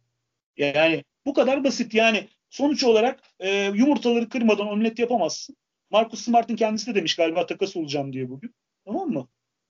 Yani 0.57 1.05
bu 1.27 1.35
kadar 1.35 1.65
basit. 1.65 1.95
Yani 1.95 2.29
sonuç 2.51 2.85
olarak 2.85 3.21
e, 3.41 3.73
yumurtaları 3.75 4.29
kırmadan 4.29 4.69
omlet 4.69 4.99
yapamazsın. 4.99 5.57
Marcus 5.91 6.21
Smart'ın 6.21 6.57
kendisi 6.57 6.87
de 6.87 6.95
demiş 6.95 7.17
galiba 7.17 7.47
takas 7.47 7.77
olacağım 7.77 8.13
diye 8.13 8.31
bugün. 8.31 8.55
Tamam 8.85 9.11
mı? 9.11 9.29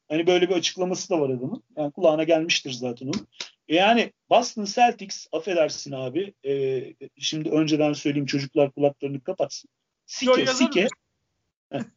Hani 0.08 0.26
böyle 0.26 0.48
bir 0.48 0.54
açıklaması 0.54 1.10
da 1.10 1.20
var 1.20 1.30
adamın. 1.30 1.62
Yani 1.76 1.92
kulağına 1.92 2.24
gelmiştir 2.24 2.70
zaten 2.70 3.06
onun. 3.06 3.28
Yani 3.68 4.12
Boston 4.30 4.64
Celtics 4.64 5.26
affedersin 5.32 5.92
abi. 5.92 6.34
E, 6.46 6.82
şimdi 7.18 7.50
önceden 7.50 7.92
söyleyeyim 7.92 8.26
çocuklar 8.26 8.72
kulaklarını 8.72 9.20
kapatsın. 9.20 9.70
Sike 10.06 10.46
sike. 10.46 10.88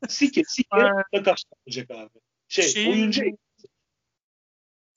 sike 0.09 0.43
sike 0.47 0.67
takas 1.13 1.43
olacak 1.65 1.91
abi. 1.91 2.20
Şey 2.47 2.67
şeyin, 2.67 2.91
oyuncu 2.91 3.22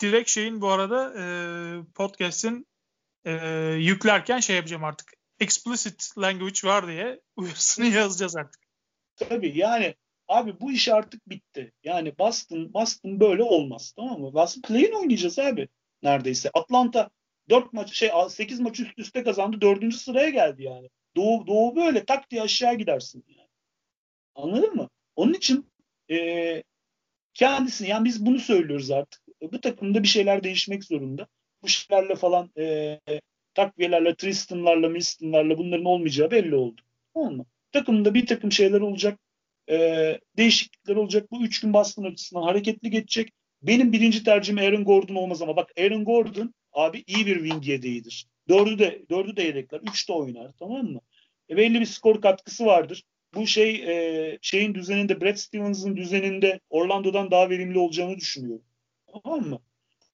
direkt 0.02 0.30
şeyin 0.30 0.60
bu 0.60 0.68
arada 0.68 1.14
e, 1.18 1.24
podcast'in 1.94 2.66
e, 3.24 3.32
yüklerken 3.78 4.40
şey 4.40 4.56
yapacağım 4.56 4.84
artık. 4.84 5.12
Explicit 5.40 6.18
language 6.18 6.60
var 6.64 6.86
diye 6.86 7.20
uyarısını 7.36 7.86
yazacağız 7.94 8.36
artık. 8.36 8.61
Tabii 9.28 9.58
yani 9.58 9.94
Abi 10.32 10.60
bu 10.60 10.72
iş 10.72 10.88
artık 10.88 11.28
bitti. 11.28 11.72
Yani 11.84 12.18
Boston, 12.18 12.74
Boston 12.74 13.20
böyle 13.20 13.42
olmaz. 13.42 13.92
Tamam 13.96 14.20
mı? 14.20 14.34
Boston 14.34 14.62
play 14.62 14.94
oynayacağız 14.94 15.38
abi. 15.38 15.68
Neredeyse. 16.02 16.50
Atlanta 16.54 17.10
4 17.48 17.72
maç 17.72 17.92
şey 17.92 18.10
8 18.28 18.60
maç 18.60 18.80
üst 18.80 18.98
üste 18.98 19.22
kazandı. 19.22 19.60
4. 19.60 19.94
sıraya 19.94 20.30
geldi 20.30 20.62
yani. 20.62 20.90
Doğu, 21.16 21.46
Doğu 21.46 21.76
böyle 21.76 22.04
tak 22.04 22.30
diye 22.30 22.42
aşağı 22.42 22.74
gidersin 22.74 23.24
yani. 23.28 23.48
Anladın 24.34 24.76
mı? 24.76 24.88
Onun 25.16 25.34
için 25.34 25.70
e, 26.10 26.62
kendisini 27.34 27.88
yani 27.88 28.04
biz 28.04 28.26
bunu 28.26 28.38
söylüyoruz 28.38 28.90
artık. 28.90 29.22
Bu 29.42 29.60
takımda 29.60 30.02
bir 30.02 30.08
şeyler 30.08 30.44
değişmek 30.44 30.84
zorunda. 30.84 31.26
Bu 31.62 31.68
şeylerle 31.68 32.14
falan 32.14 32.50
e, 32.58 33.00
takviyelerle, 33.54 34.14
Tristan'larla, 34.14 34.88
Milston'larla 34.88 35.58
bunların 35.58 35.84
olmayacağı 35.84 36.30
belli 36.30 36.54
oldu. 36.54 36.80
Tamam 37.14 37.36
mı? 37.36 37.46
Takımda 37.72 38.14
bir 38.14 38.26
takım 38.26 38.52
şeyler 38.52 38.80
olacak 38.80 39.18
e, 39.70 40.18
değişiklikler 40.36 40.96
olacak. 40.96 41.30
Bu 41.30 41.44
üç 41.44 41.60
gün 41.60 41.72
Boston 41.72 42.04
açısından 42.04 42.42
hareketli 42.42 42.90
geçecek. 42.90 43.32
benim 43.62 43.92
birinci 43.92 44.24
tercihim 44.24 44.58
Aaron 44.58 44.84
Gordon 44.84 45.14
olmaz 45.14 45.42
ama 45.42 45.56
bak 45.56 45.70
Aaron 45.78 46.04
Gordon 46.04 46.54
abi 46.72 47.04
iyi 47.06 47.26
bir 47.26 47.36
wing 47.36 47.68
yedeğidir. 47.68 48.26
Dördü 48.48 48.78
de, 48.78 49.02
dördü 49.10 49.36
de 49.36 49.42
yedekler. 49.42 49.80
Üç 49.90 50.08
de 50.08 50.12
oynar 50.12 50.52
tamam 50.58 50.86
mı? 50.86 51.00
E, 51.50 51.56
belli 51.56 51.80
bir 51.80 51.86
skor 51.86 52.20
katkısı 52.20 52.66
vardır. 52.66 53.02
Bu 53.34 53.46
şey 53.46 53.74
e, 53.74 54.38
şeyin 54.42 54.74
düzeninde 54.74 55.20
Brad 55.20 55.36
Stevens'ın 55.36 55.96
düzeninde 55.96 56.60
Orlando'dan 56.70 57.30
daha 57.30 57.50
verimli 57.50 57.78
olacağını 57.78 58.16
düşünüyorum. 58.16 58.64
Tamam 59.24 59.48
mı? 59.48 59.60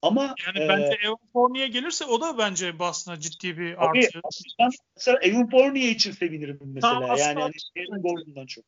Ama 0.03 0.35
yani 0.47 0.65
e, 0.65 0.69
bence 0.69 0.99
Evan 1.05 1.19
Fournier 1.33 1.67
gelirse 1.67 2.05
o 2.05 2.21
da 2.21 2.39
bence 2.39 2.79
Boston'a 2.79 3.21
ciddi 3.21 3.59
bir 3.59 3.85
abi, 3.85 3.99
artı. 3.99 4.21
Ben 4.59 4.71
mesela 4.97 5.19
Evan 5.23 5.51
Fournier 5.51 5.91
için 5.91 6.13
sevinirim 6.13 6.59
mesela. 6.63 7.01
Tam 7.01 7.17
yani 7.17 7.41
hani 7.41 7.53
Aaron 7.79 8.03
Gordon'dan 8.03 8.47
çok. 8.47 8.65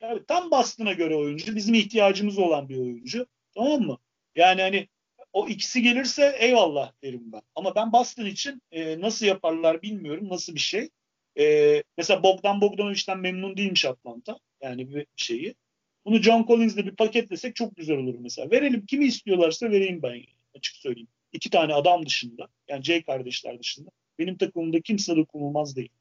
Yani 0.00 0.20
tam 0.28 0.50
Boston'a 0.50 0.92
göre 0.92 1.16
oyuncu. 1.16 1.56
Bizim 1.56 1.74
ihtiyacımız 1.74 2.38
olan 2.38 2.68
bir 2.68 2.76
oyuncu. 2.76 3.26
Tamam 3.54 3.80
mı? 3.80 3.98
Yani 4.36 4.62
hani 4.62 4.88
o 5.32 5.48
ikisi 5.48 5.82
gelirse 5.82 6.36
eyvallah 6.38 6.92
derim 7.02 7.32
ben. 7.32 7.42
Ama 7.54 7.74
ben 7.74 7.92
Boston 7.92 8.24
için 8.24 8.62
e, 8.72 9.00
nasıl 9.00 9.26
yaparlar 9.26 9.82
bilmiyorum. 9.82 10.28
Nasıl 10.28 10.54
bir 10.54 10.60
şey. 10.60 10.88
E, 11.38 11.82
mesela 11.98 12.22
Bogdan 12.22 12.60
Bogdanovic'den 12.60 13.18
memnun 13.18 13.56
değilmiş 13.56 13.84
Atlanta. 13.84 14.38
Yani 14.62 14.94
bir 14.94 15.06
şeyi. 15.16 15.54
Bunu 16.04 16.22
John 16.22 16.46
Collins'le 16.46 16.76
bir 16.76 16.96
paketlesek 16.96 17.56
çok 17.56 17.76
güzel 17.76 17.96
olur 17.96 18.14
mesela. 18.18 18.50
Verelim 18.50 18.86
kimi 18.86 19.04
istiyorlarsa 19.04 19.70
vereyim 19.70 20.02
ben 20.02 20.14
açık 20.56 20.76
söyleyeyim. 20.76 21.08
İki 21.32 21.50
tane 21.50 21.74
adam 21.74 22.06
dışında 22.06 22.48
yani 22.68 22.84
J 22.84 23.02
kardeşler 23.02 23.58
dışında 23.58 23.90
benim 24.18 24.36
takımımda 24.36 24.80
kimse 24.80 25.16
dokunulmaz 25.16 25.76
değil. 25.76 25.92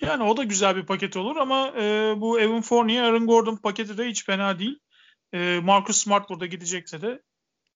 Yani 0.00 0.22
o 0.22 0.36
da 0.36 0.44
güzel 0.44 0.76
bir 0.76 0.86
paket 0.86 1.16
olur 1.16 1.36
ama 1.36 1.72
e, 1.76 2.14
bu 2.16 2.40
Evan 2.40 2.62
Fournier, 2.62 3.02
Aaron 3.02 3.26
Gordon 3.26 3.56
paketi 3.56 3.98
de 3.98 4.06
hiç 4.06 4.24
fena 4.24 4.58
değil. 4.58 4.78
E, 5.32 5.60
Marcus 5.62 5.96
Smart 5.96 6.28
burada 6.28 6.46
gidecekse 6.46 7.02
de 7.02 7.22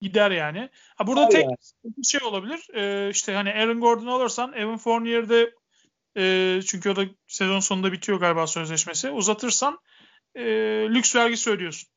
gider 0.01 0.31
yani. 0.31 0.69
Ha 0.97 1.07
burada 1.07 1.21
Hayır 1.21 1.33
tek 1.33 1.47
bir 1.85 2.07
şey 2.07 2.21
olabilir. 2.23 2.75
E, 2.75 3.11
işte 3.11 3.35
hani 3.35 3.51
Aaron 3.51 3.81
Gordon 3.81 4.07
alırsan 4.07 4.53
Evan 4.53 4.79
Fournier'de 4.79 5.55
e, 6.17 6.61
çünkü 6.67 6.91
o 6.91 6.97
da 6.97 7.05
sezon 7.27 7.61
sonunda 7.61 7.93
bitiyor 7.93 8.21
galiba 8.21 8.47
sözleşmesi. 8.47 9.11
Uzatırsan 9.11 9.79
e, 10.35 10.43
lüks 10.91 11.17
vergisi 11.17 11.51
ödüyorsun. 11.51 11.89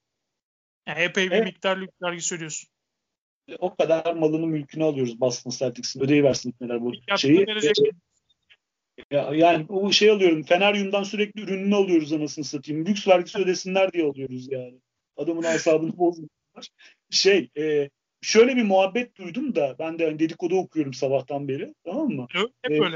Yani 0.87 0.99
epey 0.99 1.31
bir 1.31 1.35
evet. 1.35 1.45
miktar 1.45 1.77
lüks 1.77 2.01
vergisi 2.01 2.35
ödüyorsun. 2.35 2.69
O 3.59 3.75
kadar 3.75 4.13
malını 4.13 4.47
mülkünü 4.47 4.83
alıyoruz 4.83 5.19
Boston 5.19 5.51
Celtics'in. 5.51 6.01
Ödeyiversin 6.01 6.53
neler 6.61 6.81
bu 6.81 6.93
şeyi. 7.17 7.45
Ya, 9.11 9.29
yani 9.33 9.65
o 9.69 9.91
şey 9.91 10.09
alıyorum. 10.09 10.43
Feneryum'dan 10.43 11.03
sürekli 11.03 11.41
ürününü 11.41 11.75
alıyoruz 11.75 12.13
anasını 12.13 12.45
satayım. 12.45 12.85
Lüks 12.85 13.07
vergisi 13.07 13.37
ödesinler 13.37 13.93
diye 13.93 14.05
alıyoruz 14.05 14.51
yani. 14.51 14.79
Adamın 15.17 15.43
asabını 15.43 15.89
bozmuyorlar. 15.97 16.69
Şey 17.09 17.49
e, 17.57 17.89
şöyle 18.21 18.55
bir 18.55 18.63
muhabbet 18.63 19.15
duydum 19.15 19.55
da 19.55 19.75
ben 19.79 19.99
de 19.99 20.05
hani 20.05 20.19
dedikodu 20.19 20.57
okuyorum 20.57 20.93
sabahtan 20.93 21.47
beri. 21.47 21.73
Tamam 21.83 22.09
mı? 22.09 22.27
Hep 22.31 22.71
e, 22.71 22.83
öyle. 22.83 22.95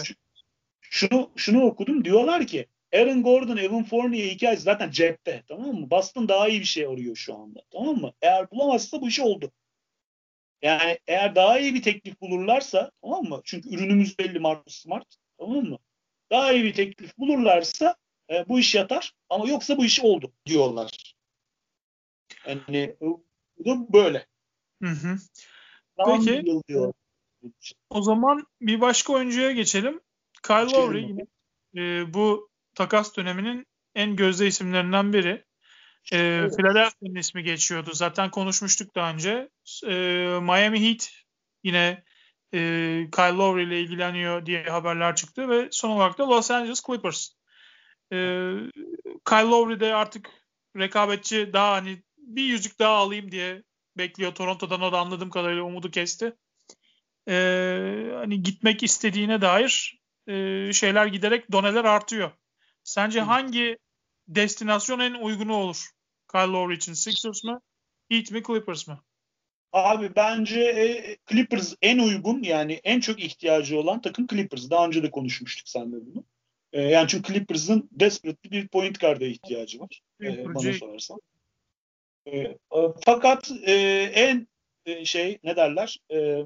Şunu, 0.81 1.31
şunu 1.35 1.61
okudum. 1.61 2.05
Diyorlar 2.05 2.47
ki 2.47 2.65
Aaron 2.93 3.23
Gordon, 3.23 3.57
Evan 3.57 3.83
Fournier 3.83 4.27
hikayesi 4.27 4.63
zaten 4.63 4.91
cepte. 4.91 5.43
Tamam 5.47 5.75
mı? 5.75 5.89
Boston 5.91 6.27
daha 6.27 6.47
iyi 6.47 6.59
bir 6.59 6.65
şey 6.65 6.85
arıyor 6.85 7.15
şu 7.15 7.35
anda. 7.35 7.59
Tamam 7.71 7.95
mı? 7.95 8.13
Eğer 8.21 8.51
bulamazsa 8.51 9.01
bu 9.01 9.07
iş 9.07 9.19
oldu. 9.19 9.51
Yani 10.61 10.99
eğer 11.07 11.35
daha 11.35 11.59
iyi 11.59 11.73
bir 11.73 11.81
teklif 11.81 12.21
bulurlarsa 12.21 12.91
tamam 13.01 13.23
mı? 13.23 13.41
Çünkü 13.43 13.75
ürünümüz 13.75 14.19
belli 14.19 14.39
Marcus 14.39 14.75
Smart. 14.75 15.15
Tamam 15.37 15.63
mı? 15.63 15.77
Daha 16.31 16.53
iyi 16.53 16.63
bir 16.63 16.73
teklif 16.73 17.17
bulurlarsa 17.17 17.95
e, 18.31 18.49
bu 18.49 18.59
iş 18.59 18.75
yatar. 18.75 19.13
Ama 19.29 19.47
yoksa 19.47 19.77
bu 19.77 19.85
iş 19.85 19.99
oldu 19.99 20.31
diyorlar. 20.45 21.15
Yani 22.47 22.95
bu 22.99 23.23
da 23.65 23.93
böyle. 23.93 24.27
Hı 24.83 24.89
hı. 24.89 25.17
Peki. 26.05 26.43
O 27.89 28.01
zaman 28.01 28.47
bir 28.61 28.81
başka 28.81 29.13
oyuncuya 29.13 29.51
geçelim. 29.51 30.01
Kyle 30.43 30.71
Lowry 30.71 31.01
yine 31.01 31.25
e, 31.75 32.13
bu 32.13 32.49
takas 32.75 33.17
döneminin 33.17 33.67
en 33.95 34.15
gözde 34.15 34.47
isimlerinden 34.47 35.13
biri. 35.13 35.45
E, 36.11 36.17
evet. 36.17 36.57
Philadelphia'nın 36.57 37.15
ismi 37.15 37.43
geçiyordu. 37.43 37.91
Zaten 37.93 38.31
konuşmuştuk 38.31 38.95
daha 38.95 39.11
önce. 39.13 39.49
E, 39.87 39.93
Miami 40.41 40.89
Heat 40.89 41.11
yine 41.63 42.03
e, 42.53 42.59
Kyle 43.15 43.33
Lowry 43.33 43.63
ile 43.63 43.81
ilgileniyor 43.81 44.45
diye 44.45 44.63
haberler 44.63 45.15
çıktı 45.15 45.49
ve 45.49 45.67
son 45.71 45.89
olarak 45.89 46.17
da 46.17 46.29
Los 46.29 46.51
Angeles 46.51 46.83
Clippers. 46.87 47.29
E, 48.11 48.17
Kyle 49.25 49.49
Lowry 49.49 49.79
de 49.79 49.95
artık 49.95 50.29
rekabetçi 50.77 51.53
daha 51.53 51.73
hani 51.73 52.03
bir 52.17 52.43
yüzük 52.43 52.79
daha 52.79 52.95
alayım 52.95 53.31
diye 53.31 53.63
bekliyor. 53.97 54.35
Toronto'dan 54.35 54.81
o 54.81 54.91
da 54.91 54.99
anladığım 54.99 55.29
kadarıyla 55.29 55.63
umudu 55.63 55.91
kesti. 55.91 56.33
E, 57.29 57.35
hani 58.13 58.43
gitmek 58.43 58.83
istediğine 58.83 59.41
dair 59.41 59.99
e, 60.27 60.73
şeyler 60.73 61.05
giderek 61.05 61.51
doneler 61.51 61.85
artıyor. 61.85 62.31
Sence 62.83 63.21
hangi 63.21 63.77
destinasyon 64.35 64.99
en 64.99 65.13
uygunu 65.13 65.53
olur 65.53 65.89
Kyle 66.31 66.41
Lowry 66.41 66.75
için? 66.75 66.93
Sixers 66.93 67.43
mı? 67.43 67.61
Heat 68.09 68.31
mi? 68.31 68.43
Clippers 68.47 68.87
mı? 68.87 69.03
Abi 69.73 70.15
bence 70.15 70.61
e, 70.61 71.17
Clippers 71.29 71.75
en 71.81 71.99
uygun 71.99 72.43
yani 72.43 72.73
en 72.83 72.99
çok 72.99 73.19
ihtiyacı 73.19 73.79
olan 73.79 74.01
takım 74.01 74.27
Clippers. 74.27 74.69
Daha 74.69 74.87
önce 74.87 75.03
de 75.03 75.11
konuşmuştuk 75.11 75.67
seninle 75.67 76.05
bunu. 76.05 76.23
E, 76.73 76.81
yani 76.81 77.07
çünkü 77.07 77.33
Clippers'ın 77.33 77.89
desperate 77.91 78.51
bir 78.51 78.67
point 78.67 78.99
guard'a 78.99 79.25
ihtiyacı 79.25 79.79
var. 79.79 80.01
E, 80.21 80.45
bana 80.45 80.73
sorarsan. 80.73 81.19
E, 82.27 82.57
fakat 83.05 83.51
e, 83.65 83.73
en 84.13 84.47
e, 84.85 85.05
şey 85.05 85.39
ne 85.43 85.55
derler? 85.55 85.97
E, 86.11 86.45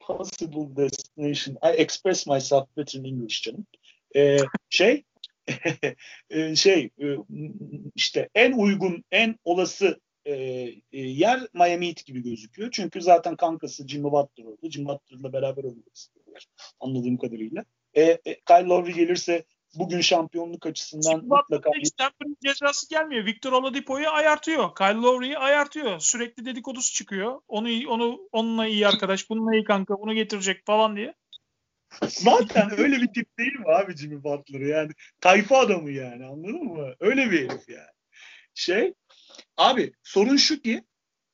possible 0.00 0.76
destination. 0.76 1.54
I 1.72 1.76
express 1.76 2.26
myself 2.26 2.76
better 2.76 3.00
in 3.00 3.04
English 3.04 3.42
canım. 3.42 3.66
E, 4.16 4.36
şey 4.70 5.04
şey 6.54 6.90
e, 7.02 7.06
işte 7.94 8.28
en 8.34 8.52
uygun, 8.52 9.04
en 9.10 9.38
olası 9.44 10.00
e, 10.24 10.32
e, 10.92 11.00
yer 11.00 11.40
Miami 11.54 11.88
Heat 11.88 12.06
gibi 12.06 12.22
gözüküyor. 12.22 12.70
Çünkü 12.70 13.02
zaten 13.02 13.36
kankası 13.36 13.88
Jimmy 13.88 14.04
Butler 14.04 14.44
oldu. 14.44 14.70
Jimmy 14.70 14.88
Butler'la 14.88 15.32
beraber 15.32 15.64
oynamak 15.64 15.96
istiyorlar 15.96 16.46
anladığım 16.80 17.16
kadarıyla. 17.16 17.64
E, 17.94 18.02
e, 18.02 18.40
Kyle 18.46 18.64
Lowry 18.64 18.92
gelirse 18.92 19.44
bugün 19.74 20.00
şampiyonluk 20.00 20.66
açısından 20.66 21.10
Jimmy 21.10 21.28
mutlaka... 21.28 21.70
Stanford'ın 21.84 22.36
cezası 22.44 22.88
gelmiyor. 22.88 23.26
Victor 23.26 23.52
Oladipo'yu 23.52 24.08
ayartıyor. 24.08 24.74
Kyle 24.74 24.94
Lowry'yi 24.94 25.38
ayartıyor. 25.38 26.00
Sürekli 26.00 26.44
dedikodusu 26.44 26.94
çıkıyor. 26.94 27.40
Onu 27.48 27.68
onu 27.88 28.28
onunla 28.32 28.66
iyi 28.66 28.88
arkadaş, 28.88 29.30
bununla 29.30 29.54
iyi 29.54 29.64
kanka, 29.64 29.94
bunu 30.00 30.14
getirecek 30.14 30.66
falan 30.66 30.96
diye. 30.96 31.14
Zaten 32.08 32.80
öyle 32.80 32.96
bir 32.96 33.12
tip 33.12 33.38
değil 33.38 33.54
mi 33.58 33.64
abi 33.66 33.96
Jimmy 33.96 34.24
Butler 34.24 34.60
yani? 34.60 34.92
Tayfa 35.20 35.58
adamı 35.58 35.90
yani 35.90 36.26
anladın 36.26 36.64
mı? 36.64 36.94
Öyle 37.00 37.30
bir 37.30 37.38
herif 37.38 37.68
yani. 37.68 37.94
Şey 38.54 38.94
Abi 39.56 39.92
sorun 40.02 40.36
şu 40.36 40.62
ki 40.62 40.84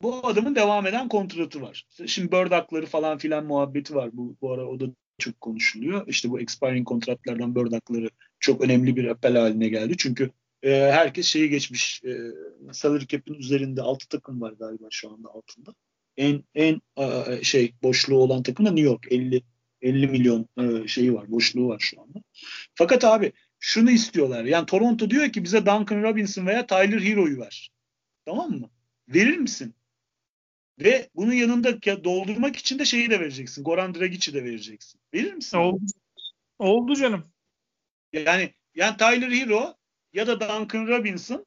bu 0.03 0.27
adamın 0.27 0.55
devam 0.55 0.87
eden 0.87 1.09
kontratı 1.09 1.63
var. 1.63 1.87
Şimdi 2.07 2.33
bird 2.33 2.53
hakları 2.53 2.87
falan 2.87 3.19
filan 3.19 3.47
muhabbeti 3.47 3.95
var. 3.95 4.11
Bu, 4.13 4.37
bu 4.41 4.53
ara 4.53 4.67
o 4.67 4.81
da 4.81 4.85
çok 5.19 5.41
konuşuluyor. 5.41 6.09
İşte 6.09 6.31
bu 6.31 6.41
expiring 6.41 6.89
kontratlardan 6.89 7.55
bird 7.55 7.73
hakları 7.73 8.11
çok 8.41 8.61
önemli 8.61 8.97
bir 8.97 9.05
apel 9.05 9.37
haline 9.37 9.69
geldi. 9.69 9.95
Çünkü 9.99 10.31
e, 10.63 10.71
herkes 10.71 11.27
şeyi 11.27 11.49
geçmiş. 11.51 12.03
E, 12.05 12.19
salary 12.73 13.07
cap'in 13.07 13.35
üzerinde 13.35 13.83
6 13.83 14.09
takım 14.09 14.41
var 14.41 14.53
galiba 14.53 14.87
şu 14.91 15.11
anda 15.11 15.29
altında. 15.29 15.75
En 16.17 16.45
en 16.55 16.81
e, 16.97 17.45
şey 17.45 17.75
boşluğu 17.83 18.19
olan 18.19 18.43
takım 18.43 18.67
da 18.67 18.71
New 18.71 18.91
York. 18.91 19.07
50 19.13 19.43
50 19.83 20.07
milyon 20.07 20.49
e, 20.59 20.89
şeyi 20.89 21.15
var, 21.15 21.31
boşluğu 21.31 21.69
var 21.69 21.79
şu 21.81 22.01
anda. 22.01 22.19
Fakat 22.75 23.05
abi 23.05 23.33
şunu 23.59 23.91
istiyorlar. 23.91 24.45
Yani 24.45 24.67
Toronto 24.67 25.11
diyor 25.11 25.33
ki 25.33 25.45
bize 25.45 25.67
Duncan 25.67 26.03
Robinson 26.03 26.47
veya 26.47 26.67
Tyler 26.67 27.01
Hero'yu 27.01 27.41
ver. 27.41 27.71
Tamam 28.25 28.51
mı? 28.51 28.71
Verir 29.09 29.37
misin? 29.39 29.75
Ve 30.79 31.09
bunun 31.15 31.33
yanında 31.33 31.83
doldurmak 32.05 32.57
için 32.57 32.79
de 32.79 32.85
şeyi 32.85 33.11
de 33.11 33.21
vereceksin. 33.21 33.65
Goran 33.65 33.95
Dragic'i 33.95 34.35
de 34.35 34.45
vereceksin. 34.45 35.01
Verir 35.15 35.33
misin? 35.35 35.59
Oldu, 35.59 35.85
Oldu 36.59 36.97
canım. 36.97 37.33
Yani 38.13 38.55
yani 38.75 38.97
Tyler 38.97 39.31
Hero 39.31 39.75
ya 40.13 40.27
da 40.27 40.41
Duncan 40.41 40.87
Robinson 40.87 41.47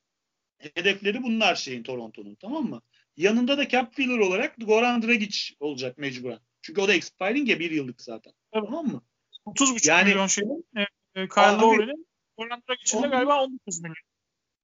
hedefleri 0.57 1.23
bunlar 1.23 1.55
şeyin 1.55 1.83
Toronto'nun 1.83 2.35
tamam 2.35 2.69
mı? 2.69 2.81
Yanında 3.17 3.57
da 3.57 3.67
cap 3.67 3.95
filler 3.95 4.17
olarak 4.17 4.55
Goran 4.57 5.01
Dragic 5.01 5.55
olacak 5.59 5.97
mecburen. 5.97 6.39
Çünkü 6.63 6.81
o 6.81 6.87
da 6.87 6.93
expiring 6.93 7.49
ya 7.49 7.59
bir 7.59 7.71
yıllık 7.71 8.01
zaten. 8.01 8.33
Evet. 8.53 8.65
Tamam 8.65 8.87
mı? 8.87 9.01
30,5 9.45 9.89
yani, 9.89 10.09
milyon 10.09 10.27
şey. 10.27 10.43
E, 10.75 10.81
e, 11.15 11.27
Kyle 11.27 11.57
Lowry'nin 11.61 12.07
Goran 12.37 12.63
Dragic'in 12.69 13.03
de 13.03 13.07
galiba 13.07 13.43
19 13.43 13.81
milyon. 13.81 13.95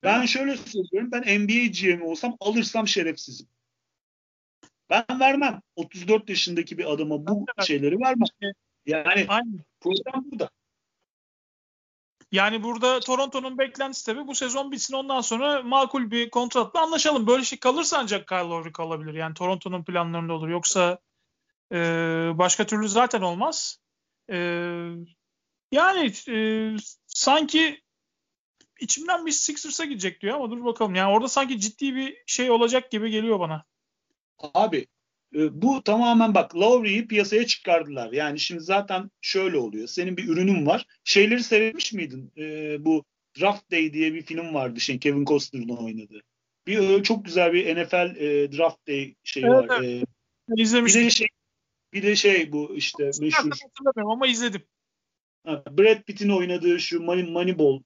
Ben 0.04 0.26
şöyle 0.26 0.58
söylüyorum. 0.58 1.12
Ben 1.12 1.22
NBA 1.40 1.66
GM 1.66 2.04
olsam 2.04 2.38
alırsam 2.40 2.88
şerefsizim. 2.88 3.48
Ben 4.90 5.06
vermem. 5.20 5.62
34 5.76 6.30
yaşındaki 6.30 6.78
bir 6.78 6.92
adama 6.94 7.28
bu 7.28 7.46
şeyleri 7.68 8.00
vermem. 8.00 8.28
Yani 8.86 9.26
Aynen. 9.28 9.60
problem 9.80 10.32
burada. 10.32 10.50
Yani 12.32 12.64
burada 12.64 13.00
Toronto'nun 13.00 13.58
beklentisi 13.58 14.06
tabii 14.06 14.28
bu 14.28 14.36
sezon 14.36 14.72
bitsin 14.72 14.94
ondan 14.94 15.22
sonra 15.22 15.64
makul 15.64 16.12
bir 16.12 16.30
kontratla 16.30 16.82
anlaşalım. 16.82 17.28
Böyle 17.28 17.44
şey 17.44 17.60
kalırsa 17.60 17.98
ancak 17.98 18.28
Kyle 18.28 18.40
Lowry 18.40 18.72
kalabilir. 18.72 19.14
Yani 19.14 19.34
Toronto'nun 19.34 19.84
planlarında 19.84 20.34
olur. 20.34 20.50
Yoksa 20.50 21.00
e, 21.72 21.78
başka 22.34 22.66
türlü 22.66 22.90
zaten 22.90 23.22
olmaz. 23.22 23.80
E, 24.32 24.38
yani 25.72 26.12
e, 26.30 26.38
sanki 27.08 27.82
içimden 28.80 29.26
bir 29.26 29.32
Sixers'a 29.32 29.86
gidecek 29.86 30.22
diyor 30.22 30.36
ama 30.36 30.52
dur 30.52 30.66
bakalım. 30.66 30.96
Yani 30.96 31.14
orada 31.14 31.28
sanki 31.28 31.60
ciddi 31.60 31.96
bir 31.96 32.24
şey 32.26 32.52
olacak 32.52 32.92
gibi 32.92 33.12
geliyor 33.12 33.40
bana. 33.40 33.66
Abi 34.54 34.88
e, 35.36 35.62
bu 35.62 35.84
tamamen 35.84 36.36
bak 36.36 36.56
Lowry'yi 36.56 37.08
piyasaya 37.08 37.46
çıkardılar. 37.46 38.12
Yani 38.12 38.40
şimdi 38.40 38.62
zaten 38.62 39.12
şöyle 39.22 39.58
oluyor. 39.58 39.88
Senin 39.88 40.18
bir 40.18 40.28
ürünün 40.28 40.66
var. 40.66 40.86
Şeyleri 41.04 41.44
seyretmiş 41.44 41.94
miydin? 41.94 42.32
Ee, 42.38 42.86
bu 42.86 43.04
Draft 43.40 43.72
Day 43.72 43.94
diye 43.94 44.14
bir 44.14 44.22
film 44.22 44.54
vardı. 44.54 44.80
Şey, 44.80 45.00
Kevin 45.00 45.26
Costner'ın 45.26 45.70
oynadığı. 45.70 46.22
Bir 46.68 47.04
çok 47.04 47.26
güzel 47.26 47.54
bir 47.54 47.76
NFL 47.76 48.16
e, 48.16 48.52
Draft 48.52 48.88
Day 48.88 49.16
şeyi 49.24 49.46
evet, 49.46 49.70
var. 49.70 49.82
Evet. 49.84 50.04
Ee, 50.04 50.62
İzlemiştim. 50.62 51.02
Bir 51.02 51.06
de 51.06 51.10
şey, 51.10 51.28
bir 51.94 52.04
de 52.04 52.16
şey 52.16 52.52
bu 52.52 52.76
işte 52.76 53.04
meşhur. 53.04 53.50
Hatırlamıyorum 53.50 54.12
ama 54.12 54.28
izledim. 54.28 54.64
Brad 55.48 56.04
Pitt'in 56.04 56.30
oynadığı 56.30 56.80
şu 56.80 57.02
Money, 57.02 57.24
Moneyball 57.24 57.82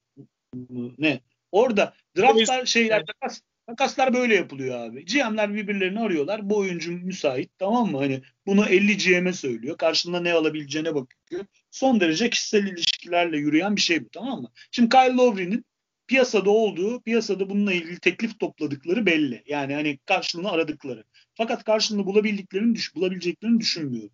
ne? 0.98 1.20
Orada 1.52 1.94
draftlar 2.16 2.66
şeyler 2.66 3.04
takas, 3.06 3.40
takaslar 3.66 4.14
böyle 4.14 4.34
yapılıyor 4.34 4.80
abi. 4.80 5.04
GM'ler 5.04 5.54
birbirlerini 5.54 6.00
arıyorlar. 6.00 6.50
Bu 6.50 6.56
oyuncu 6.58 6.92
müsait 6.92 7.50
tamam 7.58 7.90
mı? 7.90 7.98
Hani 7.98 8.22
bunu 8.46 8.66
50 8.66 8.96
GM'e 8.96 9.32
söylüyor. 9.32 9.78
Karşılığında 9.78 10.20
ne 10.20 10.32
alabileceğine 10.32 10.94
bakıyor. 10.94 11.46
Son 11.70 12.00
derece 12.00 12.30
kişisel 12.30 12.66
ilişkilerle 12.66 13.36
yürüyen 13.36 13.76
bir 13.76 13.80
şey 13.80 14.04
bu 14.04 14.08
tamam 14.08 14.42
mı? 14.42 14.50
Şimdi 14.70 14.88
Kyle 14.88 15.12
Lowry'nin 15.12 15.64
piyasada 16.06 16.50
olduğu, 16.50 17.02
piyasada 17.02 17.50
bununla 17.50 17.72
ilgili 17.72 18.00
teklif 18.00 18.40
topladıkları 18.40 19.06
belli. 19.06 19.42
Yani 19.46 19.74
hani 19.74 19.98
karşılığını 20.06 20.50
aradıkları. 20.50 21.04
Fakat 21.34 21.64
karşılığını 21.64 22.06
bulabildiklerini, 22.06 22.74
düş, 22.74 22.94
bulabileceklerini 22.94 23.60
düşünmüyorum. 23.60 24.12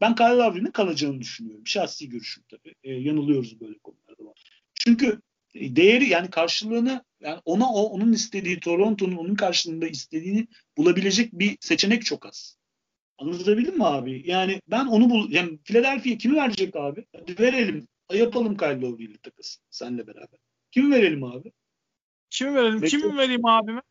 Ben 0.00 0.14
Kyle 0.14 0.26
Lowry'nin 0.26 0.70
kalacağını 0.70 1.20
düşünüyorum. 1.20 1.66
Şahsi 1.66 2.08
görüşüm 2.08 2.44
tabii. 2.50 2.74
E, 2.84 2.92
yanılıyoruz 2.92 3.60
böyle 3.60 3.78
konularda. 3.78 4.34
Çünkü 4.74 5.20
değeri 5.54 6.08
yani 6.08 6.30
karşılığını 6.30 7.04
yani 7.20 7.40
ona 7.44 7.72
o 7.72 7.82
onun 7.82 8.12
istediği 8.12 8.60
Toronto'nun 8.60 9.16
onun 9.16 9.34
karşılığında 9.34 9.86
istediğini 9.88 10.46
bulabilecek 10.76 11.32
bir 11.32 11.56
seçenek 11.60 12.04
çok 12.04 12.26
az. 12.26 12.58
Anlatabildim 13.18 13.76
mi 13.76 13.84
abi? 13.84 14.22
Yani 14.26 14.60
ben 14.68 14.86
onu 14.86 15.10
bul 15.10 15.30
yani 15.30 15.58
Philadelphia 15.64 16.18
kimi 16.18 16.36
verecek 16.36 16.76
abi? 16.76 17.06
Hadi 17.16 17.38
verelim. 17.38 17.88
Yapalım 18.12 18.56
Kyle 18.56 18.80
Lowry'li 18.80 19.18
takası 19.18 19.60
senle 19.70 20.06
beraber. 20.06 20.45
Kimi 20.76 20.94
verelim 20.94 21.24
abi? 21.24 21.52
Kimi 22.30 22.54
verelim? 22.54 22.82
Bekle. 22.82 22.98
Kimi 22.98 23.16
vereyim 23.16 23.46
abime? 23.46 23.82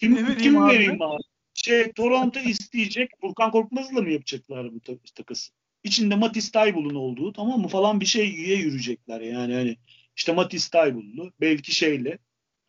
Kim, 0.00 0.16
vereyim, 0.16 0.62
abi? 0.62 0.74
vereyim 0.74 1.02
abi? 1.02 1.22
Şey 1.54 1.92
Toronto 1.92 2.40
isteyecek. 2.40 3.10
Burkan 3.22 3.50
Korkmaz'la 3.50 4.02
mı 4.02 4.10
yapacaklar 4.10 4.74
bu 4.74 4.80
takası? 5.14 5.52
İçinde 5.84 6.14
Matisse 6.14 6.52
Taybul'un 6.52 6.94
olduğu 6.94 7.32
tamam 7.32 7.60
mı 7.60 7.68
falan 7.68 8.00
bir 8.00 8.06
şeye 8.06 8.56
yürüyecekler 8.56 9.20
yani 9.20 9.54
hani 9.54 9.76
işte 10.16 10.32
Matisse 10.32 10.70
Taybullu 10.70 11.32
belki 11.40 11.74
şeyle 11.74 12.18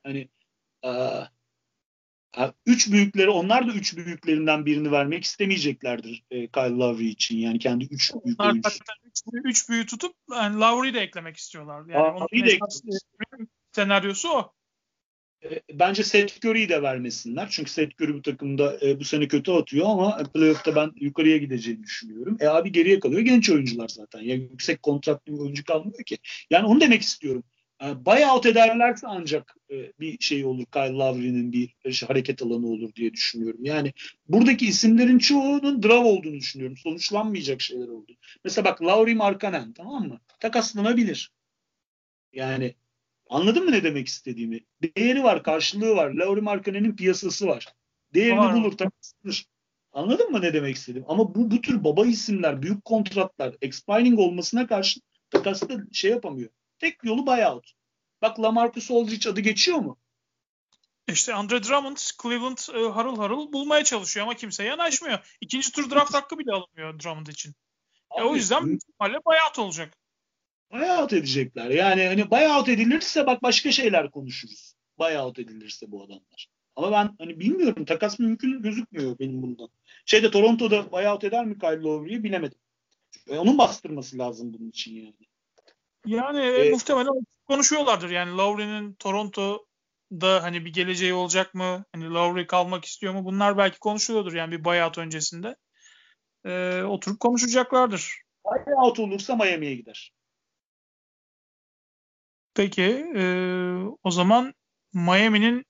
hani 0.04 0.30
a, 0.82 0.90
a, 0.90 1.32
üç 2.66 2.92
büyükleri 2.92 3.30
onlar 3.30 3.68
da 3.68 3.72
üç 3.72 3.98
büyüklerinden 3.98 4.66
birini 4.66 4.92
vermek 4.92 5.24
istemeyeceklerdir 5.24 6.24
e, 6.32 6.48
Kyle 6.48 6.76
Lowry 6.76 7.08
için 7.08 7.38
yani 7.38 7.60
kendi 7.60 7.86
üç 7.86 8.14
büyük 8.26 8.42
onlar 8.42 8.56
üç, 9.06 9.22
üç 9.44 9.70
büyüğü 9.70 9.86
tutup 9.86 10.16
yani 10.32 10.60
Lowry'i 10.60 10.94
de 10.94 11.00
eklemek 11.00 11.38
istiyorlar. 11.38 11.86
Yani 11.88 11.98
Aa, 11.98 12.16
onun 12.16 12.46
de 12.46 12.60
senaryosu 13.72 14.30
o. 14.30 14.54
E, 15.44 15.62
bence 15.74 16.04
Seth 16.04 16.46
Curry'i 16.46 16.70
de 16.70 16.82
vermesinler. 16.82 17.48
Çünkü 17.52 17.72
Seth 17.72 18.02
Curry 18.02 18.14
bu 18.14 18.22
takımda 18.22 18.78
e, 18.82 19.00
bu 19.00 19.04
sene 19.04 19.28
kötü 19.28 19.52
atıyor 19.52 19.86
ama 19.90 20.24
playoff'ta 20.34 20.76
ben 20.76 20.92
yukarıya 20.96 21.38
gideceğini 21.38 21.84
düşünüyorum. 21.84 22.38
E 22.40 22.48
abi 22.48 22.72
geriye 22.72 23.00
kalıyor 23.00 23.22
genç 23.22 23.50
oyuncular 23.50 23.88
zaten. 23.88 24.20
Ya 24.20 24.36
yüksek 24.36 24.84
kontratlı 24.84 25.34
bir 25.34 25.40
oyuncu 25.40 25.64
kalmıyor 25.64 26.04
ki. 26.04 26.18
Yani 26.50 26.66
onu 26.66 26.82
demek 26.82 27.02
istiyorum. 27.02 27.44
E, 27.84 28.06
buyout 28.06 28.46
ederlerse 28.46 29.08
ancak 29.08 29.56
e, 29.72 29.92
bir 30.00 30.20
şey 30.20 30.46
olur. 30.46 30.66
Kyle 30.66 30.94
Lowry'nin 30.94 31.54
bir 31.54 31.92
şey, 31.92 32.08
hareket 32.08 32.42
alanı 32.42 32.68
olur 32.68 32.96
diye 32.96 33.14
düşünüyorum. 33.14 33.60
Yani 33.64 33.94
buradaki 34.28 34.66
isimlerin 34.66 35.20
çoğunun 35.20 35.84
draw 35.84 36.10
olduğunu 36.10 36.36
düşünüyorum. 36.36 36.78
Sonuçlanmayacak 36.78 37.62
şeyler 37.62 37.88
oldu. 37.88 38.12
Mesela 38.44 38.66
bak 38.66 38.82
Lowry 38.82 39.16
Markkanen 39.16 39.74
tamam 39.74 40.08
mı? 40.08 40.20
Takaslanabilir. 40.40 41.32
Yani 42.34 42.76
Anladın 43.30 43.66
mı 43.66 43.72
ne 43.72 43.84
demek 43.84 44.08
istediğimi? 44.08 44.60
Değeri 44.98 45.24
var, 45.24 45.44
karşılığı 45.44 45.96
var. 45.96 46.12
Lauri 46.12 46.42
Markkanen'in 46.42 46.96
piyasası 46.96 47.48
var. 47.48 47.66
Değerini 48.14 48.40
var. 48.40 48.56
bulur, 48.56 48.72
takılır. 48.78 49.46
Anladın 49.92 50.32
mı 50.32 50.42
ne 50.42 50.54
demek 50.54 50.76
istediğim? 50.76 51.06
Ama 51.08 51.36
bu, 51.36 51.52
bu 51.52 51.62
tür 51.62 51.84
baba 51.84 52.06
isimler, 52.06 52.62
büyük 52.62 52.86
kontratlar, 52.86 53.56
expiring 53.62 54.20
olmasına 54.20 54.68
karşı 54.68 55.00
takasda 55.30 55.78
şey 55.92 56.12
yapamıyor. 56.12 56.50
Tek 56.80 57.04
yolu 57.04 57.28
buyout. 57.28 57.72
Bak 58.22 58.40
Lamarcus 58.40 58.92
Aldridge 58.92 59.30
adı 59.30 59.40
geçiyor 59.40 59.78
mu? 59.78 59.98
İşte 61.08 61.34
Andre 61.34 61.64
Drummond 61.64 61.98
Cleveland 62.22 62.58
e, 62.58 62.92
harıl 62.92 63.18
harıl 63.18 63.54
bulmaya 63.54 63.84
çalışıyor 63.84 64.26
ama 64.26 64.36
kimse 64.36 64.64
yanaşmıyor. 64.64 65.38
İkinci 65.42 65.72
tur 65.72 65.92
draft 65.92 66.14
hakkı 66.14 66.40
bile 66.40 66.52
alınmıyor 66.52 67.00
Drummond 67.00 67.28
için. 67.28 67.56
Abi, 68.10 68.22
e, 68.22 68.24
o 68.24 68.36
yüzden 68.36 68.66
büyük 68.66 68.82
ihtimalle 68.84 69.18
buyout 69.26 69.60
olacak 69.60 69.94
buyout 70.72 71.14
edecekler. 71.14 71.70
Yani 71.70 72.06
hani 72.06 72.32
buyout 72.32 72.70
edilirse 72.70 73.26
bak 73.26 73.44
başka 73.44 73.72
şeyler 73.72 74.12
konuşuruz. 74.12 74.74
Buyout 75.00 75.40
edilirse 75.40 75.92
bu 75.92 76.04
adamlar. 76.04 76.48
Ama 76.76 76.92
ben 76.92 77.16
hani 77.20 77.40
bilmiyorum 77.40 77.86
takas 77.86 78.20
mümkün 78.20 78.62
gözükmüyor 78.62 79.20
benim 79.20 79.42
bundan. 79.42 79.70
Şeyde 80.06 80.32
Toronto'da 80.32 80.92
buyout 80.92 81.24
eder 81.24 81.46
mi 81.46 81.60
Kyle 81.60 81.82
Lowry'i 81.82 82.24
bilemedim. 82.24 82.60
E, 83.28 83.38
onun 83.38 83.58
bastırması 83.58 84.18
lazım 84.18 84.54
bunun 84.54 84.70
için 84.70 84.96
yani. 84.96 85.29
Yani 86.06 86.40
ee, 86.40 86.70
muhtemelen 86.70 87.26
konuşuyorlardır. 87.48 88.10
Yani 88.10 88.38
Lowry'nin 88.38 88.94
Toronto'da 88.94 90.44
hani 90.44 90.66
bir 90.66 90.74
geleceği 90.74 91.14
olacak 91.14 91.54
mı? 91.54 91.86
Hani 91.92 92.14
Lowry 92.14 92.48
kalmak 92.48 92.86
istiyor 92.86 93.14
mu? 93.14 93.26
Bunlar 93.26 93.58
belki 93.58 93.80
konuşuluyordur 93.80 94.34
yani 94.34 94.52
bir 94.52 94.64
buyout 94.64 94.98
öncesinde. 94.98 95.56
Ee, 96.46 96.82
oturup 96.84 97.20
konuşacaklardır. 97.20 98.22
Buyout 98.46 99.00
olursa 99.00 99.36
Miami'ye 99.36 99.76
gider. 99.76 100.12
Peki 102.54 103.12
e, 103.16 103.24
o 104.04 104.12
zaman 104.12 104.54
Miami'nin 104.94 105.66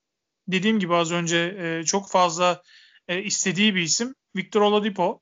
dediğim 0.47 0.79
gibi 0.79 0.95
az 0.95 1.11
önce 1.11 1.37
e, 1.37 1.83
çok 1.85 2.09
fazla 2.09 2.61
e, 3.07 3.23
istediği 3.23 3.75
bir 3.75 3.81
isim 3.81 4.15
Victor 4.35 4.61
Oladipo. 4.61 5.19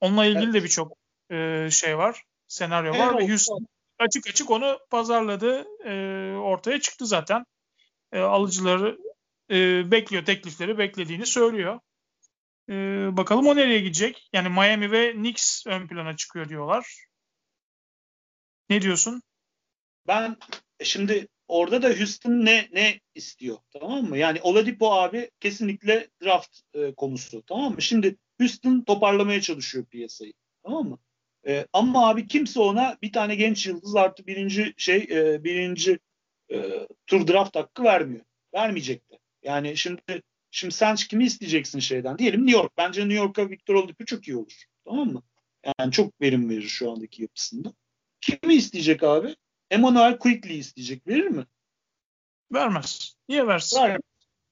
Onunla 0.00 0.24
ilgili 0.24 0.44
evet. 0.44 0.54
de 0.54 0.64
birçok 0.64 0.96
e, 1.30 1.68
şey 1.70 1.98
var, 1.98 2.22
senaryo 2.46 2.92
var 2.92 3.10
evet, 3.12 3.22
ve 3.22 3.28
Houston 3.28 3.66
açık 4.00 4.26
açık 4.26 4.50
onu 4.50 4.78
pazarladı, 4.90 5.66
e, 5.84 5.92
ortaya 6.36 6.80
çıktı 6.80 7.06
zaten. 7.06 7.44
E, 8.12 8.18
alıcıları 8.18 8.98
e, 9.50 9.90
bekliyor, 9.90 10.24
teklifleri 10.24 10.78
beklediğini 10.78 11.26
söylüyor. 11.26 11.80
E, 12.68 12.74
bakalım 13.16 13.46
o 13.46 13.56
nereye 13.56 13.80
gidecek? 13.80 14.28
Yani 14.32 14.48
Miami 14.48 14.92
ve 14.92 15.12
Knicks 15.12 15.66
ön 15.66 15.86
plana 15.88 16.16
çıkıyor 16.16 16.48
diyorlar. 16.48 17.06
Ne 18.70 18.82
diyorsun? 18.82 19.22
Ben 20.06 20.36
şimdi 20.82 21.28
orada 21.48 21.82
da 21.82 21.88
Houston 21.88 22.30
ne 22.30 22.68
ne 22.72 23.00
istiyor 23.14 23.58
tamam 23.70 24.04
mı? 24.04 24.18
Yani 24.18 24.40
Oladipo 24.42 24.92
abi 24.92 25.30
kesinlikle 25.40 26.08
draft 26.22 26.60
e, 26.74 26.94
konusu 26.94 27.42
tamam 27.42 27.74
mı? 27.74 27.82
Şimdi 27.82 28.16
Houston 28.40 28.80
toparlamaya 28.80 29.40
çalışıyor 29.40 29.84
piyasayı 29.84 30.32
tamam 30.62 30.88
mı? 30.88 30.98
E, 31.46 31.66
ama 31.72 32.08
abi 32.08 32.26
kimse 32.26 32.60
ona 32.60 32.98
bir 33.02 33.12
tane 33.12 33.34
genç 33.34 33.66
yıldız 33.66 33.96
artı 33.96 34.26
birinci 34.26 34.74
şey 34.76 35.08
e, 35.10 35.44
birinci 35.44 35.98
e, 36.52 36.88
tur 37.06 37.26
draft 37.26 37.56
hakkı 37.56 37.84
vermiyor. 37.84 38.24
Vermeyecek 38.54 39.10
de. 39.10 39.18
Yani 39.42 39.76
şimdi 39.76 40.22
şimdi 40.50 40.74
sen 40.74 40.96
kimi 40.96 41.24
isteyeceksin 41.24 41.78
şeyden? 41.78 42.18
Diyelim 42.18 42.46
New 42.46 42.58
York. 42.58 42.72
Bence 42.76 43.00
New 43.00 43.14
York'a 43.14 43.50
Victor 43.50 43.74
Oladipo 43.74 44.04
çok 44.04 44.28
iyi 44.28 44.36
olur. 44.36 44.64
Tamam 44.84 45.08
mı? 45.08 45.22
Yani 45.78 45.92
çok 45.92 46.20
verim 46.20 46.50
verir 46.50 46.68
şu 46.68 46.90
andaki 46.90 47.22
yapısında. 47.22 47.72
Kimi 48.20 48.54
isteyecek 48.54 49.02
abi? 49.02 49.36
Emmanuel 49.70 50.18
Quickly 50.18 50.58
isteyecek. 50.58 51.06
Verir 51.06 51.26
mi? 51.26 51.46
Vermez. 52.52 53.14
Niye 53.28 53.46
versin? 53.46 53.82
Ver. 53.82 54.00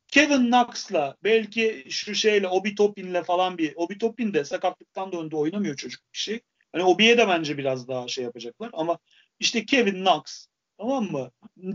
Kevin 0.09 0.47
Knox'la 0.47 1.17
belki 1.25 1.87
şu 1.91 2.15
şeyle 2.15 2.49
Obi 2.49 2.75
Toppin'le 2.75 3.23
falan 3.23 3.59
bir 3.59 3.73
Obi 3.77 3.99
Toppin 3.99 4.35
de 4.35 4.45
sakatlıktan 4.45 5.13
döndü 5.13 5.37
oynamıyor 5.37 5.77
çocuk 5.77 6.01
bir 6.13 6.19
şey. 6.19 6.41
Hani 6.73 6.85
Obi'ye 6.85 7.19
de 7.19 7.29
bence 7.29 7.59
biraz 7.59 7.89
daha 7.89 8.09
şey 8.09 8.25
yapacaklar 8.25 8.71
ama 8.73 8.99
işte 9.41 9.67
Kevin 9.67 10.05
Knox 10.05 10.47
tamam 10.79 11.05
mı? 11.05 11.31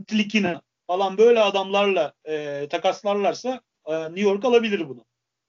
Tlikina 0.07 0.61
falan 0.87 1.17
böyle 1.17 1.39
adamlarla 1.39 2.13
e, 2.25 2.67
takaslarlarsa 2.69 3.61
e, 3.85 3.93
New 4.03 4.21
York 4.21 4.45
alabilir 4.45 4.89
bunu. 4.89 5.05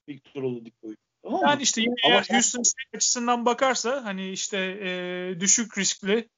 Victor 0.08 0.42
Oladipo'yu. 0.42 0.96
Tamam 1.22 1.40
yani 1.42 1.56
mı? 1.56 1.62
işte 1.62 1.80
yine 1.80 1.94
Ama 2.04 2.14
eğer 2.14 2.26
Houston 2.30 2.62
sen... 2.62 2.96
açısından 2.96 3.46
bakarsa 3.46 4.04
hani 4.04 4.30
işte 4.30 4.58
e, 4.58 5.40
düşük 5.40 5.78
riskli 5.78 6.28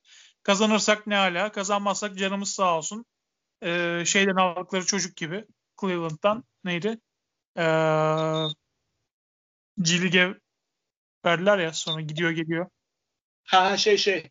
Kazanırsak 0.46 1.06
ne 1.06 1.16
ala, 1.16 1.52
kazanmazsak 1.52 2.18
canımız 2.18 2.48
sağ 2.48 2.78
olsun. 2.78 3.04
Ee, 3.62 4.02
şeyden 4.06 4.36
aldıkları 4.36 4.86
çocuk 4.86 5.16
gibi 5.16 5.44
Cleveland'dan 5.80 6.44
neydi? 6.64 7.00
Ee, 7.56 7.62
G 9.78 10.34
verdiler 11.24 11.58
ya 11.58 11.72
sonra 11.72 12.00
gidiyor 12.00 12.30
geliyor. 12.30 12.70
Ha 13.46 13.76
şey 13.76 13.96
şey 13.96 14.22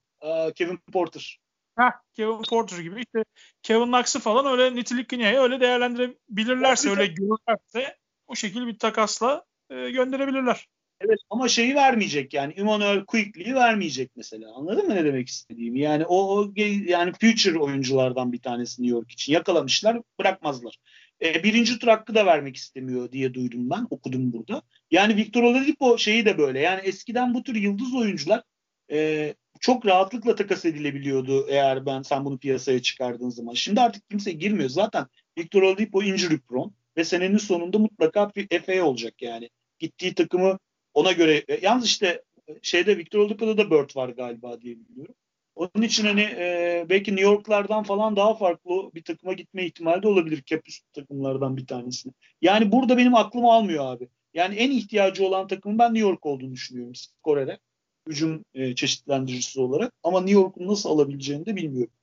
Kevin 0.56 0.80
Porter. 0.94 1.40
Ha 1.76 2.02
Kevin 2.14 2.42
Porter 2.50 2.78
gibi 2.78 3.00
işte 3.00 3.24
Kevin 3.64 3.86
Knox'ı 3.86 4.20
falan 4.20 4.46
öyle 4.46 4.76
nitelik 4.76 5.10
Kınya'yı 5.10 5.40
öyle 5.40 5.60
değerlendirebilirlerse 5.60 6.90
öyle 6.90 7.06
görürlerse 7.06 7.98
o 8.28 8.36
şekilde 8.36 8.68
bir 8.68 8.80
takasla 8.80 9.46
e, 9.70 9.92
gönderebilirler. 9.92 10.68
Evet 11.02 11.20
ama 11.30 11.48
şeyi 11.48 11.76
vermeyecek 11.76 12.34
yani 12.34 12.54
Emmanuel 12.54 13.06
Quickly'yi 13.06 13.56
vermeyecek 13.56 14.12
mesela. 14.16 14.56
Anladın 14.56 14.88
mı 14.88 14.96
ne 14.96 15.06
demek 15.06 15.28
istediğimi? 15.28 15.80
Yani 15.80 16.06
o, 16.06 16.40
o 16.40 16.52
yani 16.86 17.12
future 17.22 17.60
oyunculardan 17.60 18.34
bir 18.34 18.42
tanesi 18.42 18.84
New 18.84 18.98
York 18.98 19.12
için 19.12 19.34
yakalamışlar 19.34 20.02
bırakmazlar. 20.20 20.78
E, 21.22 21.44
birinci 21.44 21.80
tur 21.80 21.88
hakkı 21.88 22.16
da 22.16 22.26
vermek 22.26 22.56
istemiyor 22.56 23.12
diye 23.12 23.34
duydum 23.34 23.70
ben 23.70 23.88
okudum 23.90 24.34
burada. 24.34 24.62
Yani 24.92 25.16
Victor 25.16 25.44
Oladipo 25.44 25.98
şeyi 25.98 26.26
de 26.26 26.38
böyle 26.38 26.60
yani 26.60 26.82
eskiden 26.82 27.34
bu 27.34 27.44
tür 27.44 27.56
yıldız 27.56 27.94
oyuncular 27.94 28.44
e, 28.92 29.34
çok 29.60 29.86
rahatlıkla 29.86 30.36
takas 30.36 30.66
edilebiliyordu 30.66 31.46
eğer 31.50 31.86
ben 31.86 32.02
sen 32.02 32.26
bunu 32.26 32.38
piyasaya 32.38 32.82
çıkardığın 32.82 33.30
zaman. 33.30 33.54
Şimdi 33.54 33.82
artık 33.82 34.10
kimse 34.10 34.32
girmiyor. 34.32 34.70
Zaten 34.70 35.06
Victor 35.38 35.62
Oladipo 35.62 36.04
injury 36.04 36.40
prone 36.40 36.72
ve 36.98 37.04
senenin 37.04 37.38
sonunda 37.38 37.80
mutlaka 37.80 38.32
bir 38.36 38.60
FA 38.60 38.84
olacak 38.84 39.22
yani. 39.22 39.50
Gittiği 39.80 40.16
takımı 40.16 40.60
ona 40.94 41.12
göre 41.12 41.44
e, 41.48 41.60
yalnız 41.62 41.86
işte 41.86 42.24
e, 42.48 42.54
şeyde 42.62 42.98
Victor 42.98 43.20
Oladipo'da 43.20 43.58
da 43.58 43.72
Bird 43.72 43.96
var 43.96 44.10
galiba 44.10 44.62
diye 44.62 44.76
biliyorum. 44.80 45.16
Onun 45.56 45.84
için 45.84 46.06
hani 46.06 46.22
e, 46.22 46.86
belki 46.90 47.12
New 47.12 47.32
York'lardan 47.32 47.84
falan 47.84 48.16
daha 48.16 48.36
farklı 48.36 48.92
bir 48.96 49.04
takıma 49.04 49.34
gitme 49.34 49.66
ihtimali 49.66 50.04
de 50.04 50.08
olabilir. 50.08 50.44
Cap 50.46 50.68
üstü 50.68 50.92
takımlardan 50.92 51.58
bir 51.58 51.68
tanesine. 51.68 52.14
Yani 52.42 52.72
burada 52.72 52.98
benim 52.98 53.16
aklım 53.16 53.46
almıyor 53.46 53.86
abi. 53.86 54.10
Yani 54.34 54.56
en 54.56 54.72
ihtiyacı 54.72 55.26
olan 55.26 55.48
takımın 55.48 55.80
ben 55.80 55.94
New 55.94 56.10
York 56.10 56.26
olduğunu 56.26 56.54
düşünüyorum 56.54 56.94
Kore'de. 57.24 57.60
Hücum 58.08 58.46
e, 58.54 58.76
çeşitlendiricisi 58.76 59.62
olarak. 59.62 59.94
Ama 60.04 60.22
New 60.22 60.42
York'un 60.42 60.68
nasıl 60.68 60.90
alabileceğini 60.90 61.46
de 61.46 61.56
bilmiyorum. 61.56 61.94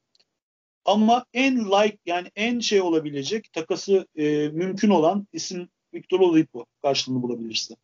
Ama 0.85 1.25
en 1.35 1.59
like 1.59 1.99
yani 2.07 2.29
en 2.37 2.61
şey 2.61 2.81
olabilecek 2.81 3.53
takası 3.53 4.07
e, 4.15 4.49
mümkün 4.49 4.91
olan 4.91 5.27
isim 5.33 5.69
Victor 5.95 6.21
Oladipo 6.21 6.67
karşılığını 6.83 7.23
bulabilirse. 7.23 7.75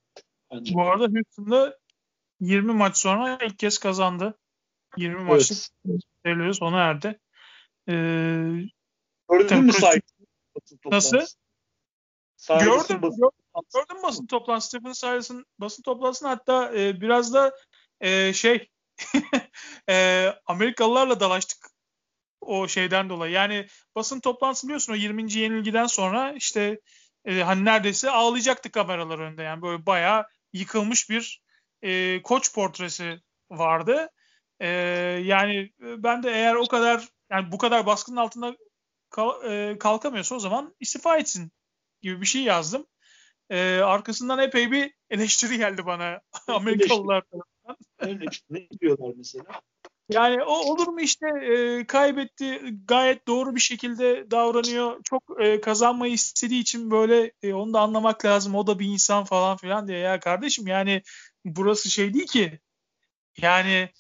Bence. 0.51 0.75
Bu 0.75 0.83
arada 0.83 1.05
Houston'da 1.05 1.79
20 2.41 2.73
maç 2.73 2.97
sonra 2.97 3.39
ilk 3.47 3.59
kez 3.59 3.79
kazandı. 3.79 4.39
20 4.97 5.25
maçlık 5.25 5.59
evet. 6.25 6.57
sona 6.57 6.79
erdi. 6.81 7.21
Ee, 7.89 7.93
Gördün 9.31 9.65
mü 9.65 9.73
sahip? 9.73 10.05
Nasıl? 10.85 11.19
gördüm, 12.49 13.01
gördüm, 13.01 13.11
gördüm 13.75 14.03
basın 14.03 14.27
toplantısı. 14.27 14.69
Stephen 14.69 14.93
Silas'ın 14.93 15.47
basın 15.59 15.83
toplantısını 15.83 16.29
hatta 16.29 16.75
e, 16.75 17.01
biraz 17.01 17.35
da 17.35 17.57
e, 18.01 18.33
şey 18.33 18.69
e, 19.89 20.27
Amerikalılarla 20.47 21.21
dalaştık 21.21 21.71
o 22.41 22.69
şeyden 22.69 23.09
dolayı. 23.09 23.33
Yani 23.33 23.67
basın 23.95 24.21
toplantısı 24.21 24.67
biliyorsun 24.67 24.93
o 24.93 24.97
20. 24.97 25.33
yenilgiden 25.33 25.87
sonra 25.87 26.33
işte 26.33 26.81
e, 27.25 27.43
hani 27.43 27.65
neredeyse 27.65 28.11
ağlayacaktı 28.11 28.71
kameralar 28.71 29.19
önünde. 29.19 29.43
Yani 29.43 29.63
böyle 29.63 29.87
bayağı 29.87 30.27
yıkılmış 30.53 31.11
bir 31.11 31.43
e, 31.83 32.23
koç 32.23 32.55
portresi 32.55 33.21
vardı. 33.51 34.11
E, 34.61 34.69
yani 35.25 35.73
e, 35.83 36.03
ben 36.03 36.23
de 36.23 36.31
eğer 36.31 36.55
o 36.55 36.67
kadar 36.67 37.09
yani 37.31 37.53
bu 37.53 37.59
kadar 37.59 37.87
baskının 37.87 38.17
altında 38.17 38.57
kal, 39.11 39.53
e, 39.53 39.79
kalkamıyorsa 39.79 40.35
o 40.35 40.39
zaman 40.39 40.75
istifa 40.81 41.17
etsin 41.17 41.53
gibi 42.03 42.21
bir 42.21 42.27
şey 42.27 42.43
yazdım. 42.43 42.87
E, 43.51 43.79
arkasından 43.79 44.39
epey 44.39 44.73
bir 44.73 44.95
eleştiri 45.11 45.59
geldi 45.59 45.87
bana 45.87 46.21
Amerikalılar. 46.49 47.25
Ne 48.51 48.69
diyorlar 48.81 49.15
mesela? 49.17 49.45
Yani 50.11 50.43
o 50.43 50.53
olur 50.53 50.89
mu 50.89 51.01
işte 51.01 51.27
e, 51.29 51.87
kaybetti 51.87 52.61
gayet 52.85 53.27
doğru 53.27 53.55
bir 53.55 53.61
şekilde 53.61 54.31
davranıyor. 54.31 55.03
Çok 55.05 55.23
e, 55.41 55.61
kazanmayı 55.61 56.13
istediği 56.13 56.61
için 56.61 56.91
böyle 56.91 57.33
e, 57.43 57.55
onu 57.55 57.75
da 57.75 57.81
anlamak 57.81 58.25
lazım. 58.25 58.55
O 58.55 58.67
da 58.67 58.79
bir 58.79 58.87
insan 58.87 59.25
falan 59.25 59.57
filan 59.57 59.89
diye. 59.89 59.99
Ya 59.99 60.21
kardeşim 60.21 60.67
yani 60.67 61.03
burası 61.45 61.91
şey 61.91 62.15
değil 62.15 62.27
ki. 62.27 62.61
Yani 63.37 63.91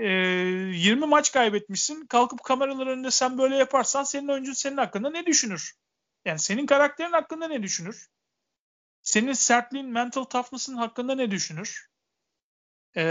e, 0.00 0.08
20 0.08 1.06
maç 1.06 1.32
kaybetmişsin. 1.32 2.06
Kalkıp 2.06 2.42
kameralar 2.44 2.86
önünde 2.86 3.10
sen 3.10 3.38
böyle 3.38 3.56
yaparsan 3.56 4.04
senin 4.04 4.28
oyuncun 4.28 4.52
senin 4.52 4.76
hakkında 4.76 5.10
ne 5.10 5.26
düşünür? 5.26 5.72
Yani 6.24 6.38
senin 6.38 6.66
karakterin 6.66 7.12
hakkında 7.12 7.48
ne 7.48 7.62
düşünür? 7.62 8.08
Senin 9.02 9.32
sertliğin, 9.32 9.86
mental 9.86 10.24
toughness'ın 10.24 10.76
hakkında 10.76 11.14
ne 11.14 11.30
düşünür? 11.30 11.93
Ee, 12.94 13.02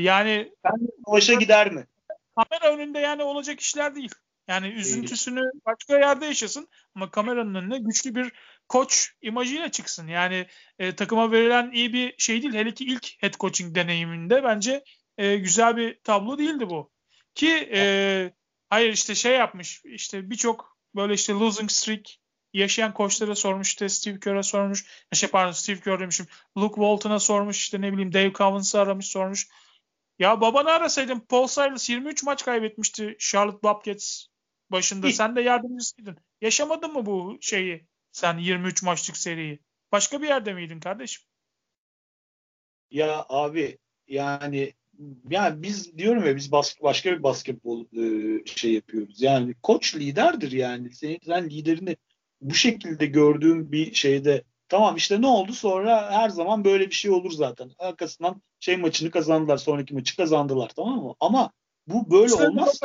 yani 0.00 0.52
ben 0.64 0.72
savaşa 1.06 1.34
gider 1.34 1.72
mi? 1.72 1.86
kamera 2.36 2.74
önünde 2.74 2.98
yani 2.98 3.22
olacak 3.22 3.60
işler 3.60 3.94
değil. 3.94 4.14
Yani 4.48 4.68
üzüntüsünü 4.68 5.40
başka 5.66 5.98
yerde 5.98 6.26
yaşasın 6.26 6.68
ama 6.94 7.10
kameranın 7.10 7.54
önüne 7.54 7.78
güçlü 7.78 8.14
bir 8.14 8.32
koç 8.68 9.12
imajıyla 9.22 9.70
çıksın. 9.70 10.08
Yani 10.08 10.46
e, 10.78 10.96
takıma 10.96 11.32
verilen 11.32 11.70
iyi 11.72 11.92
bir 11.92 12.14
şey 12.18 12.42
değil. 12.42 12.54
Hele 12.54 12.74
ki 12.74 12.84
ilk 12.84 13.22
head 13.22 13.34
coaching 13.34 13.74
deneyiminde 13.74 14.44
bence 14.44 14.84
e, 15.18 15.36
güzel 15.36 15.76
bir 15.76 16.00
tablo 16.04 16.38
değildi 16.38 16.70
bu. 16.70 16.90
Ki 17.34 17.70
e, 17.72 18.32
hayır 18.70 18.92
işte 18.92 19.14
şey 19.14 19.32
yapmış 19.32 19.82
işte 19.84 20.30
birçok 20.30 20.76
böyle 20.94 21.14
işte 21.14 21.32
losing 21.32 21.70
streak 21.70 22.06
yaşayan 22.52 22.94
koçlara 22.94 23.34
sormuş 23.34 23.68
işte 23.68 23.88
Steve 23.88 24.20
Kerr'e 24.20 24.42
sormuş. 24.42 24.86
Şey 25.12 25.30
pardon 25.30 25.52
Steve 25.52 25.80
Kerr 25.80 26.00
demişim. 26.00 26.26
Luke 26.58 26.74
Walton'a 26.74 27.18
sormuş 27.18 27.58
işte 27.58 27.80
ne 27.80 27.92
bileyim 27.92 28.12
Dave 28.12 28.32
Covens'ı 28.32 28.80
aramış 28.80 29.06
sormuş. 29.06 29.48
Ya 30.18 30.40
babanı 30.40 30.70
arasaydın 30.70 31.20
Paul 31.20 31.46
Silas 31.46 31.90
23 31.90 32.22
maç 32.22 32.44
kaybetmişti 32.44 33.16
Charlotte 33.18 33.62
Bobcats 33.62 34.26
başında. 34.70 35.12
Sen 35.12 35.36
de 35.36 35.40
yardımcısıydın. 35.40 36.16
Yaşamadın 36.40 36.92
mı 36.92 37.06
bu 37.06 37.38
şeyi? 37.40 37.86
Sen 38.12 38.38
23 38.38 38.82
maçlık 38.82 39.16
seriyi. 39.16 39.60
Başka 39.92 40.22
bir 40.22 40.28
yerde 40.28 40.52
miydin 40.52 40.80
kardeşim? 40.80 41.22
Ya 42.90 43.26
abi 43.28 43.78
yani 44.08 44.74
yani 45.30 45.62
biz 45.62 45.98
diyorum 45.98 46.26
ya 46.26 46.36
biz 46.36 46.52
bas, 46.52 46.76
başka 46.82 47.12
bir 47.12 47.22
basketbol 47.22 47.84
e, 47.84 48.44
şey 48.46 48.72
yapıyoruz. 48.72 49.22
Yani 49.22 49.54
koç 49.62 49.96
liderdir 49.96 50.52
yani. 50.52 50.92
Senin 50.92 51.18
sen 51.26 51.50
liderini 51.50 51.96
bu 52.40 52.54
şekilde 52.54 53.06
gördüğün 53.06 53.72
bir 53.72 53.94
şeyde 53.94 54.44
tamam 54.68 54.96
işte 54.96 55.20
ne 55.20 55.26
oldu 55.26 55.52
sonra 55.52 56.10
her 56.10 56.28
zaman 56.28 56.64
böyle 56.64 56.86
bir 56.86 56.94
şey 56.94 57.10
olur 57.10 57.30
zaten. 57.30 57.70
Arkasından 57.78 58.42
şey 58.60 58.76
maçını 58.76 59.10
kazandılar. 59.10 59.56
Sonraki 59.56 59.94
maçı 59.94 60.16
kazandılar 60.16 60.68
tamam 60.76 61.02
mı? 61.02 61.14
Ama 61.20 61.52
bu 61.86 62.10
böyle 62.10 62.26
işte 62.26 62.48
olmaz. 62.48 62.80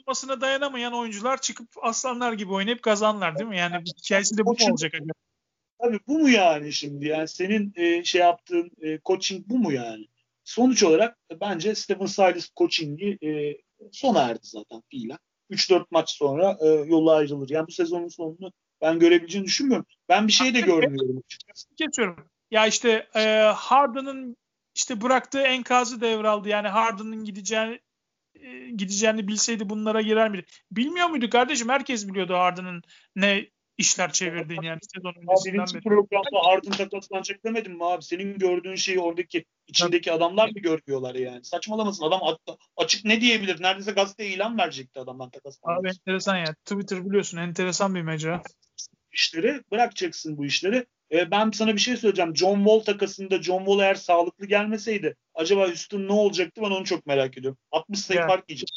olmasına 0.00 0.40
dayanamayan 0.40 0.94
oyuncular 0.94 1.40
çıkıp 1.40 1.68
aslanlar 1.82 2.32
gibi 2.32 2.52
oynayıp 2.52 2.82
kazanlar 2.82 3.38
değil 3.38 3.48
mi? 3.48 3.58
Yani 3.58 3.84
hikayesi 3.98 4.38
de 4.38 4.44
bu 4.44 4.50
mu 4.50 4.56
olacak 4.70 4.94
acaba? 4.94 5.12
Tabii 5.78 6.00
bu 6.06 6.18
mu 6.18 6.28
yani 6.28 6.72
şimdi? 6.72 7.06
Yani 7.06 7.28
senin 7.28 7.72
e, 7.76 8.04
şey 8.04 8.20
yaptığın 8.20 8.70
e, 8.82 8.98
coaching 9.04 9.46
bu 9.46 9.58
mu 9.58 9.72
yani? 9.72 10.06
Sonuç 10.44 10.82
olarak 10.82 11.18
bence 11.40 11.74
Stephen 11.74 12.06
Silas 12.06 12.48
coachingi 12.56 13.18
e, 13.22 13.56
sona 13.92 14.22
erdi 14.22 14.40
zaten 14.42 14.82
fiilen. 14.90 15.18
3-4 15.50 15.84
maç 15.90 16.10
sonra 16.10 16.58
e, 16.60 16.66
yola 16.66 17.14
ayrılır. 17.14 17.50
Yani 17.50 17.66
bu 17.66 17.72
sezonun 17.72 18.08
sonunu 18.08 18.52
ben 18.80 18.98
görebileceğini 18.98 19.46
düşünmüyorum. 19.46 19.86
Ben 20.08 20.26
bir 20.26 20.32
şey 20.32 20.54
de 20.54 20.60
görmüyorum. 20.60 21.22
Geçiyorum. 21.76 22.28
Ya 22.50 22.66
işte 22.66 23.08
e, 23.14 23.20
Harden'ın 23.56 24.36
işte 24.74 25.00
bıraktığı 25.00 25.40
enkazı 25.40 26.00
devraldı. 26.00 26.48
Yani 26.48 26.68
Harden'ın 26.68 27.24
gideceğini 27.24 27.80
e, 28.34 28.70
gideceğini 28.70 29.28
bilseydi 29.28 29.68
bunlara 29.68 30.02
girer 30.02 30.30
miydi? 30.30 30.44
Bilmiyor 30.72 31.08
muydu 31.08 31.30
kardeşim? 31.30 31.68
Herkes 31.68 32.08
biliyordu 32.08 32.34
Harden'ın 32.34 32.82
ne 33.16 33.46
işler 33.78 34.12
çevirdiğini 34.12 34.66
yani 34.66 34.78
sezon 34.94 35.14
öncesinden 35.14 35.66
beri. 35.74 35.82
programda 35.82 36.38
Harden 36.44 36.70
takaslanacak 36.70 37.44
demedim 37.44 37.72
mi 37.72 37.84
abi? 37.84 38.02
Senin 38.02 38.38
gördüğün 38.38 38.74
şeyi 38.74 39.00
oradaki 39.00 39.44
içindeki 39.66 40.12
adamlar 40.12 40.48
mı 40.48 40.60
görüyorlar 40.60 41.14
yani? 41.14 41.44
Saçmalamasın. 41.44 42.04
Adam 42.04 42.20
açık 42.76 43.04
ne 43.04 43.20
diyebilir? 43.20 43.62
Neredeyse 43.62 43.92
gazeteye 43.92 44.30
ilan 44.30 44.58
verecekti 44.58 45.00
adamdan 45.00 45.30
takaslanmak. 45.30 45.80
Abi 45.80 45.88
enteresan 45.88 46.36
ya. 46.36 46.54
Twitter 46.64 47.04
biliyorsun 47.06 47.38
enteresan 47.38 47.94
bir 47.94 48.02
mecra. 48.02 48.42
İşleri 49.14 49.62
bırakacaksın 49.70 50.38
bu 50.38 50.46
işleri. 50.46 50.86
E, 51.12 51.30
ben 51.30 51.50
sana 51.50 51.74
bir 51.74 51.80
şey 51.80 51.96
söyleyeceğim. 51.96 52.36
John 52.36 52.56
Wall 52.56 52.80
takasında 52.80 53.42
John 53.42 53.58
Wall 53.58 53.80
eğer 53.80 53.94
sağlıklı 53.94 54.46
gelmeseydi 54.46 55.16
acaba 55.34 55.68
Houston 55.68 56.08
ne 56.08 56.12
olacaktı 56.12 56.62
ben 56.62 56.70
onu 56.70 56.84
çok 56.84 57.06
merak 57.06 57.38
ediyorum. 57.38 57.58
60 57.70 58.00
sayı 58.00 58.18
yeah. 58.18 58.28
fark 58.28 58.50
yiyecek 58.50 58.68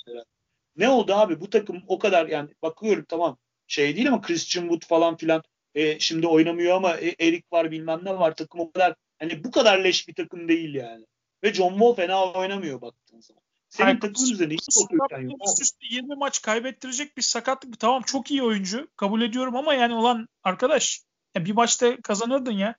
Ne 0.76 0.90
oldu 0.90 1.14
abi? 1.14 1.42
Bu 1.42 1.50
takım 1.50 1.84
o 1.88 2.00
kadar 2.00 2.28
yani 2.28 2.50
bakıyorum 2.62 3.06
tamam 3.10 3.38
şey 3.68 3.96
değil 3.96 4.08
ama 4.08 4.22
Christian 4.22 4.64
Wood 4.64 4.86
falan 4.86 5.18
filan 5.18 5.44
e, 5.76 6.00
şimdi 6.00 6.28
oynamıyor 6.28 6.76
ama 6.76 6.98
e, 6.98 7.16
Eric 7.20 7.44
var 7.52 7.72
bilmem 7.72 8.00
ne 8.04 8.20
var 8.20 8.36
takım 8.36 8.62
o 8.62 8.72
kadar 8.72 8.96
hani 9.20 9.44
bu 9.44 9.52
kadar 9.52 9.80
leş 9.84 10.08
bir 10.08 10.14
takım 10.14 10.48
değil 10.48 10.74
yani. 10.74 11.06
Ve 11.44 11.54
John 11.54 11.72
Wall 11.72 11.94
fena 11.94 12.32
oynamıyor 12.34 12.82
baktığın 12.82 13.22
zaman. 13.22 13.47
Senin 13.70 13.86
Hayır, 13.86 14.00
takımın 14.00 14.32
üzerinde 14.32 14.54
hiç 14.54 14.78
otoriten 14.84 15.30
yok. 15.30 15.42
Üst 15.48 15.62
üste 15.62 15.86
20 15.90 16.16
maç 16.16 16.42
kaybettirecek 16.42 17.18
bir 17.18 17.22
sakatlık. 17.22 17.80
Tamam 17.80 18.02
çok 18.02 18.32
iyi 18.32 18.44
oyuncu. 18.44 18.88
Kabul 18.96 19.22
ediyorum 19.22 19.56
ama 19.56 19.74
yani 19.74 19.96
olan 19.96 20.28
arkadaş 20.44 21.02
ya 21.36 21.46
bir 21.46 21.52
maçta 21.52 22.02
kazanırdın 22.02 22.52
ya. 22.52 22.76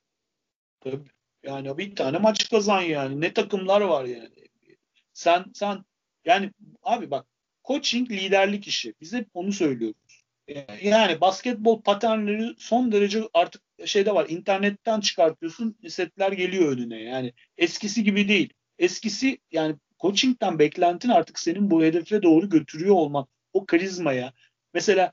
Tabii. 0.81 1.09
Yani 1.43 1.79
bir 1.79 1.97
tane 1.97 2.19
maç 2.19 2.51
kazan 2.51 2.81
yani. 2.81 3.21
Ne 3.21 3.33
takımlar 3.33 3.81
var 3.81 4.05
yani. 4.05 4.31
Sen 5.13 5.45
sen 5.55 5.85
yani 6.25 6.53
abi 6.83 7.11
bak 7.11 7.27
coaching 7.65 8.11
liderlik 8.11 8.69
işi. 8.69 8.95
Biz 9.01 9.13
hep 9.13 9.29
onu 9.35 9.53
söylüyoruz. 9.53 10.25
Yani 10.83 11.21
basketbol 11.21 11.83
paternleri 11.83 12.55
son 12.59 12.93
derece 12.93 13.23
artık 13.35 13.63
şeyde 13.85 14.15
var. 14.15 14.27
İnternetten 14.29 15.01
çıkartıyorsun. 15.01 15.79
Setler 15.89 16.33
geliyor 16.33 16.73
önüne. 16.73 17.03
Yani 17.03 17.33
eskisi 17.59 18.05
gibi 18.05 18.29
değil. 18.29 18.53
Eskisi 18.79 19.39
yani 19.51 19.77
coaching'den 20.01 20.59
beklentin 20.59 21.09
artık 21.09 21.39
senin 21.39 21.71
bu 21.71 21.83
hedefe 21.83 22.23
doğru 22.23 22.49
götürüyor 22.49 22.95
olman. 22.95 23.27
O 23.53 23.67
karizmaya. 23.67 24.33
Mesela 24.75 25.13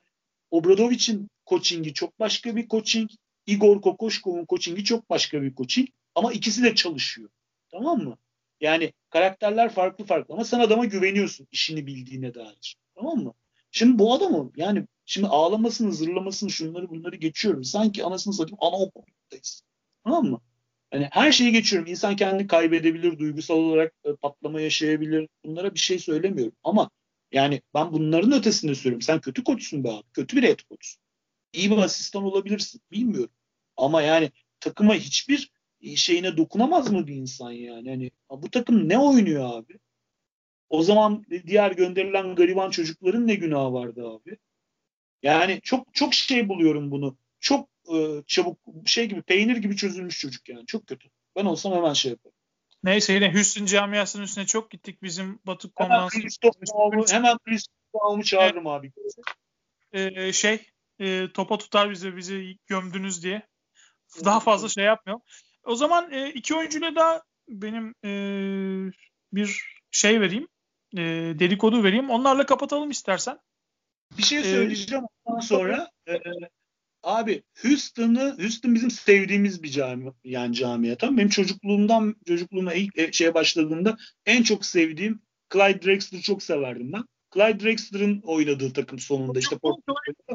Obradovic'in 0.51 1.29
coachingi 1.47 1.93
çok 1.93 2.19
başka 2.19 2.55
bir 2.55 2.67
coaching. 2.67 3.09
Igor 3.47 3.81
Kokoşkov'un 3.81 4.45
coachingi 4.49 4.83
çok 4.83 5.09
başka 5.09 5.41
bir 5.41 5.55
coaching. 5.55 5.89
Ama 6.15 6.33
ikisi 6.33 6.63
de 6.63 6.75
çalışıyor. 6.75 7.29
Tamam 7.71 8.03
mı? 8.03 8.17
Yani 8.61 8.93
karakterler 9.09 9.73
farklı 9.73 10.05
farklı 10.05 10.33
ama 10.33 10.43
sen 10.43 10.59
adama 10.59 10.86
güveniyorsun 10.86 11.47
işini 11.51 11.88
bildiğine 11.88 12.33
dair. 12.33 12.77
Tamam 12.95 13.17
mı? 13.17 13.33
Şimdi 13.71 13.99
bu 13.99 14.13
adamı 14.13 14.51
yani 14.55 14.88
şimdi 15.05 15.27
ağlamasını, 15.27 15.93
zırlamasını, 15.93 16.49
şunları 16.49 16.89
bunları 16.89 17.15
geçiyorum. 17.15 17.63
Sanki 17.63 18.03
anasını 18.03 18.33
satayım 18.33 18.57
anaokulundayız. 18.61 19.61
Tamam 20.03 20.25
mı? 20.25 20.41
Hani 20.91 21.09
her 21.11 21.31
şeyi 21.31 21.51
geçiyorum. 21.51 21.89
İnsan 21.91 22.15
kendini 22.15 22.47
kaybedebilir, 22.47 23.19
duygusal 23.19 23.55
olarak 23.55 23.93
e, 24.05 24.15
patlama 24.15 24.61
yaşayabilir. 24.61 25.29
Bunlara 25.45 25.73
bir 25.73 25.79
şey 25.79 25.99
söylemiyorum. 25.99 26.55
Ama 26.63 26.89
yani 27.31 27.61
ben 27.73 27.93
bunların 27.93 28.31
ötesinde 28.31 28.75
söylüyorum. 28.75 29.01
Sen 29.01 29.21
kötü 29.21 29.43
koçsun 29.43 29.83
be 29.83 29.91
abi. 29.91 30.03
Kötü 30.13 30.38
bir 30.38 30.43
et 30.43 30.63
koçsun. 30.63 31.01
İyi 31.53 31.71
bir 31.71 31.77
asistan 31.77 32.23
olabilirsin. 32.23 32.81
Bilmiyorum. 32.91 33.33
Ama 33.77 34.01
yani 34.01 34.31
takıma 34.59 34.95
hiçbir 34.95 35.51
şeyine 35.95 36.38
dokunamaz 36.38 36.91
mı 36.91 37.07
bir 37.07 37.15
insan 37.15 37.51
yani? 37.51 37.89
Hani 37.89 38.11
bu 38.29 38.51
takım 38.51 38.89
ne 38.89 38.99
oynuyor 38.99 39.57
abi? 39.59 39.79
O 40.69 40.83
zaman 40.83 41.25
diğer 41.47 41.71
gönderilen 41.71 42.36
gariban 42.36 42.69
çocukların 42.69 43.27
ne 43.27 43.36
günahı 43.36 43.73
vardı 43.73 44.09
abi? 44.09 44.38
Yani 45.23 45.59
çok 45.63 45.93
çok 45.93 46.13
şey 46.13 46.49
buluyorum 46.49 46.91
bunu. 46.91 47.17
Çok 47.39 47.69
e, 47.93 48.23
çabuk 48.27 48.59
şey 48.86 49.05
gibi 49.05 49.21
peynir 49.21 49.57
gibi 49.57 49.75
çözülmüş 49.75 50.19
çocuk 50.19 50.49
yani. 50.49 50.65
Çok 50.65 50.88
kötü. 50.88 51.09
Ben 51.36 51.45
olsam 51.45 51.73
hemen 51.73 51.93
şey 51.93 52.11
yaparım. 52.11 52.36
Neyse 52.83 53.13
yine 53.13 53.33
Houston 53.33 53.65
camiasının 53.65 54.23
üstüne 54.23 54.45
çok 54.45 54.71
gittik 54.71 55.03
bizim. 55.03 55.39
Hemen 55.77 56.07
Christoph 56.07 56.55
hemen 57.11 57.38
Christoph 57.38 58.23
çağırırım 58.23 58.67
abi. 58.67 58.91
Ee, 59.93 60.33
şey 60.33 60.67
e, 60.99 61.27
topa 61.33 61.57
tutar 61.57 61.91
bizi 61.91 62.17
bizi 62.17 62.57
gömdünüz 62.67 63.23
diye. 63.23 63.47
Daha 64.25 64.39
fazla 64.39 64.69
şey 64.69 64.83
yapmıyor. 64.83 65.19
O 65.63 65.75
zaman 65.75 66.11
e, 66.11 66.29
iki 66.29 66.55
oyuncuyla 66.55 66.95
da 66.95 67.23
benim 67.47 67.95
e, 68.05 68.11
bir 69.33 69.61
şey 69.91 70.21
vereyim. 70.21 70.47
E, 70.97 71.01
dedikodu 71.39 71.83
vereyim. 71.83 72.09
Onlarla 72.09 72.45
kapatalım 72.45 72.89
istersen. 72.89 73.39
Bir 74.17 74.23
şey 74.23 74.43
söyleyeceğim 74.43 75.03
ee, 75.03 75.07
ondan 75.23 75.39
sonra. 75.39 75.89
E, 76.07 76.13
abi 77.06 77.43
Houston'ı 77.62 78.36
Houston 78.39 78.76
bizim 78.76 78.91
sevdiğimiz 78.91 79.64
bir 79.64 79.70
cami 79.70 80.14
yani 80.24 80.56
camia 80.56 80.95
tamam 80.95 81.18
benim 81.18 81.30
çocukluğumdan 81.30 82.16
çocukluğuma 82.28 82.74
ilk 82.74 82.97
e, 82.97 83.12
şeye 83.12 83.34
başladığımda 83.34 83.97
en 84.26 84.43
çok 84.43 84.66
sevdiğim 84.66 85.22
Clyde 85.53 85.82
Drexler'ı 85.82 86.22
çok 86.22 86.43
severdim 86.43 86.93
ben. 86.93 87.03
Clyde 87.34 87.60
Drexler'ın 87.60 88.22
oynadığı 88.22 88.74
takım 88.74 88.99
sonunda 88.99 89.39
işte 89.39 89.58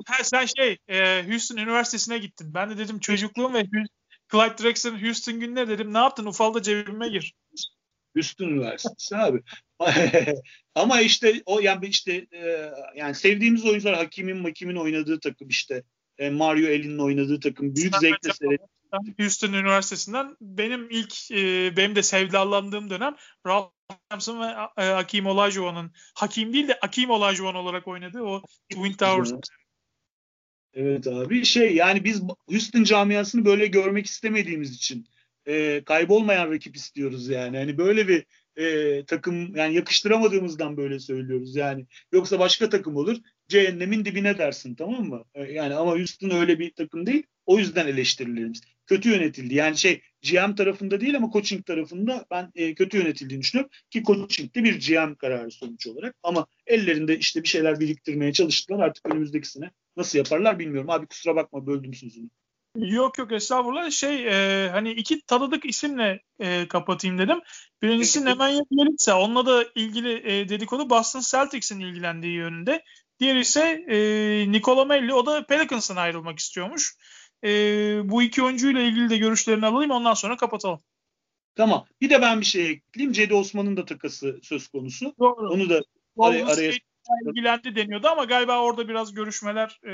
Ha, 0.06 0.24
sen 0.24 0.46
şey 0.46 0.76
e, 0.88 1.24
Houston 1.28 1.56
Üniversitesi'ne 1.56 2.18
gittin. 2.18 2.54
Ben 2.54 2.70
de 2.70 2.78
dedim 2.78 2.98
çocukluğum 2.98 3.54
ve 3.54 3.64
Clyde 4.32 4.62
Drexler'ın 4.62 5.02
Houston 5.02 5.40
günleri 5.40 5.68
dedim. 5.68 5.94
Ne 5.94 5.98
yaptın? 5.98 6.26
Ufalda 6.26 6.62
cebime 6.62 7.08
gir. 7.08 7.34
Houston 8.14 8.48
Üniversitesi 8.48 9.16
abi. 9.16 9.42
Ama 10.74 11.00
işte 11.00 11.42
o 11.46 11.60
yani 11.60 11.86
işte 11.86 12.26
e, 12.32 12.70
yani 12.96 13.14
sevdiğimiz 13.14 13.64
oyuncular 13.64 13.94
Hakim'in 13.94 14.36
Makim'in 14.36 14.76
oynadığı 14.76 15.20
takım 15.20 15.48
işte 15.48 15.82
e, 16.20 16.30
Mario 16.30 16.68
Elin'in 16.68 16.98
oynadığı 16.98 17.40
takım 17.40 17.76
büyük 17.76 17.92
Sen 17.92 18.00
zevkle 18.00 18.32
seyrediyorum. 18.32 19.14
Houston 19.18 19.52
Üniversitesi'nden 19.52 20.36
benim 20.40 20.90
ilk 20.90 21.30
e, 21.30 21.76
benim 21.76 21.96
de 21.96 22.02
sevdalandığım 22.02 22.90
dönem 22.90 23.16
Ralph 23.46 23.70
Sampson 24.10 24.40
ve 24.40 24.46
e, 24.78 24.84
Hakim 24.84 25.26
Olajuwon'un 25.26 25.92
Hakim 26.14 26.52
değil 26.52 26.68
de 26.68 26.78
Hakim 26.80 27.10
Olajuwon 27.10 27.54
olarak 27.54 27.88
oynadığı 27.88 28.22
o 28.22 28.42
Twin 28.68 28.92
Towers 28.92 29.32
Evet 30.74 31.06
abi 31.06 31.44
şey 31.44 31.74
yani 31.74 32.04
biz 32.04 32.22
Houston 32.48 32.84
camiasını 32.84 33.44
böyle 33.44 33.66
görmek 33.66 34.06
istemediğimiz 34.06 34.74
için 34.74 35.06
e, 35.46 35.84
kaybolmayan 35.84 36.50
rakip 36.50 36.76
istiyoruz 36.76 37.28
yani. 37.28 37.56
Hani 37.56 37.78
böyle 37.78 38.08
bir 38.08 38.24
e, 38.56 39.04
takım 39.04 39.56
yani 39.56 39.74
yakıştıramadığımızdan 39.74 40.76
böyle 40.76 40.98
söylüyoruz 40.98 41.56
yani. 41.56 41.86
Yoksa 42.12 42.38
başka 42.38 42.68
takım 42.68 42.96
olur 42.96 43.16
cehennemin 43.50 44.04
dibine 44.04 44.38
dersin 44.38 44.74
tamam 44.74 45.04
mı? 45.04 45.24
E, 45.34 45.42
yani 45.42 45.74
ama 45.74 45.92
Houston 45.92 46.30
öyle 46.30 46.58
bir 46.58 46.72
takım 46.74 47.06
değil. 47.06 47.22
O 47.46 47.58
yüzden 47.58 47.86
eleştirilerimiz. 47.86 48.60
Kötü 48.86 49.10
yönetildi. 49.10 49.54
Yani 49.54 49.76
şey 49.76 50.00
GM 50.22 50.54
tarafında 50.54 51.00
değil 51.00 51.16
ama 51.16 51.30
coaching 51.32 51.66
tarafında 51.66 52.26
ben 52.30 52.50
e, 52.54 52.74
kötü 52.74 52.98
yönetildiğini 52.98 53.42
düşünüyorum. 53.42 53.70
Ki 53.90 54.02
coaching 54.02 54.54
de 54.54 54.64
bir 54.64 54.80
GM 54.80 55.14
kararı 55.14 55.50
sonuç 55.50 55.86
olarak. 55.86 56.16
Ama 56.22 56.46
ellerinde 56.66 57.18
işte 57.18 57.42
bir 57.42 57.48
şeyler 57.48 57.80
biriktirmeye 57.80 58.32
çalıştılar. 58.32 58.78
Artık 58.78 59.06
önümüzdeki 59.06 59.48
sene 59.48 59.70
nasıl 59.96 60.18
yaparlar 60.18 60.58
bilmiyorum. 60.58 60.90
Abi 60.90 61.06
kusura 61.06 61.36
bakma 61.36 61.66
böldüm 61.66 61.94
sözünü. 61.94 62.28
Yok 62.76 63.18
yok 63.18 63.32
estağfurullah. 63.32 63.90
Şey 63.90 64.26
e, 64.28 64.68
hani 64.70 64.92
iki 64.92 65.20
tanıdık 65.26 65.64
isimle 65.64 66.20
e, 66.38 66.68
kapatayım 66.68 67.18
dedim. 67.18 67.38
Birincisi 67.82 68.24
Nemanja 68.24 68.60
Bjelica. 68.70 69.18
Onunla 69.18 69.46
da 69.46 69.64
ilgili 69.74 70.12
e, 70.32 70.48
dedikodu 70.48 70.90
Boston 70.90 71.20
Celtics'in 71.20 71.80
ilgilendiği 71.80 72.32
yönünde. 72.32 72.82
Diğeri 73.20 73.40
ise 73.40 73.84
e, 73.88 73.96
Nikola 74.52 74.84
Melli. 74.84 75.14
O 75.14 75.26
da 75.26 75.46
Pelicans'tan 75.46 75.96
ayrılmak 75.96 76.38
istiyormuş. 76.38 76.96
E, 77.44 77.48
bu 78.04 78.22
iki 78.22 78.42
oyuncuyla 78.42 78.80
ilgili 78.80 79.10
de 79.10 79.16
görüşlerini 79.16 79.66
alayım 79.66 79.90
ondan 79.90 80.14
sonra 80.14 80.36
kapatalım. 80.36 80.80
Tamam. 81.54 81.86
Bir 82.00 82.10
de 82.10 82.22
ben 82.22 82.40
bir 82.40 82.46
şey 82.46 82.70
ekleyeyim. 82.70 83.12
Cedi 83.12 83.34
Osman'ın 83.34 83.76
da 83.76 83.84
takası 83.84 84.40
söz 84.42 84.68
konusu. 84.68 85.14
Doğru. 85.18 85.50
Onu 85.50 85.70
da 85.70 85.82
araya, 86.18 86.46
araya... 86.46 86.72
ilgilendi 87.26 87.76
deniyordu 87.76 88.08
ama 88.08 88.24
galiba 88.24 88.62
orada 88.62 88.88
biraz 88.88 89.14
görüşmeler 89.14 89.80
e, 89.86 89.92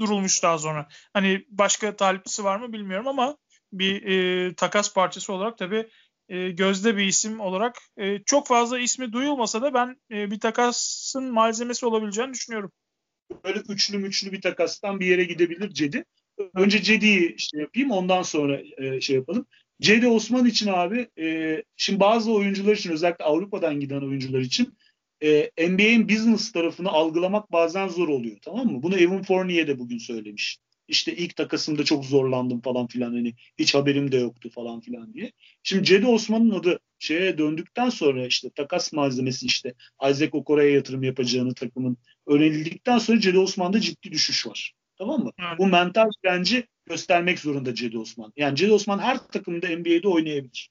durulmuş 0.00 0.42
daha 0.42 0.58
sonra. 0.58 0.88
Hani 1.12 1.44
başka 1.48 1.96
taliplisi 1.96 2.44
var 2.44 2.56
mı 2.56 2.72
bilmiyorum 2.72 3.08
ama 3.08 3.36
bir 3.72 4.02
e, 4.02 4.54
takas 4.54 4.94
parçası 4.94 5.32
olarak 5.32 5.58
tabii 5.58 5.88
e, 6.32 6.50
gözde 6.50 6.96
bir 6.96 7.04
isim 7.04 7.40
olarak 7.40 7.78
e, 7.96 8.18
çok 8.18 8.46
fazla 8.46 8.78
ismi 8.78 9.12
duyulmasa 9.12 9.62
da 9.62 9.74
ben 9.74 9.96
e, 10.10 10.30
bir 10.30 10.40
takasın 10.40 11.32
malzemesi 11.32 11.86
olabileceğini 11.86 12.32
düşünüyorum. 12.32 12.72
Böyle 13.44 13.62
üçlü 13.68 13.98
müçlü 13.98 14.32
bir 14.32 14.40
takastan 14.40 15.00
bir 15.00 15.06
yere 15.06 15.24
gidebilir 15.24 15.70
Cedi. 15.70 16.04
Önce 16.54 16.82
Cedi'yi 16.82 17.34
işte 17.34 17.60
yapayım 17.60 17.90
ondan 17.90 18.22
sonra 18.22 18.60
e, 18.78 19.00
şey 19.00 19.16
yapalım. 19.16 19.46
Cedi 19.80 20.08
Osman 20.08 20.46
için 20.46 20.68
abi 20.68 21.08
e, 21.18 21.56
şimdi 21.76 22.00
bazı 22.00 22.32
oyuncular 22.32 22.76
için 22.76 22.90
özellikle 22.90 23.24
Avrupa'dan 23.24 23.80
giden 23.80 24.00
oyuncular 24.00 24.40
için 24.40 24.74
e, 25.22 25.50
NBA'in 25.68 26.08
business 26.08 26.52
tarafını 26.52 26.88
algılamak 26.88 27.52
bazen 27.52 27.88
zor 27.88 28.08
oluyor 28.08 28.36
tamam 28.42 28.66
mı? 28.66 28.82
Bunu 28.82 28.96
Evan 28.98 29.22
Fournier 29.22 29.66
de 29.66 29.78
bugün 29.78 29.98
söylemiş. 29.98 30.58
İşte 30.88 31.16
ilk 31.16 31.36
takasımda 31.36 31.84
çok 31.84 32.04
zorlandım 32.04 32.60
falan 32.60 32.86
filan 32.86 33.12
hani 33.12 33.34
hiç 33.58 33.74
haberim 33.74 34.12
de 34.12 34.16
yoktu 34.16 34.50
falan 34.50 34.80
filan 34.80 35.14
diye. 35.14 35.32
Şimdi 35.62 35.84
Cedi 35.84 36.06
Osman'ın 36.06 36.50
adı 36.50 36.78
şeye 36.98 37.38
döndükten 37.38 37.88
sonra 37.88 38.26
işte 38.26 38.50
takas 38.50 38.92
malzemesi 38.92 39.46
işte 39.46 39.74
Isaac 40.10 40.34
Okora'ya 40.34 40.70
yatırım 40.70 41.02
yapacağını 41.02 41.54
takımın 41.54 41.96
öğrenildikten 42.26 42.98
sonra 42.98 43.20
Cedi 43.20 43.38
Osman'da 43.38 43.80
ciddi 43.80 44.12
düşüş 44.12 44.46
var. 44.46 44.72
Tamam 44.98 45.24
mı? 45.24 45.30
Evet. 45.38 45.58
Bu 45.58 45.66
mental 45.66 46.10
direnci 46.24 46.66
göstermek 46.86 47.38
zorunda 47.38 47.74
Cedi 47.74 47.98
Osman. 47.98 48.32
Yani 48.36 48.56
Cedi 48.56 48.72
Osman 48.72 48.98
her 48.98 49.18
takımda 49.18 49.68
NBA'de 49.68 50.08
oynayabilir. 50.08 50.70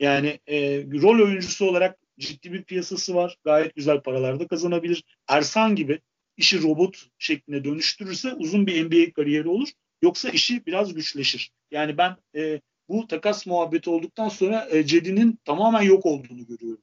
Yani 0.00 0.40
e, 0.46 0.82
rol 0.82 1.24
oyuncusu 1.24 1.66
olarak 1.66 1.98
ciddi 2.18 2.52
bir 2.52 2.64
piyasası 2.64 3.14
var. 3.14 3.36
Gayet 3.44 3.74
güzel 3.74 4.00
paralar 4.00 4.40
da 4.40 4.46
kazanabilir. 4.46 5.04
Ersan 5.28 5.76
gibi 5.76 6.00
işi 6.36 6.62
robot 6.62 7.06
şekline 7.18 7.64
dönüştürürse 7.64 8.34
uzun 8.34 8.66
bir 8.66 8.84
NBA 8.84 9.12
kariyeri 9.12 9.48
olur. 9.48 9.68
Yoksa 10.02 10.28
işi 10.28 10.66
biraz 10.66 10.94
güçleşir. 10.94 11.52
Yani 11.70 11.98
ben 11.98 12.16
e, 12.36 12.60
bu 12.88 13.06
takas 13.06 13.46
muhabbeti 13.46 13.90
olduktan 13.90 14.28
sonra 14.28 14.68
e, 14.70 14.86
Cedi'nin 14.86 15.38
tamamen 15.44 15.82
yok 15.82 16.06
olduğunu 16.06 16.46
görüyorum. 16.46 16.82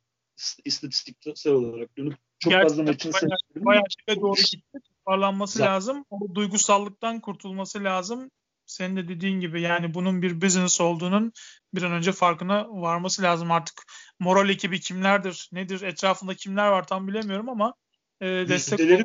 İstatistiksel 0.65 1.53
olarak 1.53 1.97
dönüp 1.97 2.17
çok 2.39 2.51
Gerçekten 2.51 2.67
fazla 2.77 2.83
maçın 2.83 3.11
bayağı, 3.55 3.83
bayağı 4.07 4.21
doğru 4.21 4.35
gitti. 4.35 4.79
Toparlanması 5.05 5.57
Zaten. 5.57 5.73
lazım. 5.73 6.05
O 6.09 6.35
duygusallıktan 6.35 7.19
kurtulması 7.19 7.83
lazım. 7.83 8.31
Senin 8.65 8.95
de 8.95 9.07
dediğin 9.07 9.39
gibi 9.39 9.61
yani 9.61 9.93
bunun 9.93 10.21
bir 10.21 10.41
business 10.41 10.81
olduğunun 10.81 11.33
bir 11.73 11.83
an 11.83 11.91
önce 11.91 12.11
farkına 12.11 12.67
varması 12.69 13.21
lazım 13.21 13.51
artık. 13.51 13.83
moral 14.19 14.49
ekibi 14.49 14.79
kimlerdir, 14.79 15.49
nedir, 15.51 15.81
etrafında 15.81 16.33
kimler 16.35 16.67
var 16.67 16.87
tam 16.87 17.07
bilemiyorum 17.07 17.49
ama 17.49 17.73
e, 18.21 18.25
destek 18.25 18.79
Yüzdeleri- 18.79 19.03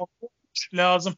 lazım. 0.75 1.17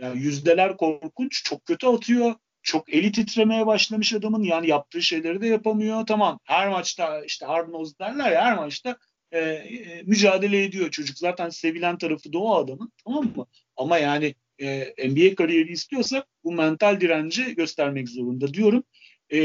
Yani 0.00 0.20
yüzdeler 0.20 0.76
korkunç. 0.76 1.44
Çok 1.44 1.64
kötü 1.66 1.86
atıyor. 1.86 2.34
Çok 2.62 2.94
eli 2.94 3.12
titremeye 3.12 3.66
başlamış 3.66 4.12
adamın. 4.12 4.42
Yani 4.42 4.68
yaptığı 4.68 5.02
şeyleri 5.02 5.40
de 5.40 5.46
yapamıyor. 5.46 6.06
Tamam 6.06 6.38
her 6.44 6.68
maçta 6.68 7.24
işte 7.24 7.46
hard 7.46 7.72
nosed 7.72 7.98
derler 8.00 8.32
ya 8.32 8.44
her 8.44 8.56
maçta 8.56 8.96
e, 9.32 9.38
e, 9.40 10.02
mücadele 10.02 10.64
ediyor 10.64 10.90
çocuk. 10.90 11.18
Zaten 11.18 11.48
sevilen 11.48 11.98
tarafı 11.98 12.32
da 12.32 12.38
o 12.38 12.54
adamın. 12.54 12.92
Tamam 13.04 13.24
mı? 13.36 13.46
Ama 13.76 13.98
yani 13.98 14.34
e, 14.58 14.94
NBA 15.08 15.34
kariyeri 15.34 15.72
istiyorsa 15.72 16.24
bu 16.44 16.52
mental 16.52 17.00
direnci 17.00 17.54
göstermek 17.54 18.08
zorunda 18.08 18.54
diyorum. 18.54 18.84
E, 19.32 19.38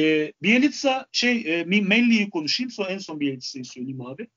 Bielitsa 0.43 1.07
şey 1.11 1.59
e, 1.59 1.63
Melli'yi 1.63 2.29
konuşayım. 2.29 2.71
Sonra 2.71 2.89
en 2.89 2.97
son 2.97 3.19
Bielitsa'yı 3.19 3.65
söyleyeyim 3.65 4.01
abi. 4.01 4.27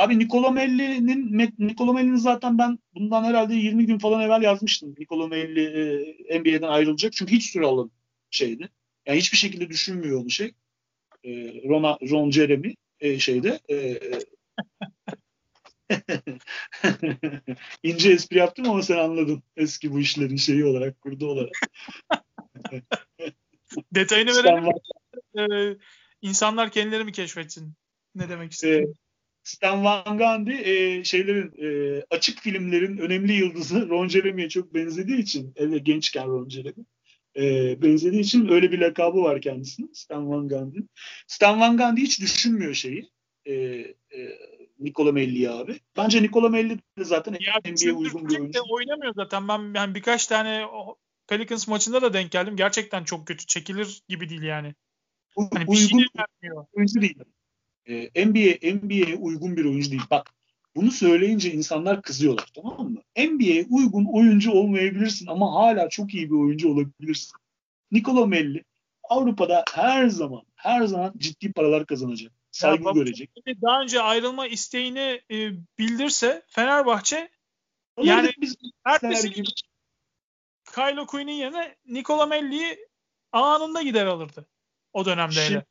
Abi 0.00 0.18
Nicola 0.18 0.50
Melli'nin 0.50 1.50
Nicola 1.58 1.92
Melli'nin 1.92 2.16
zaten 2.16 2.58
ben 2.58 2.78
bundan 2.94 3.24
herhalde 3.24 3.54
20 3.54 3.86
gün 3.86 3.98
falan 3.98 4.20
evvel 4.20 4.42
yazmıştım. 4.42 4.94
Nicola 4.98 5.28
Melli 5.28 5.64
e, 6.28 6.40
NBA'den 6.40 6.68
ayrılacak. 6.68 7.12
Çünkü 7.12 7.32
hiç 7.32 7.50
süre 7.50 7.66
alan 7.66 7.90
şeydi. 8.30 8.68
Yani 9.06 9.18
hiçbir 9.18 9.38
şekilde 9.38 9.68
düşünmüyor 9.68 10.20
onu 10.20 10.30
şey. 10.30 10.52
E, 11.24 11.30
Ron, 11.68 11.98
Ron 12.10 12.30
Jeremy 12.30 12.74
e, 13.00 13.18
şeyde 13.18 13.60
e, 13.70 14.00
ince 17.82 18.12
espri 18.12 18.38
yaptım 18.38 18.70
ama 18.70 18.82
sen 18.82 18.98
anladın. 18.98 19.42
Eski 19.56 19.92
bu 19.92 20.00
işlerin 20.00 20.36
şeyi 20.36 20.64
olarak, 20.64 21.00
kurdu 21.00 21.26
olarak. 21.26 21.52
Detayını 23.92 24.30
verelim. 24.30 24.64
Ee, 25.38 25.76
insanlar 26.22 26.70
kendileri 26.70 27.04
mi 27.04 27.12
keşfetsin? 27.12 27.74
Ne 28.14 28.28
demek 28.28 28.52
istiyorsun? 28.52 28.94
Stan 29.42 29.84
Van 29.84 30.18
Gundy 30.18 30.52
e, 30.52 31.04
şeylerin 31.04 31.52
e, 31.62 32.02
açık 32.10 32.40
filmlerin 32.40 32.98
önemli 32.98 33.32
yıldızı 33.32 33.88
Ron 33.88 34.08
Jeremy'ye 34.08 34.48
çok 34.48 34.74
benzediği 34.74 35.18
için 35.18 35.52
evet 35.56 35.86
gençken 35.86 36.28
Ron 36.28 36.48
Jeremy 36.48 36.84
e, 37.36 37.42
benzediği 37.82 38.22
için 38.22 38.48
öyle 38.48 38.72
bir 38.72 38.78
lakabı 38.78 39.22
var 39.22 39.40
kendisinin 39.40 39.92
Stan 39.92 40.30
Van 40.30 40.48
Gundy. 40.48 40.78
Stan 41.26 41.60
Van 41.60 41.76
Gundy 41.76 42.00
hiç 42.00 42.20
düşünmüyor 42.20 42.74
şeyi. 42.74 43.10
E, 43.44 43.54
e, 43.54 43.94
Nikola 44.78 45.12
Melli 45.12 45.50
abi. 45.50 45.80
Bence 45.96 46.22
Nikola 46.22 46.48
Melli 46.48 46.78
de 46.98 47.04
zaten 47.04 47.34
NBA'ye 47.34 47.92
uygun 47.92 48.28
bir 48.28 48.38
oyuncu. 48.38 48.60
oynamıyor 48.70 49.14
zaten. 49.14 49.48
Ben 49.48 49.74
yani 49.74 49.94
birkaç 49.94 50.26
tane 50.26 50.66
Pelicans 51.26 51.68
maçında 51.68 52.02
da 52.02 52.12
denk 52.12 52.30
geldim. 52.30 52.56
Gerçekten 52.56 53.04
çok 53.04 53.26
kötü. 53.26 53.46
Çekilir 53.46 54.02
gibi 54.08 54.28
değil 54.28 54.42
yani. 54.42 54.74
Hani 55.52 55.66
bir 55.68 55.76
şey 55.76 55.84
uygun 55.86 56.06
vermiyor. 56.18 56.66
oyuncu 56.72 57.00
değil. 57.00 57.18
Ee, 57.90 58.26
NBA 58.26 58.74
NBA'ye 58.74 59.16
uygun 59.16 59.56
bir 59.56 59.64
oyuncu 59.64 59.90
değil. 59.90 60.02
Bak 60.10 60.30
bunu 60.76 60.90
söyleyince 60.90 61.52
insanlar 61.52 62.02
kızıyorlar 62.02 62.46
tamam 62.54 62.90
mı? 62.90 63.02
NBA'ye 63.16 63.66
uygun 63.70 64.04
oyuncu 64.04 64.52
olmayabilirsin 64.52 65.26
ama 65.26 65.54
hala 65.54 65.88
çok 65.88 66.14
iyi 66.14 66.30
bir 66.30 66.36
oyuncu 66.36 66.68
olabilirsin. 66.68 67.32
Nikola 67.92 68.26
Melli 68.26 68.64
Avrupa'da 69.02 69.64
her 69.74 70.08
zaman 70.08 70.42
her 70.54 70.82
zaman 70.82 71.12
ciddi 71.16 71.52
paralar 71.52 71.86
kazanacak. 71.86 72.32
Saygı 72.50 72.84
bak- 72.84 72.94
görecek. 72.94 73.30
Daha 73.62 73.82
önce 73.82 74.00
ayrılma 74.00 74.46
isteğini 74.46 75.20
e, 75.30 75.52
bildirse 75.78 76.42
Fenerbahçe 76.48 77.30
Yani 78.02 78.20
Alırdık 78.20 78.40
biz 78.40 78.56
ertesi 78.84 79.30
gibi. 79.30 79.48
Kylo 80.74 81.06
Quinn'in 81.06 81.32
yerine 81.32 81.76
Nikola 81.86 82.26
Melli'yi 82.26 82.78
anında 83.32 83.82
gider 83.82 84.06
alırdı. 84.06 84.46
O 84.92 85.04
dönemde 85.04 85.34
Şimdi, 85.34 85.50
hele. 85.50 85.64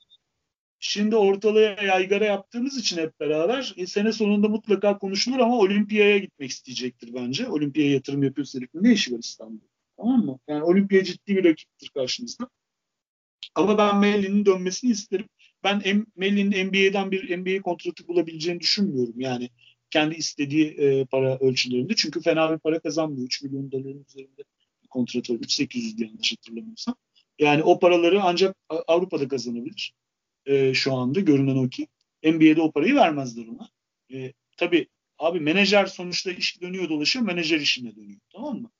Şimdi 0.80 1.16
ortalığa 1.16 1.84
yaygara 1.84 2.26
yaptığımız 2.26 2.78
için 2.78 2.98
hep 2.98 3.20
beraber 3.20 3.74
e, 3.78 3.88
sene 3.88 4.14
sonunda 4.14 4.48
mutlaka 4.48 4.98
konuşulur 4.98 5.40
ama 5.40 5.58
olimpiyaya 5.58 6.18
gitmek 6.18 6.52
isteyecektir 6.52 7.14
bence. 7.14 7.48
Olimpiyaya 7.48 7.94
yatırım 7.94 8.24
yapıyorsa 8.24 8.60
herifin 8.60 8.84
ne 8.84 8.94
işi 8.94 9.14
var 9.14 9.20
İstanbul'da? 9.20 9.70
Tamam 9.98 10.26
mı? 10.26 10.40
Yani 10.48 10.64
olimpiya 10.64 11.04
ciddi 11.04 11.36
bir 11.36 11.44
rakiptir 11.44 11.90
karşımızda. 11.90 12.50
Ama 13.56 13.78
ben 13.78 13.98
Melli'nin 13.98 14.46
dönmesini 14.46 14.92
isterim. 14.92 15.26
Ben 15.64 16.06
Melli'nin 16.16 16.68
NBA'den 16.68 17.12
bir 17.12 17.38
NBA 17.38 17.62
kontratı 17.62 18.08
bulabileceğini 18.08 18.60
düşünmüyorum. 18.60 19.20
Yani 19.20 19.50
kendi 19.90 20.16
istediği 20.16 20.66
e, 20.66 21.06
para 21.06 21.38
ölçülerinde. 21.38 21.96
Çünkü 21.96 22.22
fena 22.22 22.52
bir 22.54 22.60
para 22.60 22.80
kazanmıyor. 22.80 23.26
3 23.26 23.42
milyon 23.42 23.72
doların 23.72 24.06
üzerinde 24.10 24.44
bir 24.84 24.88
kontratı 24.88 25.34
var. 25.34 25.40
3-800 25.40 25.98
diye 25.98 26.08
yanlış 26.08 26.32
hatırlamıyorsam. 26.32 26.96
Yani 27.40 27.64
o 27.64 27.80
paraları 27.80 28.22
ancak 28.24 28.56
Avrupa'da 28.88 29.28
kazanabilir. 29.28 29.94
E, 30.50 30.74
şu 30.74 30.94
anda 30.94 31.20
görünen 31.20 31.56
o 31.56 31.70
ki. 31.70 31.88
NBA'de 32.24 32.62
o 32.62 32.72
parayı 32.72 32.96
vermezler 32.96 33.48
ona. 33.48 33.70
E, 34.14 34.34
tabii 34.58 34.88
abi 35.18 35.40
menajer 35.40 35.86
sonuçta 35.86 36.32
iş 36.32 36.62
dönüyor 36.62 36.90
dolaşıyor. 36.90 37.26
Menajer 37.26 37.60
işine 37.60 37.96
dönüyor. 37.96 38.20
Tamam 38.30 38.62
mı? 38.62 38.72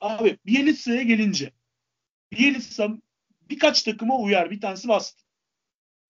Abi 0.00 0.38
Bielitsa'ya 0.46 1.02
gelince 1.02 1.52
Bielitsa 2.32 2.98
birkaç 3.50 3.82
takıma 3.82 4.18
uyar. 4.18 4.50
Bir 4.50 4.60
tanesi 4.60 4.88
bastı. 4.88 5.24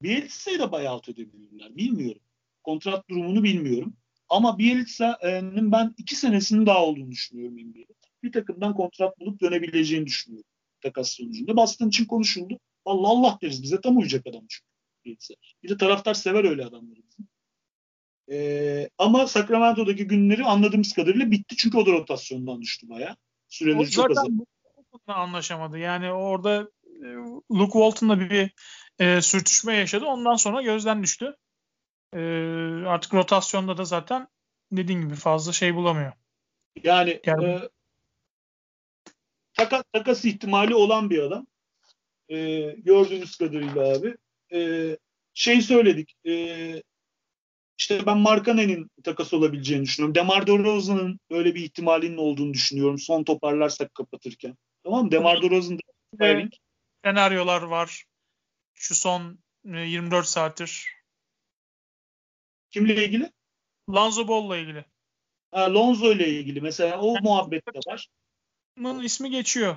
Bielitsa'yı 0.02 0.58
da 0.58 0.72
buyout 0.72 1.08
edebilirler. 1.08 1.76
Bilmiyorum. 1.76 2.22
Kontrat 2.62 3.08
durumunu 3.10 3.42
bilmiyorum. 3.42 3.96
Ama 4.28 4.58
Bielitsa'nın 4.58 5.72
ben 5.72 5.94
iki 5.98 6.16
senesinin 6.16 6.66
daha 6.66 6.84
olduğunu 6.84 7.10
düşünüyorum 7.10 7.56
NBA'de. 7.56 7.94
Bir 8.22 8.32
takımdan 8.32 8.74
kontrat 8.74 9.20
bulup 9.20 9.40
dönebileceğini 9.40 10.06
düşünüyorum. 10.06 10.50
Takas 10.80 11.10
sonucunda. 11.10 11.56
Boston 11.56 11.88
için 11.88 12.04
konuşuldu. 12.04 12.58
Allah 12.84 13.08
Allah 13.08 13.38
deriz. 13.42 13.62
Bize 13.62 13.80
tam 13.80 13.98
uyacak 13.98 14.26
adam 14.26 14.46
çünkü. 14.48 14.77
Bielitsa. 15.08 15.34
Bir 15.62 15.68
de 15.68 15.76
taraftar 15.76 16.14
sever 16.14 16.44
öyle 16.44 16.64
adamları. 16.64 17.00
Ee, 18.30 18.88
ama 18.98 19.26
Sacramento'daki 19.26 20.06
günleri 20.06 20.44
anladığımız 20.44 20.92
kadarıyla 20.92 21.30
bitti. 21.30 21.56
Çünkü 21.56 21.78
o 21.78 21.86
da 21.86 21.92
rotasyondan 21.92 22.62
düştü 22.62 22.88
bayağı. 22.88 23.12
O 23.12 23.16
Süreleri 23.48 23.90
çok 23.90 24.10
azaldı. 24.10 24.32
anlaşamadı. 25.06 25.78
Yani 25.78 26.12
orada 26.12 26.70
e, 26.84 27.06
Luke 27.52 27.72
Walton'la 27.72 28.20
bir, 28.20 28.30
bir 28.30 28.50
e, 28.98 29.22
sürtüşme 29.22 29.76
yaşadı. 29.76 30.04
Ondan 30.04 30.36
sonra 30.36 30.62
gözden 30.62 31.02
düştü. 31.02 31.36
E, 32.12 32.20
artık 32.86 33.14
rotasyonda 33.14 33.76
da 33.76 33.84
zaten 33.84 34.28
dediğin 34.72 35.00
gibi 35.00 35.14
fazla 35.14 35.52
şey 35.52 35.74
bulamıyor. 35.74 36.12
Yani 36.84 37.20
Yani- 37.26 37.44
e, 37.44 37.68
takas, 39.52 39.82
takas 39.92 40.24
ihtimali 40.24 40.74
olan 40.74 41.10
bir 41.10 41.18
adam. 41.22 41.46
E, 42.28 42.60
gördüğünüz 42.70 43.36
kadarıyla 43.36 43.98
abi. 43.98 44.16
E, 44.52 44.96
şey 45.34 45.60
söyledik. 45.60 46.14
E, 46.26 46.82
işte 47.78 48.06
ben 48.06 48.18
Markanen'in 48.18 48.90
takas 49.04 49.34
olabileceğini 49.34 49.84
düşünüyorum. 49.84 50.14
Demar 50.14 50.46
DeRozan'ın 50.46 51.20
böyle 51.30 51.54
bir 51.54 51.64
ihtimalinin 51.64 52.16
olduğunu 52.16 52.54
düşünüyorum. 52.54 52.98
Son 52.98 53.24
toparlarsak 53.24 53.94
kapatırken. 53.94 54.56
Tamam 54.84 55.04
mı? 55.04 55.10
Demar 55.10 55.42
DeRozan 55.42 55.78
da 55.78 55.82
Ve 56.20 56.48
senaryolar 57.04 57.62
var. 57.62 58.04
Şu 58.74 58.94
son 58.94 59.38
e, 59.64 59.78
24 59.78 60.26
saattir. 60.26 60.88
kimle 62.70 63.04
ilgili? 63.04 63.32
Lonzo 63.90 64.28
Ball'la 64.28 64.56
ilgili. 64.56 64.84
Ha, 65.50 65.74
Lonzo 65.74 66.12
ile 66.12 66.28
ilgili. 66.28 66.60
Mesela 66.60 67.00
o 67.00 67.16
muhabbet 67.22 67.66
de 67.66 67.78
var. 67.90 68.08
Bunun 68.76 69.02
ismi 69.02 69.30
geçiyor. 69.30 69.76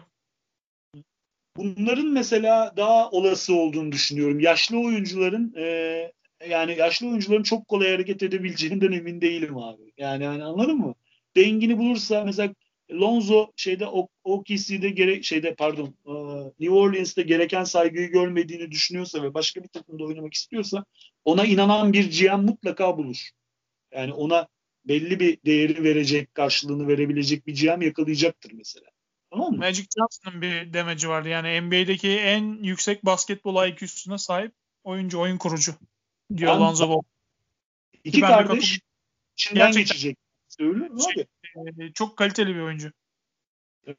Bunların 1.58 2.08
mesela 2.08 2.74
daha 2.78 3.10
olası 3.10 3.56
olduğunu 3.56 3.92
düşünüyorum. 3.92 4.40
Yaşlı 4.40 4.80
oyuncuların 4.80 5.54
e, 5.58 6.12
yani 6.50 6.76
yaşlı 6.78 7.08
oyuncuların 7.08 7.44
çok 7.44 7.68
kolay 7.68 7.92
hareket 7.92 8.24
edebileceğinden 8.24 8.92
emin 8.92 9.22
değilim 9.22 9.58
abi. 9.58 9.82
Yani, 9.98 10.24
yani 10.24 10.44
anladın 10.44 10.78
mı? 10.78 10.96
Dengini 11.36 11.78
bulursa 11.78 12.24
mesela 12.24 12.54
Lonzo 12.92 13.52
şeyde 13.56 13.86
OKC'de 14.24 14.90
gerek 14.90 15.26
şeyde 15.26 15.56
pardon 15.56 15.96
e, 16.06 16.14
New 16.60 16.76
Orleans'te 16.76 17.22
gereken 17.22 17.64
saygıyı 17.64 18.12
görmediğini 18.12 18.72
düşünüyorsa 18.72 19.24
ve 19.24 19.34
başka 19.34 19.64
bir 19.64 19.68
takımda 19.68 20.04
oynamak 20.04 20.34
istiyorsa 20.34 20.86
ona 21.26 21.46
inanan 21.46 21.94
bir 21.94 22.20
GM 22.20 22.42
mutlaka 22.42 22.98
bulur. 22.98 23.30
Yani 23.92 24.14
ona 24.14 24.48
belli 24.86 25.20
bir 25.20 25.38
değeri 25.46 25.84
verecek, 25.84 26.36
karşılığını 26.36 26.88
verebilecek 26.88 27.48
bir 27.48 27.56
GM 27.56 27.86
yakalayacaktır 27.86 28.52
mesela. 28.54 28.91
Tamam 29.32 29.52
mı? 29.52 29.58
Magic 29.58 29.86
Johnson'ın 29.98 30.42
bir 30.42 30.74
demeci 30.74 31.10
vardı. 31.10 31.30
Yani 31.30 31.62
NBA'deki 31.62 32.10
en 32.10 32.64
yüksek 32.64 33.06
basketbol 33.06 33.68
IQ'suna 33.68 34.18
sahip 34.18 34.52
oyuncu, 34.84 35.20
oyun 35.20 35.38
kurucu 35.38 35.74
diyor 36.38 36.52
Ben- 36.54 36.60
Lonzo 36.60 36.90
Ball. 36.90 37.02
İki 38.04 38.22
Ben 38.22 38.30
de 38.30 38.34
kardeş 38.34 38.80
içinden 39.38 39.56
Gerçekten. 39.66 39.84
geçecek. 39.84 40.18
Söylüyorum 40.48 41.00
Şey- 41.14 41.26
abi. 41.56 41.84
E, 41.84 41.94
çok 41.94 42.18
kaliteli 42.18 42.56
bir 42.56 42.60
oyuncu. 42.62 42.92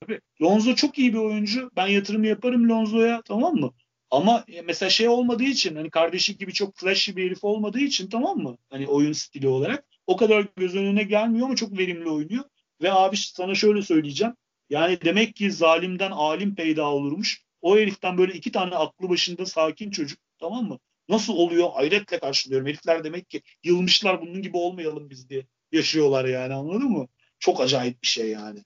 Tabii. 0.00 0.20
Lonzo 0.42 0.74
çok 0.74 0.98
iyi 0.98 1.12
bir 1.12 1.18
oyuncu. 1.18 1.70
Ben 1.76 1.86
yatırım 1.86 2.24
yaparım 2.24 2.68
Lonzo'ya 2.68 3.22
tamam 3.24 3.54
mı? 3.54 3.72
Ama 4.10 4.44
e, 4.48 4.60
mesela 4.62 4.90
şey 4.90 5.08
olmadığı 5.08 5.42
için 5.44 5.76
hani 5.76 5.90
kardeşi 5.90 6.36
gibi 6.38 6.52
çok 6.52 6.76
flashy 6.76 7.16
bir 7.16 7.26
herif 7.26 7.44
olmadığı 7.44 7.78
için 7.80 8.10
tamam 8.10 8.38
mı? 8.38 8.56
Hani 8.70 8.86
oyun 8.86 9.12
stili 9.12 9.48
olarak 9.48 9.84
o 10.06 10.16
kadar 10.16 10.46
göz 10.56 10.74
önüne 10.76 11.02
gelmiyor 11.02 11.46
ama 11.46 11.56
çok 11.56 11.78
verimli 11.78 12.08
oynuyor. 12.10 12.44
Ve 12.82 12.92
abi 12.92 13.16
sana 13.16 13.54
şöyle 13.54 13.82
söyleyeceğim. 13.82 14.34
Yani 14.72 15.00
demek 15.00 15.36
ki 15.36 15.52
zalimden 15.52 16.10
alim 16.10 16.54
peyda 16.54 16.90
olurmuş. 16.90 17.42
O 17.60 17.76
heriften 17.76 18.18
böyle 18.18 18.32
iki 18.32 18.52
tane 18.52 18.76
aklı 18.76 19.08
başında 19.08 19.46
sakin 19.46 19.90
çocuk 19.90 20.18
tamam 20.38 20.64
mı? 20.64 20.78
Nasıl 21.08 21.32
oluyor? 21.32 21.70
Hayretle 21.72 22.18
karşılıyorum. 22.18 22.66
Herifler 22.66 23.04
demek 23.04 23.30
ki 23.30 23.42
yılmışlar 23.64 24.20
bunun 24.20 24.42
gibi 24.42 24.56
olmayalım 24.56 25.10
biz 25.10 25.28
diye 25.28 25.46
yaşıyorlar 25.72 26.24
yani 26.24 26.54
anladın 26.54 26.90
mı? 26.90 27.08
Çok 27.38 27.60
acayip 27.60 28.02
bir 28.02 28.08
şey 28.08 28.30
yani. 28.30 28.64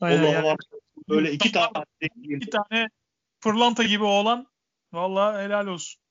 Aynen 0.00 0.32
yani. 0.32 0.44
Var. 0.44 0.56
Böyle 1.08 1.32
iki 1.32 1.52
tane 1.52 1.68
iki 2.24 2.50
tane 2.50 2.88
pırlanta 3.40 3.82
gibi 3.82 4.04
olan 4.04 4.46
vallahi 4.92 5.44
helal 5.44 5.66
olsun. 5.66 6.02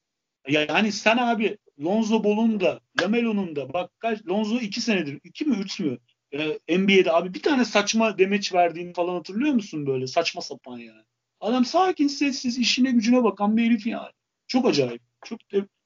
Yani 0.48 0.92
sen 0.92 1.18
abi 1.18 1.58
Lonzo 1.80 2.24
Ball'un 2.24 2.60
da 2.60 2.80
Lamelo'nun 3.02 3.56
da 3.56 3.74
bak 3.74 3.92
kaç 4.00 4.28
Lonzo 4.28 4.56
iki 4.56 4.82
senedir 4.82 5.20
iki 5.24 5.46
mi 5.46 5.58
üç 5.58 5.80
mü 5.80 5.98
e, 6.34 6.78
NBA'de 6.78 7.12
abi 7.12 7.34
bir 7.34 7.42
tane 7.42 7.66
saçma 7.66 8.18
demeç 8.18 8.54
verdiğini 8.54 8.94
falan 8.94 9.14
hatırlıyor 9.14 9.54
musun 9.54 9.88
böyle 9.88 10.08
saçma 10.08 10.42
sapan 10.42 10.78
yani. 10.78 11.04
Adam 11.40 11.66
sakin 11.66 12.08
sessiz 12.08 12.58
işine 12.58 12.92
gücüne 12.92 13.24
bakan 13.24 13.58
bir 13.58 13.66
herif 13.66 13.88
yani. 13.88 14.12
Çok 14.48 14.66
acayip. 14.66 15.02
Çok 15.26 15.40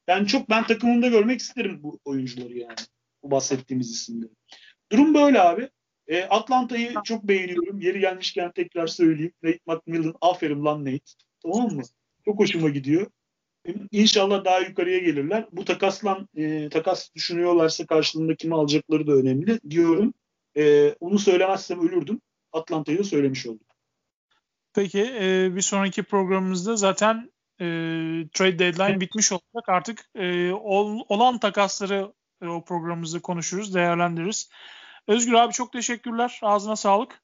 yani 0.08 0.26
çok 0.26 0.50
ben 0.50 0.66
takımımda 0.66 1.08
görmek 1.08 1.40
isterim 1.40 1.82
bu 1.82 1.98
oyuncuları 2.04 2.58
yani. 2.58 2.76
Bu 3.22 3.30
bahsettiğimiz 3.30 3.90
isimleri. 3.90 4.30
Durum 4.92 5.14
böyle 5.14 5.40
abi. 5.40 5.70
E, 6.06 6.22
Atlanta'yı 6.22 6.94
çok 7.04 7.24
beğeniyorum. 7.24 7.80
Yeri 7.80 8.00
gelmişken 8.00 8.52
tekrar 8.52 8.86
söyleyeyim. 8.86 9.32
Nate 9.42 9.60
McMillan 9.66 10.14
aferin 10.20 10.64
lan 10.64 10.84
Nate. 10.84 11.12
Tamam 11.42 11.70
mı? 11.70 11.82
Çok 12.24 12.38
hoşuma 12.38 12.68
gidiyor. 12.68 13.06
İnşallah 13.92 14.44
daha 14.44 14.58
yukarıya 14.58 14.98
gelirler. 14.98 15.46
Bu 15.52 15.64
takaslan 15.64 16.28
e, 16.36 16.68
takas 16.68 17.14
düşünüyorlarsa 17.14 17.86
karşılığında 17.86 18.36
kimi 18.36 18.54
alacakları 18.54 19.06
da 19.06 19.12
önemli 19.12 19.60
diyorum. 19.70 20.14
E, 20.56 20.94
onu 21.00 21.18
söylemezsem 21.18 21.88
ölürdüm. 21.88 22.20
Atlanta'yı 22.52 22.98
da 22.98 23.04
söylemiş 23.04 23.46
oldum. 23.46 23.66
Peki 24.74 25.00
e, 25.20 25.56
bir 25.56 25.60
sonraki 25.60 26.02
programımızda 26.02 26.76
zaten 26.76 27.32
e, 27.60 27.64
trade 28.32 28.58
deadline 28.58 29.00
bitmiş 29.00 29.32
olacak. 29.32 29.68
Artık 29.68 30.10
e, 30.14 30.52
ol, 30.52 31.00
olan 31.08 31.38
takasları 31.38 32.12
e, 32.42 32.46
o 32.46 32.64
programımızda 32.64 33.20
konuşuruz, 33.20 33.74
değerlendiririz. 33.74 34.50
Özgür 35.08 35.32
abi 35.32 35.52
çok 35.52 35.72
teşekkürler. 35.72 36.40
Ağzına 36.42 36.76
sağlık. 36.76 37.22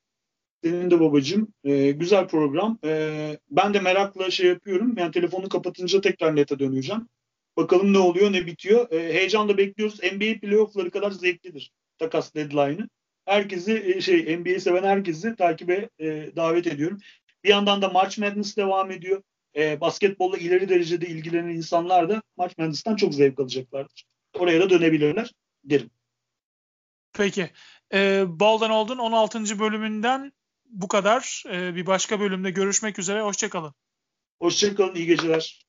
Senin 0.64 0.90
de 0.90 1.00
babacığım. 1.00 1.48
E, 1.64 1.90
güzel 1.90 2.28
program. 2.28 2.78
E, 2.84 3.38
ben 3.50 3.74
de 3.74 3.80
merakla 3.80 4.30
şey 4.30 4.46
yapıyorum. 4.46 4.94
Yani 4.96 5.12
telefonu 5.12 5.48
kapatınca 5.48 6.00
tekrar 6.00 6.36
nete 6.36 6.58
döneceğim. 6.58 7.08
Bakalım 7.56 7.92
ne 7.92 7.98
oluyor, 7.98 8.32
ne 8.32 8.46
bitiyor. 8.46 8.92
E, 8.92 9.14
heyecanla 9.14 9.56
bekliyoruz. 9.56 10.02
NBA 10.02 10.40
playoff'ları 10.40 10.90
kadar 10.90 11.10
zevklidir 11.10 11.72
takas 11.98 12.34
deadline'ı. 12.34 12.88
Herkesi 13.24 13.94
e, 13.96 14.00
şey 14.00 14.36
NBA 14.38 14.60
seven 14.60 14.82
herkesi 14.82 15.36
takibe 15.36 15.88
e, 15.98 16.36
davet 16.36 16.66
ediyorum. 16.66 16.98
Bir 17.44 17.48
yandan 17.48 17.82
da 17.82 17.88
March 17.88 18.18
Madness 18.18 18.56
devam 18.56 18.90
ediyor. 18.90 19.22
E, 19.56 19.80
basketbolla 19.80 20.36
ileri 20.36 20.68
derecede 20.68 21.06
ilgilenen 21.06 21.48
insanlar 21.48 22.08
da 22.08 22.22
March 22.36 22.58
Madness'tan 22.58 22.96
çok 22.96 23.14
zevk 23.14 23.40
alacaklardır. 23.40 24.04
Oraya 24.38 24.60
da 24.60 24.70
dönebilirler 24.70 25.32
derim. 25.64 25.90
Peki. 27.12 27.50
E, 27.94 28.24
Baldan 28.26 28.70
Old'un 28.70 28.98
16. 28.98 29.58
bölümünden 29.58 30.32
bu 30.64 30.88
kadar. 30.88 31.44
E, 31.50 31.74
bir 31.74 31.86
başka 31.86 32.20
bölümde 32.20 32.50
görüşmek 32.50 32.98
üzere. 32.98 33.22
Hoşçakalın. 33.22 33.74
Hoşçakalın. 34.40 34.94
İyi 34.94 35.06
geceler. 35.06 35.66